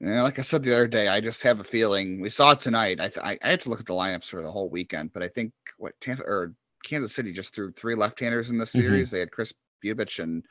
Yeah, 0.01 0.21
like 0.23 0.37
I 0.37 0.41
said 0.41 0.63
the 0.63 0.73
other 0.73 0.85
day, 0.85 1.07
I 1.07 1.21
just 1.21 1.43
have 1.43 1.61
a 1.61 1.63
feeling 1.63 2.19
we 2.19 2.29
saw 2.29 2.51
it 2.51 2.59
tonight. 2.59 2.99
I 2.99 3.07
th- 3.07 3.25
I, 3.25 3.39
I 3.41 3.51
had 3.51 3.61
to 3.61 3.69
look 3.69 3.79
at 3.79 3.85
the 3.85 3.93
lineups 3.93 4.25
for 4.25 4.41
the 4.41 4.51
whole 4.51 4.67
weekend, 4.67 5.13
but 5.13 5.23
I 5.23 5.29
think 5.29 5.53
what 5.77 5.93
Tampa 6.01 6.23
or 6.23 6.55
Kansas 6.83 7.15
City 7.15 7.31
just 7.31 7.55
threw 7.55 7.71
three 7.71 7.95
left-handers 7.95 8.49
in 8.49 8.57
this 8.57 8.71
mm-hmm. 8.71 8.81
series. 8.81 9.07
Mm-hmm. 9.07 9.15
They 9.15 9.19
had 9.21 9.31
Chris 9.31 9.53
Bubic 9.81 10.21
and 10.21 10.43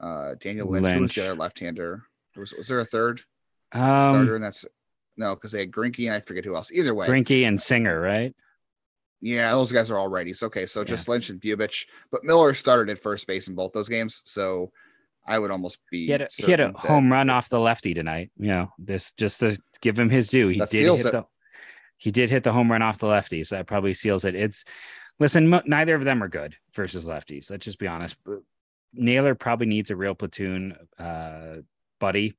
uh, 0.00 0.36
Daniel 0.40 0.70
Lynch. 0.70 0.84
Lynch. 0.84 0.96
Who 0.96 1.02
was 1.02 1.14
the 1.14 1.24
other 1.24 1.34
left-hander? 1.34 2.02
Was 2.36 2.54
was 2.54 2.68
there 2.68 2.80
a 2.80 2.86
third 2.86 3.20
um, 3.72 3.82
starter? 3.82 4.36
And 4.36 4.44
that's 4.44 4.64
no, 5.18 5.34
because 5.34 5.52
they 5.52 5.60
had 5.60 5.70
Greinke 5.70 6.06
and 6.06 6.14
I 6.14 6.20
forget 6.20 6.46
who 6.46 6.56
else. 6.56 6.72
Either 6.72 6.94
way, 6.94 7.06
Greinke 7.06 7.46
and 7.46 7.60
Singer, 7.60 8.00
right? 8.00 8.34
Yeah, 9.20 9.52
those 9.52 9.72
guys 9.72 9.90
are 9.90 9.98
all 9.98 10.08
righties. 10.08 10.42
Okay, 10.42 10.64
so 10.64 10.84
just 10.84 11.06
yeah. 11.06 11.12
Lynch 11.12 11.28
and 11.28 11.38
Bubic, 11.38 11.84
but 12.10 12.24
Miller 12.24 12.54
started 12.54 12.90
at 12.90 13.02
first 13.02 13.26
base 13.26 13.46
in 13.46 13.54
both 13.54 13.74
those 13.74 13.90
games, 13.90 14.22
so 14.24 14.72
I 15.26 15.38
would 15.38 15.50
almost 15.50 15.78
be. 15.90 16.06
He 16.06 16.12
had 16.12 16.22
a, 16.22 16.28
he 16.36 16.50
had 16.50 16.60
a 16.60 16.72
home 16.72 17.10
run 17.10 17.30
off 17.30 17.48
the 17.48 17.58
lefty 17.58 17.94
tonight. 17.94 18.30
You 18.38 18.48
know, 18.48 18.72
this 18.78 19.12
just 19.14 19.40
to 19.40 19.58
give 19.80 19.98
him 19.98 20.10
his 20.10 20.28
due. 20.28 20.48
He 20.48 20.58
did 20.58 20.96
hit 20.96 21.06
it. 21.06 21.12
the 21.12 21.26
he 21.98 22.10
did 22.10 22.30
hit 22.30 22.44
the 22.44 22.52
home 22.52 22.70
run 22.70 22.82
off 22.82 22.98
the 22.98 23.06
lefty, 23.06 23.42
so 23.44 23.56
that 23.56 23.66
probably 23.66 23.94
seals 23.94 24.24
it. 24.24 24.34
It's 24.34 24.64
listen, 25.18 25.60
neither 25.66 25.94
of 25.94 26.04
them 26.04 26.22
are 26.22 26.28
good 26.28 26.56
versus 26.74 27.06
lefties. 27.06 27.50
Let's 27.50 27.64
just 27.64 27.78
be 27.78 27.88
honest. 27.88 28.16
Naylor 28.92 29.34
probably 29.34 29.66
needs 29.66 29.90
a 29.90 29.96
real 29.96 30.14
platoon 30.14 30.76
uh, 30.98 31.56
buddy. 31.98 32.34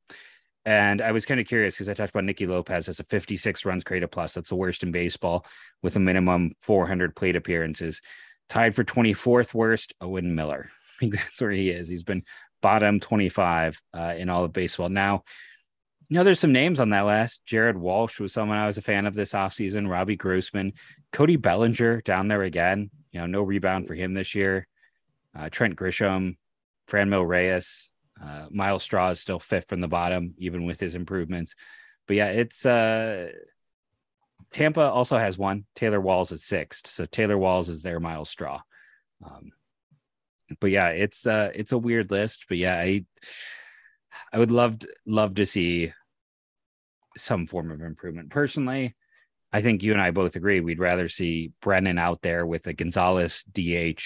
And 0.65 1.01
I 1.01 1.13
was 1.13 1.25
kind 1.25 1.39
of 1.39 1.47
curious 1.47 1.75
because 1.75 1.87
I 1.87 1.93
talked 1.93 2.09
about 2.09 2.25
Nicky 2.25 2.45
Lopez 2.45 2.89
as 2.89 2.99
a 2.99 3.05
56 3.05 3.63
runs 3.63 3.85
created 3.85 4.11
plus. 4.11 4.33
That's 4.33 4.49
the 4.49 4.55
worst 4.55 4.83
in 4.83 4.91
baseball 4.91 5.45
with 5.81 5.95
a 5.95 5.99
minimum 5.99 6.53
400 6.59 7.15
plate 7.15 7.37
appearances. 7.37 8.01
Tied 8.49 8.75
for 8.75 8.83
24th 8.83 9.53
worst, 9.53 9.93
Owen 10.01 10.35
Miller. 10.35 10.69
I 10.69 10.93
think 10.99 11.13
that's 11.13 11.39
where 11.39 11.51
he 11.51 11.69
is. 11.69 11.87
He's 11.87 12.03
been 12.03 12.23
bottom 12.61 12.99
25 12.99 13.81
uh, 13.93 14.13
in 14.17 14.29
all 14.29 14.43
of 14.43 14.53
baseball. 14.53 14.89
Now, 14.89 15.23
you 16.09 16.15
know, 16.15 16.23
there's 16.23 16.39
some 16.39 16.53
names 16.53 16.79
on 16.79 16.89
that 16.89 17.05
list. 17.05 17.45
Jared 17.45 17.77
Walsh 17.77 18.19
was 18.19 18.33
someone 18.33 18.57
I 18.57 18.65
was 18.65 18.77
a 18.77 18.81
fan 18.81 19.05
of 19.05 19.13
this 19.13 19.33
offseason. 19.33 19.89
Robbie 19.89 20.15
Grossman, 20.15 20.73
Cody 21.11 21.35
Bellinger 21.35 22.01
down 22.01 22.27
there 22.27 22.43
again. 22.43 22.89
You 23.11 23.21
know, 23.21 23.25
no 23.27 23.41
rebound 23.41 23.87
for 23.87 23.95
him 23.95 24.13
this 24.13 24.33
year. 24.33 24.67
Uh, 25.37 25.49
Trent 25.49 25.75
Grisham, 25.75 26.37
Franmil 26.89 27.27
Reyes, 27.27 27.89
uh, 28.23 28.47
Myles 28.49 28.83
Straw 28.83 29.09
is 29.09 29.19
still 29.19 29.39
fifth 29.39 29.69
from 29.69 29.81
the 29.81 29.87
bottom, 29.87 30.33
even 30.37 30.65
with 30.65 30.79
his 30.79 30.95
improvements. 30.95 31.55
But 32.07 32.15
yeah, 32.15 32.29
it's 32.29 32.65
uh, 32.65 33.29
Tampa 34.51 34.89
also 34.89 35.17
has 35.17 35.37
one. 35.37 35.65
Taylor 35.75 36.01
Walls 36.01 36.31
is 36.31 36.43
sixth, 36.43 36.87
so 36.87 37.05
Taylor 37.05 37.37
Walls 37.37 37.69
is 37.69 37.83
their 37.83 37.99
Myles 37.99 38.29
Straw. 38.29 38.61
Um, 39.23 39.51
but 40.59 40.71
yeah, 40.71 40.89
it's 40.89 41.25
uh 41.25 41.51
it's 41.53 41.71
a 41.71 41.77
weird 41.77 42.11
list, 42.11 42.45
but 42.49 42.57
yeah, 42.57 42.77
I 42.77 43.05
I 44.31 44.39
would 44.39 44.51
love 44.51 44.79
to, 44.79 44.87
love 45.05 45.35
to 45.35 45.45
see 45.45 45.93
some 47.17 47.47
form 47.47 47.71
of 47.71 47.81
improvement. 47.81 48.29
Personally, 48.29 48.95
I 49.51 49.61
think 49.61 49.83
you 49.83 49.93
and 49.93 50.01
I 50.01 50.11
both 50.11 50.35
agree 50.35 50.59
we'd 50.59 50.79
rather 50.79 51.07
see 51.07 51.51
Brennan 51.61 51.97
out 51.97 52.21
there 52.21 52.45
with 52.45 52.67
a 52.67 52.73
Gonzalez 52.73 53.43
DH 53.43 54.01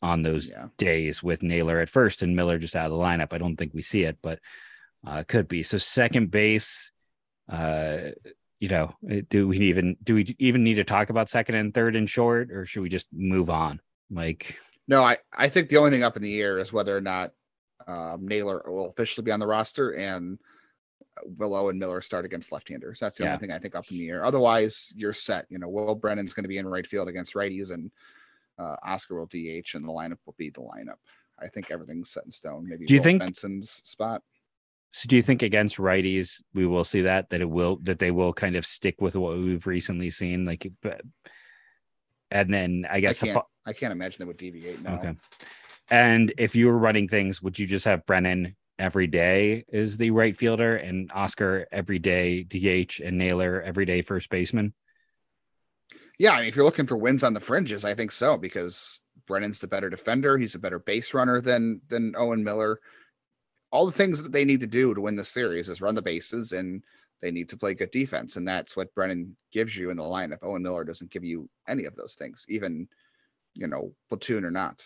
on 0.00 0.22
those 0.22 0.50
yeah. 0.50 0.66
days 0.78 1.22
with 1.22 1.42
Naylor 1.42 1.80
at 1.80 1.88
first 1.88 2.22
and 2.22 2.34
Miller 2.34 2.58
just 2.58 2.76
out 2.76 2.86
of 2.86 2.92
the 2.92 2.98
lineup. 2.98 3.32
I 3.32 3.38
don't 3.38 3.56
think 3.56 3.72
we 3.74 3.82
see 3.82 4.02
it, 4.02 4.18
but 4.22 4.40
uh, 5.06 5.24
could 5.26 5.48
be. 5.48 5.62
So 5.62 5.78
second 5.78 6.30
base, 6.30 6.90
uh, 7.48 8.10
you 8.60 8.68
know, 8.68 8.94
do 9.28 9.48
we 9.48 9.58
even 9.58 9.96
do 10.02 10.14
we 10.14 10.36
even 10.38 10.62
need 10.62 10.74
to 10.74 10.84
talk 10.84 11.10
about 11.10 11.28
second 11.28 11.56
and 11.56 11.74
third 11.74 11.96
and 11.96 12.08
short, 12.08 12.50
or 12.52 12.64
should 12.64 12.82
we 12.82 12.88
just 12.88 13.08
move 13.12 13.50
on? 13.50 13.80
Like 14.10 14.56
no, 14.88 15.02
I, 15.02 15.18
I 15.32 15.48
think 15.48 15.68
the 15.68 15.76
only 15.76 15.90
thing 15.90 16.02
up 16.02 16.16
in 16.16 16.22
the 16.22 16.40
air 16.40 16.58
is 16.58 16.72
whether 16.72 16.96
or 16.96 17.00
not 17.00 17.32
um, 17.86 18.26
Naylor 18.26 18.62
will 18.66 18.90
officially 18.90 19.24
be 19.24 19.30
on 19.30 19.40
the 19.40 19.46
roster 19.46 19.92
and 19.92 20.38
Willow 21.24 21.68
and 21.68 21.78
Miller 21.78 22.00
start 22.00 22.24
against 22.24 22.52
left-handers. 22.52 22.98
That's 23.00 23.18
the 23.18 23.24
yeah. 23.24 23.30
only 23.30 23.40
thing 23.40 23.52
I 23.52 23.58
think 23.58 23.74
up 23.74 23.90
in 23.90 23.98
the 23.98 24.08
air. 24.08 24.24
Otherwise, 24.24 24.92
you're 24.96 25.12
set. 25.12 25.46
You 25.50 25.58
know, 25.58 25.68
Will 25.68 25.94
Brennan's 25.94 26.32
going 26.32 26.44
to 26.44 26.48
be 26.48 26.58
in 26.58 26.66
right 26.66 26.86
field 26.86 27.08
against 27.08 27.34
righties, 27.34 27.70
and 27.70 27.90
uh, 28.58 28.76
Oscar 28.82 29.18
will 29.18 29.26
DH, 29.26 29.74
and 29.74 29.84
the 29.84 29.92
lineup 29.92 30.18
will 30.26 30.34
be 30.38 30.50
the 30.50 30.60
lineup. 30.60 30.98
I 31.40 31.48
think 31.48 31.70
everything's 31.70 32.10
set 32.10 32.24
in 32.24 32.32
stone. 32.32 32.66
Maybe 32.68 32.86
do 32.86 32.94
you 32.94 33.00
Will 33.00 33.04
think 33.04 33.20
Benson's 33.20 33.70
spot? 33.84 34.22
So, 34.92 35.06
do 35.08 35.16
you 35.16 35.22
think 35.22 35.42
against 35.42 35.78
righties 35.78 36.42
we 36.54 36.66
will 36.66 36.84
see 36.84 37.02
that 37.02 37.30
that 37.30 37.40
it 37.40 37.48
will 37.48 37.78
that 37.82 37.98
they 37.98 38.10
will 38.10 38.32
kind 38.32 38.56
of 38.56 38.66
stick 38.66 39.00
with 39.00 39.16
what 39.16 39.36
we've 39.36 39.66
recently 39.66 40.10
seen, 40.10 40.44
like, 40.44 40.70
and 42.32 42.52
then 42.52 42.86
I 42.90 43.00
guess 43.00 43.22
I 43.22 43.34
I 43.64 43.72
can't 43.72 43.92
imagine 43.92 44.18
they 44.20 44.26
would 44.26 44.38
deviate. 44.38 44.82
No. 44.82 44.92
Okay. 44.92 45.14
And 45.90 46.32
if 46.38 46.56
you 46.56 46.68
were 46.68 46.78
running 46.78 47.06
things, 47.06 47.42
would 47.42 47.58
you 47.58 47.66
just 47.66 47.84
have 47.84 48.06
Brennan 48.06 48.56
every 48.78 49.06
day 49.06 49.64
as 49.72 49.98
the 49.98 50.10
right 50.10 50.36
fielder 50.36 50.76
and 50.76 51.10
Oscar 51.12 51.66
every 51.70 51.98
day 51.98 52.42
DH 52.42 53.00
and 53.04 53.18
Naylor 53.18 53.60
every 53.62 53.84
day 53.84 54.02
first 54.02 54.30
baseman? 54.30 54.72
Yeah, 56.18 56.32
I 56.32 56.40
mean, 56.40 56.48
if 56.48 56.56
you're 56.56 56.64
looking 56.64 56.86
for 56.86 56.96
wins 56.96 57.22
on 57.22 57.34
the 57.34 57.40
fringes, 57.40 57.84
I 57.84 57.94
think 57.94 58.12
so 58.12 58.36
because 58.36 59.02
Brennan's 59.26 59.58
the 59.58 59.68
better 59.68 59.90
defender. 59.90 60.38
He's 60.38 60.54
a 60.54 60.60
better 60.60 60.78
base 60.78 61.14
runner 61.14 61.40
than 61.40 61.80
than 61.88 62.14
Owen 62.16 62.42
Miller. 62.42 62.80
All 63.70 63.86
the 63.86 63.92
things 63.92 64.22
that 64.22 64.32
they 64.32 64.44
need 64.44 64.60
to 64.60 64.66
do 64.66 64.94
to 64.94 65.00
win 65.00 65.16
the 65.16 65.24
series 65.24 65.68
is 65.68 65.80
run 65.80 65.94
the 65.94 66.02
bases 66.02 66.52
and 66.52 66.82
they 67.22 67.30
need 67.30 67.48
to 67.50 67.56
play 67.56 67.74
good 67.74 67.90
defense, 67.90 68.36
and 68.36 68.46
that's 68.46 68.76
what 68.76 68.94
Brennan 68.94 69.36
gives 69.52 69.76
you 69.76 69.90
in 69.90 69.96
the 69.96 70.02
lineup. 70.02 70.42
Owen 70.42 70.62
Miller 70.62 70.84
doesn't 70.84 71.10
give 71.10 71.24
you 71.24 71.48
any 71.68 71.84
of 71.84 71.94
those 71.96 72.16
things, 72.16 72.44
even 72.48 72.88
you 73.54 73.66
know, 73.66 73.94
platoon 74.08 74.44
or 74.44 74.50
not. 74.50 74.82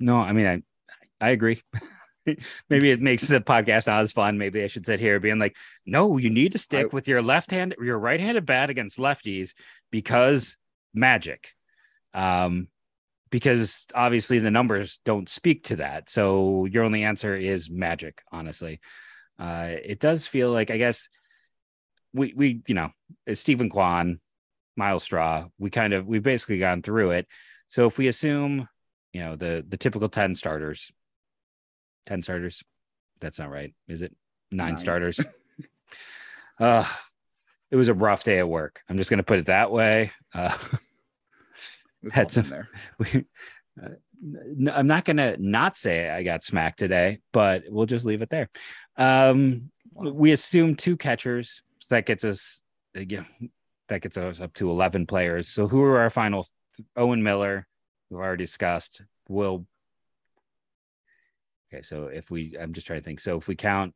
No, 0.00 0.16
I 0.16 0.32
mean, 0.32 0.46
I 0.46 1.26
I 1.26 1.30
agree. 1.30 1.62
Maybe 2.68 2.90
it 2.90 3.00
makes 3.00 3.26
the 3.26 3.40
podcast 3.40 3.86
not 3.86 4.02
as 4.02 4.12
fun. 4.12 4.38
Maybe 4.38 4.62
I 4.62 4.66
should 4.66 4.86
sit 4.86 5.00
here 5.00 5.18
being 5.18 5.38
like, 5.38 5.56
no, 5.86 6.18
you 6.18 6.30
need 6.30 6.52
to 6.52 6.58
stick 6.58 6.88
I, 6.92 6.94
with 6.94 7.08
your 7.08 7.22
left 7.22 7.50
hand, 7.50 7.74
your 7.80 7.98
right 7.98 8.20
handed 8.20 8.44
bat 8.44 8.70
against 8.70 8.98
lefties 8.98 9.54
because 9.90 10.56
magic. 10.92 11.54
Um, 12.12 12.68
because 13.30 13.86
obviously 13.94 14.38
the 14.38 14.50
numbers 14.50 15.00
don't 15.04 15.28
speak 15.28 15.64
to 15.64 15.76
that. 15.76 16.10
So 16.10 16.66
your 16.66 16.84
only 16.84 17.04
answer 17.04 17.34
is 17.34 17.70
magic, 17.70 18.22
honestly. 18.30 18.80
Uh, 19.38 19.68
it 19.70 20.00
does 20.00 20.26
feel 20.26 20.50
like, 20.50 20.70
I 20.70 20.76
guess, 20.76 21.08
we, 22.18 22.34
we, 22.36 22.62
you 22.66 22.74
know, 22.74 22.90
Steven 23.32 23.70
Kwan, 23.70 24.20
Myles 24.76 25.04
Straw, 25.04 25.46
we 25.58 25.70
kind 25.70 25.92
of, 25.92 26.06
we've 26.06 26.22
basically 26.22 26.58
gone 26.58 26.82
through 26.82 27.12
it. 27.12 27.26
So 27.68 27.86
if 27.86 27.98
we 27.98 28.08
assume, 28.08 28.68
you 29.12 29.20
know, 29.20 29.36
the 29.36 29.64
the 29.66 29.76
typical 29.76 30.08
10 30.08 30.34
starters, 30.34 30.90
10 32.06 32.22
starters, 32.22 32.62
that's 33.20 33.38
not 33.38 33.50
right, 33.50 33.74
is 33.86 34.02
it? 34.02 34.14
Nine, 34.50 34.68
Nine. 34.70 34.78
starters. 34.78 35.20
uh 36.60 36.84
it 37.70 37.76
was 37.76 37.88
a 37.88 37.94
rough 37.94 38.24
day 38.24 38.38
at 38.38 38.48
work. 38.48 38.80
I'm 38.88 38.96
just 38.96 39.10
gonna 39.10 39.22
put 39.22 39.38
it 39.38 39.46
that 39.46 39.70
way. 39.70 40.12
Uh 40.34 40.56
had 42.12 42.30
some 42.30 42.48
there. 42.48 42.68
We, 42.98 43.24
uh, 43.82 43.88
I'm 44.72 44.86
not 44.88 45.04
gonna 45.04 45.36
not 45.38 45.76
say 45.76 46.10
I 46.10 46.22
got 46.22 46.44
smacked 46.44 46.78
today, 46.78 47.20
but 47.32 47.64
we'll 47.68 47.86
just 47.86 48.04
leave 48.04 48.22
it 48.22 48.30
there. 48.30 48.48
Um, 48.96 49.70
we 49.94 50.32
assume 50.32 50.74
two 50.74 50.96
catchers, 50.96 51.62
so 51.88 51.94
that 51.94 52.04
gets 52.04 52.22
us, 52.22 52.62
again, 52.94 53.24
that 53.88 54.02
gets 54.02 54.18
us 54.18 54.42
up 54.42 54.52
to 54.52 54.68
11 54.68 55.06
players. 55.06 55.48
So 55.48 55.66
who 55.66 55.82
are 55.84 56.00
our 56.00 56.10
final 56.10 56.46
Owen 56.94 57.22
Miller, 57.22 57.66
we've 58.10 58.20
already 58.20 58.44
discussed, 58.44 59.00
will. 59.26 59.66
Okay, 61.72 61.80
so 61.80 62.08
if 62.08 62.30
we, 62.30 62.54
I'm 62.60 62.74
just 62.74 62.86
trying 62.86 62.98
to 62.98 63.04
think. 63.04 63.20
So 63.20 63.38
if 63.38 63.48
we 63.48 63.56
count 63.56 63.94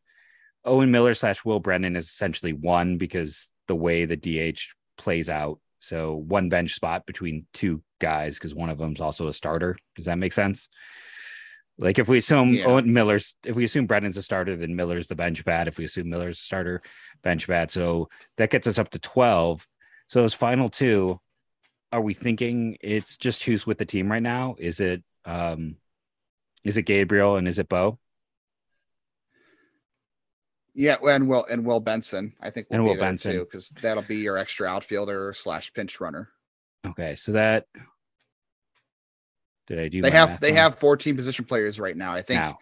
Owen 0.64 0.90
Miller 0.90 1.12
slash 1.12 1.44
Will 1.44 1.60
Brennan 1.60 1.94
is 1.94 2.06
essentially 2.06 2.54
one 2.54 2.96
because 2.96 3.50
the 3.68 3.76
way 3.76 4.06
the 4.06 4.16
DH 4.16 4.60
plays 4.96 5.28
out. 5.28 5.60
So 5.80 6.14
one 6.14 6.48
bench 6.48 6.72
spot 6.72 7.04
between 7.04 7.46
two 7.52 7.82
guys 8.00 8.38
because 8.38 8.54
one 8.54 8.70
of 8.70 8.78
them's 8.78 9.02
also 9.02 9.28
a 9.28 9.34
starter. 9.34 9.76
Does 9.96 10.06
that 10.06 10.16
make 10.16 10.32
sense? 10.32 10.66
Like 11.82 11.98
if 11.98 12.06
we 12.06 12.18
assume 12.18 12.54
yeah. 12.54 12.64
Owen 12.64 12.92
Miller's, 12.92 13.34
if 13.44 13.56
we 13.56 13.64
assume 13.64 13.86
Brennan's 13.86 14.16
a 14.16 14.22
starter, 14.22 14.56
then 14.56 14.76
Miller's 14.76 15.08
the 15.08 15.16
bench 15.16 15.44
bat. 15.44 15.66
If 15.66 15.78
we 15.78 15.84
assume 15.84 16.08
Miller's 16.08 16.38
a 16.38 16.42
starter, 16.42 16.80
bench 17.22 17.48
bat. 17.48 17.72
So 17.72 18.08
that 18.36 18.50
gets 18.50 18.68
us 18.68 18.78
up 18.78 18.90
to 18.90 19.00
12. 19.00 19.66
So 20.06 20.22
those 20.22 20.32
final 20.32 20.68
two, 20.68 21.20
are 21.90 22.00
we 22.00 22.14
thinking 22.14 22.76
it's 22.80 23.16
just 23.16 23.42
who's 23.42 23.66
with 23.66 23.78
the 23.78 23.84
team 23.84 24.10
right 24.10 24.22
now? 24.22 24.54
Is 24.58 24.78
it 24.78 25.02
um 25.24 25.76
is 26.62 26.76
it 26.76 26.82
Gabriel 26.82 27.36
and 27.36 27.48
is 27.48 27.58
it 27.58 27.68
Bo? 27.68 27.98
Yeah, 30.74 30.96
and 31.02 31.28
Will 31.28 31.44
and 31.50 31.66
Will 31.66 31.80
Benson, 31.80 32.32
I 32.40 32.50
think, 32.50 32.68
will 32.70 32.76
and 32.76 32.84
Will 32.84 32.96
Benson 32.96 33.38
because 33.40 33.70
that'll 33.70 34.04
be 34.04 34.16
your 34.16 34.38
extra 34.38 34.68
outfielder 34.68 35.32
slash 35.34 35.72
pinch 35.74 36.00
runner. 36.00 36.30
Okay, 36.86 37.16
so 37.16 37.32
that 37.32 37.66
did 39.72 39.84
I 39.84 39.88
do? 39.88 40.02
They 40.02 40.10
have 40.10 40.38
they 40.38 40.52
have 40.52 40.74
14 40.76 41.16
position 41.16 41.46
players 41.46 41.80
right 41.80 41.96
now. 41.96 42.12
I 42.12 42.20
think. 42.20 42.40
Now. 42.40 42.58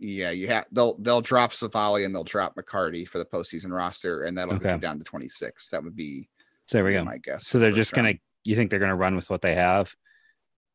Yeah, 0.00 0.30
you 0.30 0.48
have 0.48 0.66
they'll 0.72 0.96
they'll 0.98 1.20
drop 1.20 1.52
Savali 1.52 2.04
and 2.04 2.14
they'll 2.14 2.24
drop 2.24 2.56
McCarty 2.56 3.06
for 3.06 3.18
the 3.18 3.24
postseason 3.24 3.70
roster, 3.70 4.24
and 4.24 4.36
that'll 4.36 4.54
okay. 4.54 4.64
get 4.64 4.74
you 4.74 4.80
down 4.80 4.98
to 4.98 5.04
26. 5.04 5.68
That 5.68 5.82
would 5.82 5.96
be 5.96 6.28
so 6.66 6.78
there 6.78 6.84
we 6.84 6.92
go. 6.92 7.04
My 7.04 7.18
guess. 7.18 7.46
So 7.46 7.58
they're 7.58 7.70
just 7.70 7.92
gonna. 7.94 8.14
You 8.44 8.56
think 8.56 8.70
they're 8.70 8.80
gonna 8.80 8.96
run 8.96 9.16
with 9.16 9.30
what 9.30 9.42
they 9.42 9.54
have, 9.54 9.94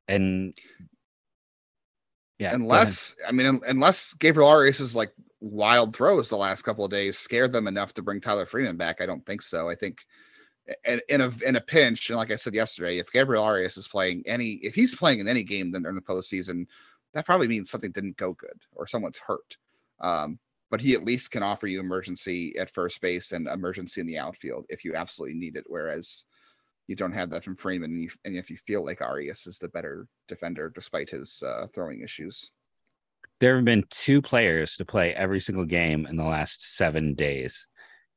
and 0.07 0.57
yeah. 2.39 2.53
Unless 2.53 3.15
I 3.27 3.31
mean, 3.31 3.61
unless 3.67 4.13
Gabriel 4.13 4.49
Arias' 4.49 4.95
like 4.95 5.11
wild 5.41 5.95
throws 5.95 6.29
the 6.29 6.37
last 6.37 6.63
couple 6.63 6.85
of 6.85 6.91
days 6.91 7.17
scared 7.17 7.51
them 7.51 7.67
enough 7.67 7.93
to 7.95 8.01
bring 8.01 8.21
Tyler 8.21 8.45
Freeman 8.45 8.77
back, 8.77 9.01
I 9.01 9.05
don't 9.05 9.25
think 9.25 9.41
so. 9.41 9.69
I 9.69 9.75
think 9.75 9.97
in 11.09 11.21
a 11.21 11.31
in 11.45 11.55
a 11.55 11.61
pinch, 11.61 12.09
and 12.09 12.17
like 12.17 12.31
I 12.31 12.35
said 12.35 12.53
yesterday, 12.53 12.97
if 12.97 13.11
Gabriel 13.11 13.43
Arias 13.43 13.77
is 13.77 13.87
playing 13.87 14.23
any, 14.25 14.53
if 14.63 14.75
he's 14.75 14.95
playing 14.95 15.19
in 15.19 15.27
any 15.27 15.43
game 15.43 15.71
then 15.71 15.85
in 15.85 15.95
the 15.95 16.01
postseason, 16.01 16.67
that 17.13 17.25
probably 17.25 17.47
means 17.47 17.69
something 17.69 17.91
didn't 17.91 18.17
go 18.17 18.33
good 18.33 18.61
or 18.73 18.87
someone's 18.87 19.19
hurt. 19.19 19.57
Um, 19.99 20.39
but 20.71 20.81
he 20.81 20.93
at 20.93 21.03
least 21.03 21.31
can 21.31 21.43
offer 21.43 21.67
you 21.67 21.79
emergency 21.79 22.57
at 22.57 22.73
first 22.73 22.99
base 23.01 23.31
and 23.31 23.47
emergency 23.47 24.01
in 24.01 24.07
the 24.07 24.17
outfield 24.17 24.65
if 24.69 24.83
you 24.83 24.95
absolutely 24.95 25.37
need 25.37 25.55
it. 25.55 25.65
Whereas 25.67 26.25
you 26.87 26.95
don't 26.95 27.11
have 27.11 27.29
that 27.29 27.43
from 27.43 27.55
Freeman, 27.55 27.91
and, 27.91 28.01
you, 28.01 28.09
and 28.25 28.35
if 28.35 28.49
you 28.49 28.57
feel 28.57 28.83
like 28.83 29.01
Arias 29.01 29.47
is 29.47 29.59
the 29.59 29.69
better 29.69 30.07
defender 30.27 30.71
despite 30.73 31.09
his 31.09 31.43
uh, 31.45 31.67
throwing 31.73 32.01
issues. 32.01 32.51
There 33.39 33.55
have 33.55 33.65
been 33.65 33.85
two 33.89 34.21
players 34.21 34.77
to 34.77 34.85
play 34.85 35.13
every 35.13 35.39
single 35.39 35.65
game 35.65 36.05
in 36.05 36.15
the 36.15 36.23
last 36.23 36.75
seven 36.75 37.13
days 37.13 37.67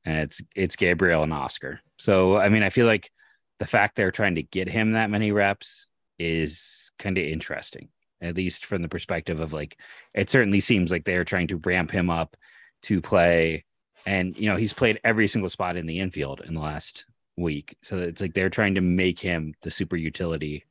and 0.07 0.19
it's 0.19 0.41
it's 0.55 0.77
Gabriel 0.77 1.25
and 1.25 1.35
Oscar. 1.35 1.81
So 1.97 2.39
I 2.39 2.49
mean, 2.49 2.63
I 2.63 2.71
feel 2.71 2.87
like 2.87 3.11
the 3.59 3.67
fact 3.67 3.97
they're 3.97 4.11
trying 4.11 4.37
to 4.37 4.43
get 4.43 4.69
him 4.69 4.93
that 4.93 5.11
many 5.11 5.33
reps 5.33 5.87
is 6.19 6.91
kind 6.99 7.19
of 7.19 7.25
interesting, 7.25 7.89
at 8.21 8.37
least 8.37 8.65
from 8.65 8.83
the 8.83 8.89
perspective 8.89 9.41
of 9.41 9.53
like 9.53 9.79
it 10.15 10.31
certainly 10.31 10.61
seems 10.61 10.93
like 10.93 11.05
they're 11.05 11.25
trying 11.25 11.49
to 11.49 11.61
ramp 11.65 11.91
him 11.91 12.11
up 12.11 12.37
to 12.83 13.01
play. 13.01 13.65
And 14.05 14.37
you 14.37 14.49
know, 14.51 14.57
he's 14.57 14.75
played 14.75 15.01
every 15.03 15.27
single 15.27 15.51
spot 15.51 15.77
in 15.77 15.87
the 15.87 16.01
infield 16.01 16.41
in 16.41 16.55
the 16.55 16.61
last 16.61 17.07
week. 17.37 17.77
So 17.83 17.97
it's 17.97 18.21
like 18.21 18.35
they're 18.35 18.51
trying 18.51 18.75
to 18.75 18.81
make 18.81 19.19
him 19.19 19.55
the 19.63 19.71
super 19.71 19.97
utility 19.97 20.65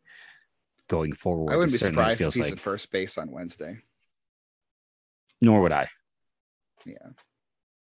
going 0.88 1.14
forward. 1.14 1.52
I 1.52 1.58
wouldn't 1.58 1.74
be 1.74 1.78
surprised 1.80 2.22
if 2.22 2.34
he's 2.34 2.44
like. 2.44 2.54
at 2.54 2.60
first 2.60 2.92
base 2.92 3.18
on 3.18 3.32
Wednesday. 3.32 3.80
Nor 5.42 5.62
would 5.62 5.72
I. 5.72 5.90
Yeah 6.86 7.10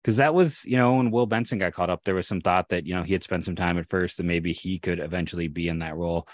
because 0.05 0.19
that 0.19 0.35
was 0.35 0.65
you 0.67 0.77
know 0.77 0.97
when 0.97 1.11
Will 1.11 1.27
Benson 1.27 1.59
got 1.59 1.73
caught 1.73 1.91
up, 1.91 2.05
there 2.05 2.15
was 2.15 2.29
some 2.29 2.43
thought 2.43 2.69
that 2.69 2.87
you 2.87 2.95
know 2.95 3.03
he 3.03 3.15
had 3.15 3.25
spent 3.25 3.45
some 3.45 3.57
time 3.57 3.79
at 3.79 3.89
first 3.89 4.19
and 4.19 4.29
maybe 4.29 4.53
he 4.53 4.79
could 4.79 5.01
eventually 5.01 5.49
be 5.49 5.69
in 5.69 5.79
that 5.79 5.97
role. 5.97 6.29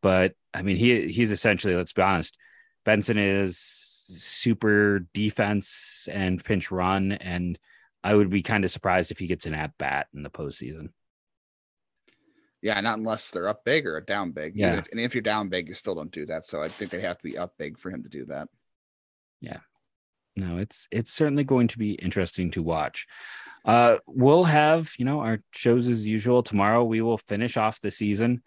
But 0.00 0.34
I 0.54 0.62
mean, 0.62 0.76
he 0.76 1.08
he's 1.08 1.32
essentially 1.32 1.74
let's 1.74 1.92
be 1.92 2.02
honest, 2.02 2.36
Benson 2.84 3.18
is 3.18 3.58
super 3.58 5.00
defense 5.12 6.08
and 6.10 6.42
pinch 6.42 6.70
run, 6.70 7.12
and 7.12 7.58
I 8.04 8.14
would 8.14 8.30
be 8.30 8.42
kind 8.42 8.64
of 8.64 8.70
surprised 8.70 9.10
if 9.10 9.18
he 9.18 9.26
gets 9.26 9.46
an 9.46 9.54
at 9.54 9.76
bat 9.76 10.06
in 10.14 10.22
the 10.22 10.30
postseason. 10.30 10.90
Yeah, 12.62 12.80
not 12.80 12.98
unless 12.98 13.30
they're 13.30 13.48
up 13.48 13.64
big 13.64 13.86
or 13.86 14.00
down 14.00 14.30
big. 14.30 14.52
Yeah, 14.54 14.82
and 14.90 15.00
if 15.00 15.14
you're 15.14 15.22
down 15.22 15.48
big, 15.48 15.66
you 15.66 15.74
still 15.74 15.96
don't 15.96 16.12
do 16.12 16.26
that. 16.26 16.46
So 16.46 16.62
I 16.62 16.68
think 16.68 16.92
they 16.92 17.00
have 17.00 17.18
to 17.18 17.24
be 17.24 17.36
up 17.36 17.54
big 17.58 17.76
for 17.76 17.90
him 17.90 18.04
to 18.04 18.08
do 18.08 18.26
that. 18.26 18.48
Yeah, 19.40 19.58
no, 20.36 20.58
it's 20.58 20.86
it's 20.90 21.12
certainly 21.12 21.44
going 21.44 21.68
to 21.68 21.78
be 21.78 21.92
interesting 21.92 22.50
to 22.52 22.62
watch. 22.62 23.06
Uh, 23.64 23.96
we'll 24.06 24.44
have 24.44 24.92
you 24.98 25.04
know 25.04 25.20
our 25.20 25.40
shows 25.52 25.88
as 25.88 26.06
usual 26.06 26.42
tomorrow. 26.42 26.84
We 26.84 27.00
will 27.00 27.18
finish 27.18 27.56
off 27.56 27.80
the 27.80 27.90
season. 27.90 28.42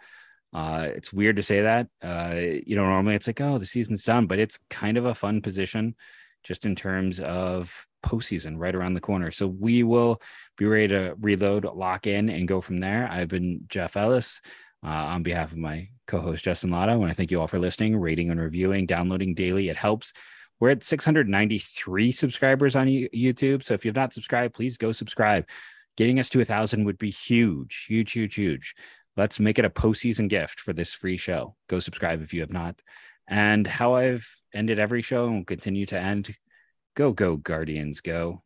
Uh, 0.54 0.88
it's 0.96 1.14
weird 1.14 1.36
to 1.36 1.44
say 1.44 1.62
that. 1.62 1.88
Uh, 2.02 2.36
you 2.66 2.76
know, 2.76 2.86
normally 2.86 3.16
it's 3.16 3.28
like, 3.28 3.42
oh, 3.42 3.58
the 3.58 3.66
season's 3.66 4.04
done, 4.04 4.26
but 4.26 4.40
it's 4.40 4.60
kind 4.70 4.98
of 4.98 5.06
a 5.06 5.14
fun 5.14 5.42
position 5.42 5.96
just 6.44 6.66
in 6.66 6.76
terms 6.76 7.20
of 7.20 7.86
postseason 8.04 8.56
right 8.58 8.76
around 8.76 8.94
the 8.94 9.02
corner. 9.02 9.30
So 9.30 9.48
we 9.48 9.84
will 9.84 10.22
be 10.58 10.66
ready 10.66 10.88
to 10.90 11.16
reload, 11.20 11.66
lock 11.66 12.08
in, 12.08 12.30
and 12.30 12.48
go 12.48 12.62
from 12.62 12.80
there. 12.80 13.08
I've 13.10 13.28
been 13.28 13.66
Jeff 13.68 13.98
Ellis 13.98 14.42
uh, 14.84 14.88
on 14.88 15.24
behalf 15.24 15.52
of 15.52 15.58
my 15.58 15.90
co-host 16.08 16.44
Justin 16.44 16.72
Latta. 16.72 16.94
And 16.94 17.06
I 17.06 17.14
thank 17.14 17.32
you 17.32 17.42
all 17.42 17.48
for 17.48 17.60
listening, 17.60 17.98
rating, 17.98 18.30
and 18.32 18.40
reviewing, 18.40 18.86
downloading 18.86 19.34
daily. 19.34 19.70
It 19.70 19.76
helps 19.76 20.14
we're 20.60 20.72
at 20.72 20.84
693 20.84 22.12
subscribers 22.12 22.76
on 22.76 22.88
YouTube. 22.88 23.64
So 23.64 23.74
if 23.74 23.86
you've 23.86 23.96
not 23.96 24.14
subscribed, 24.14 24.54
please 24.54 24.78
go 24.78 24.92
subscribe. 24.92 25.48
Getting 25.98 26.20
us 26.20 26.30
to 26.30 26.42
a 26.42 26.46
thousand 26.46 26.86
would 26.86 26.98
be 26.98 27.10
huge, 27.10 27.86
huge, 27.88 28.12
huge, 28.12 28.36
huge. 28.36 28.76
Let's 29.18 29.40
make 29.40 29.60
it 29.60 29.66
a 29.66 29.70
postseason 29.70 30.30
gift 30.30 30.60
for 30.60 30.74
this 30.74 30.94
free 30.94 31.18
show. 31.18 31.56
Go 31.68 31.80
subscribe 31.80 32.22
if 32.22 32.34
you 32.34 32.42
have 32.42 32.54
not. 32.54 32.82
And 33.28 33.68
how 33.68 33.96
I've 33.96 34.30
ended 34.54 34.80
every 34.80 35.02
show 35.02 35.28
and 35.28 35.38
will 35.38 35.46
continue 35.46 35.86
to 35.88 36.00
end 36.00 36.36
go, 36.96 37.14
go, 37.14 37.38
Guardians, 37.38 38.02
go. 38.02 38.44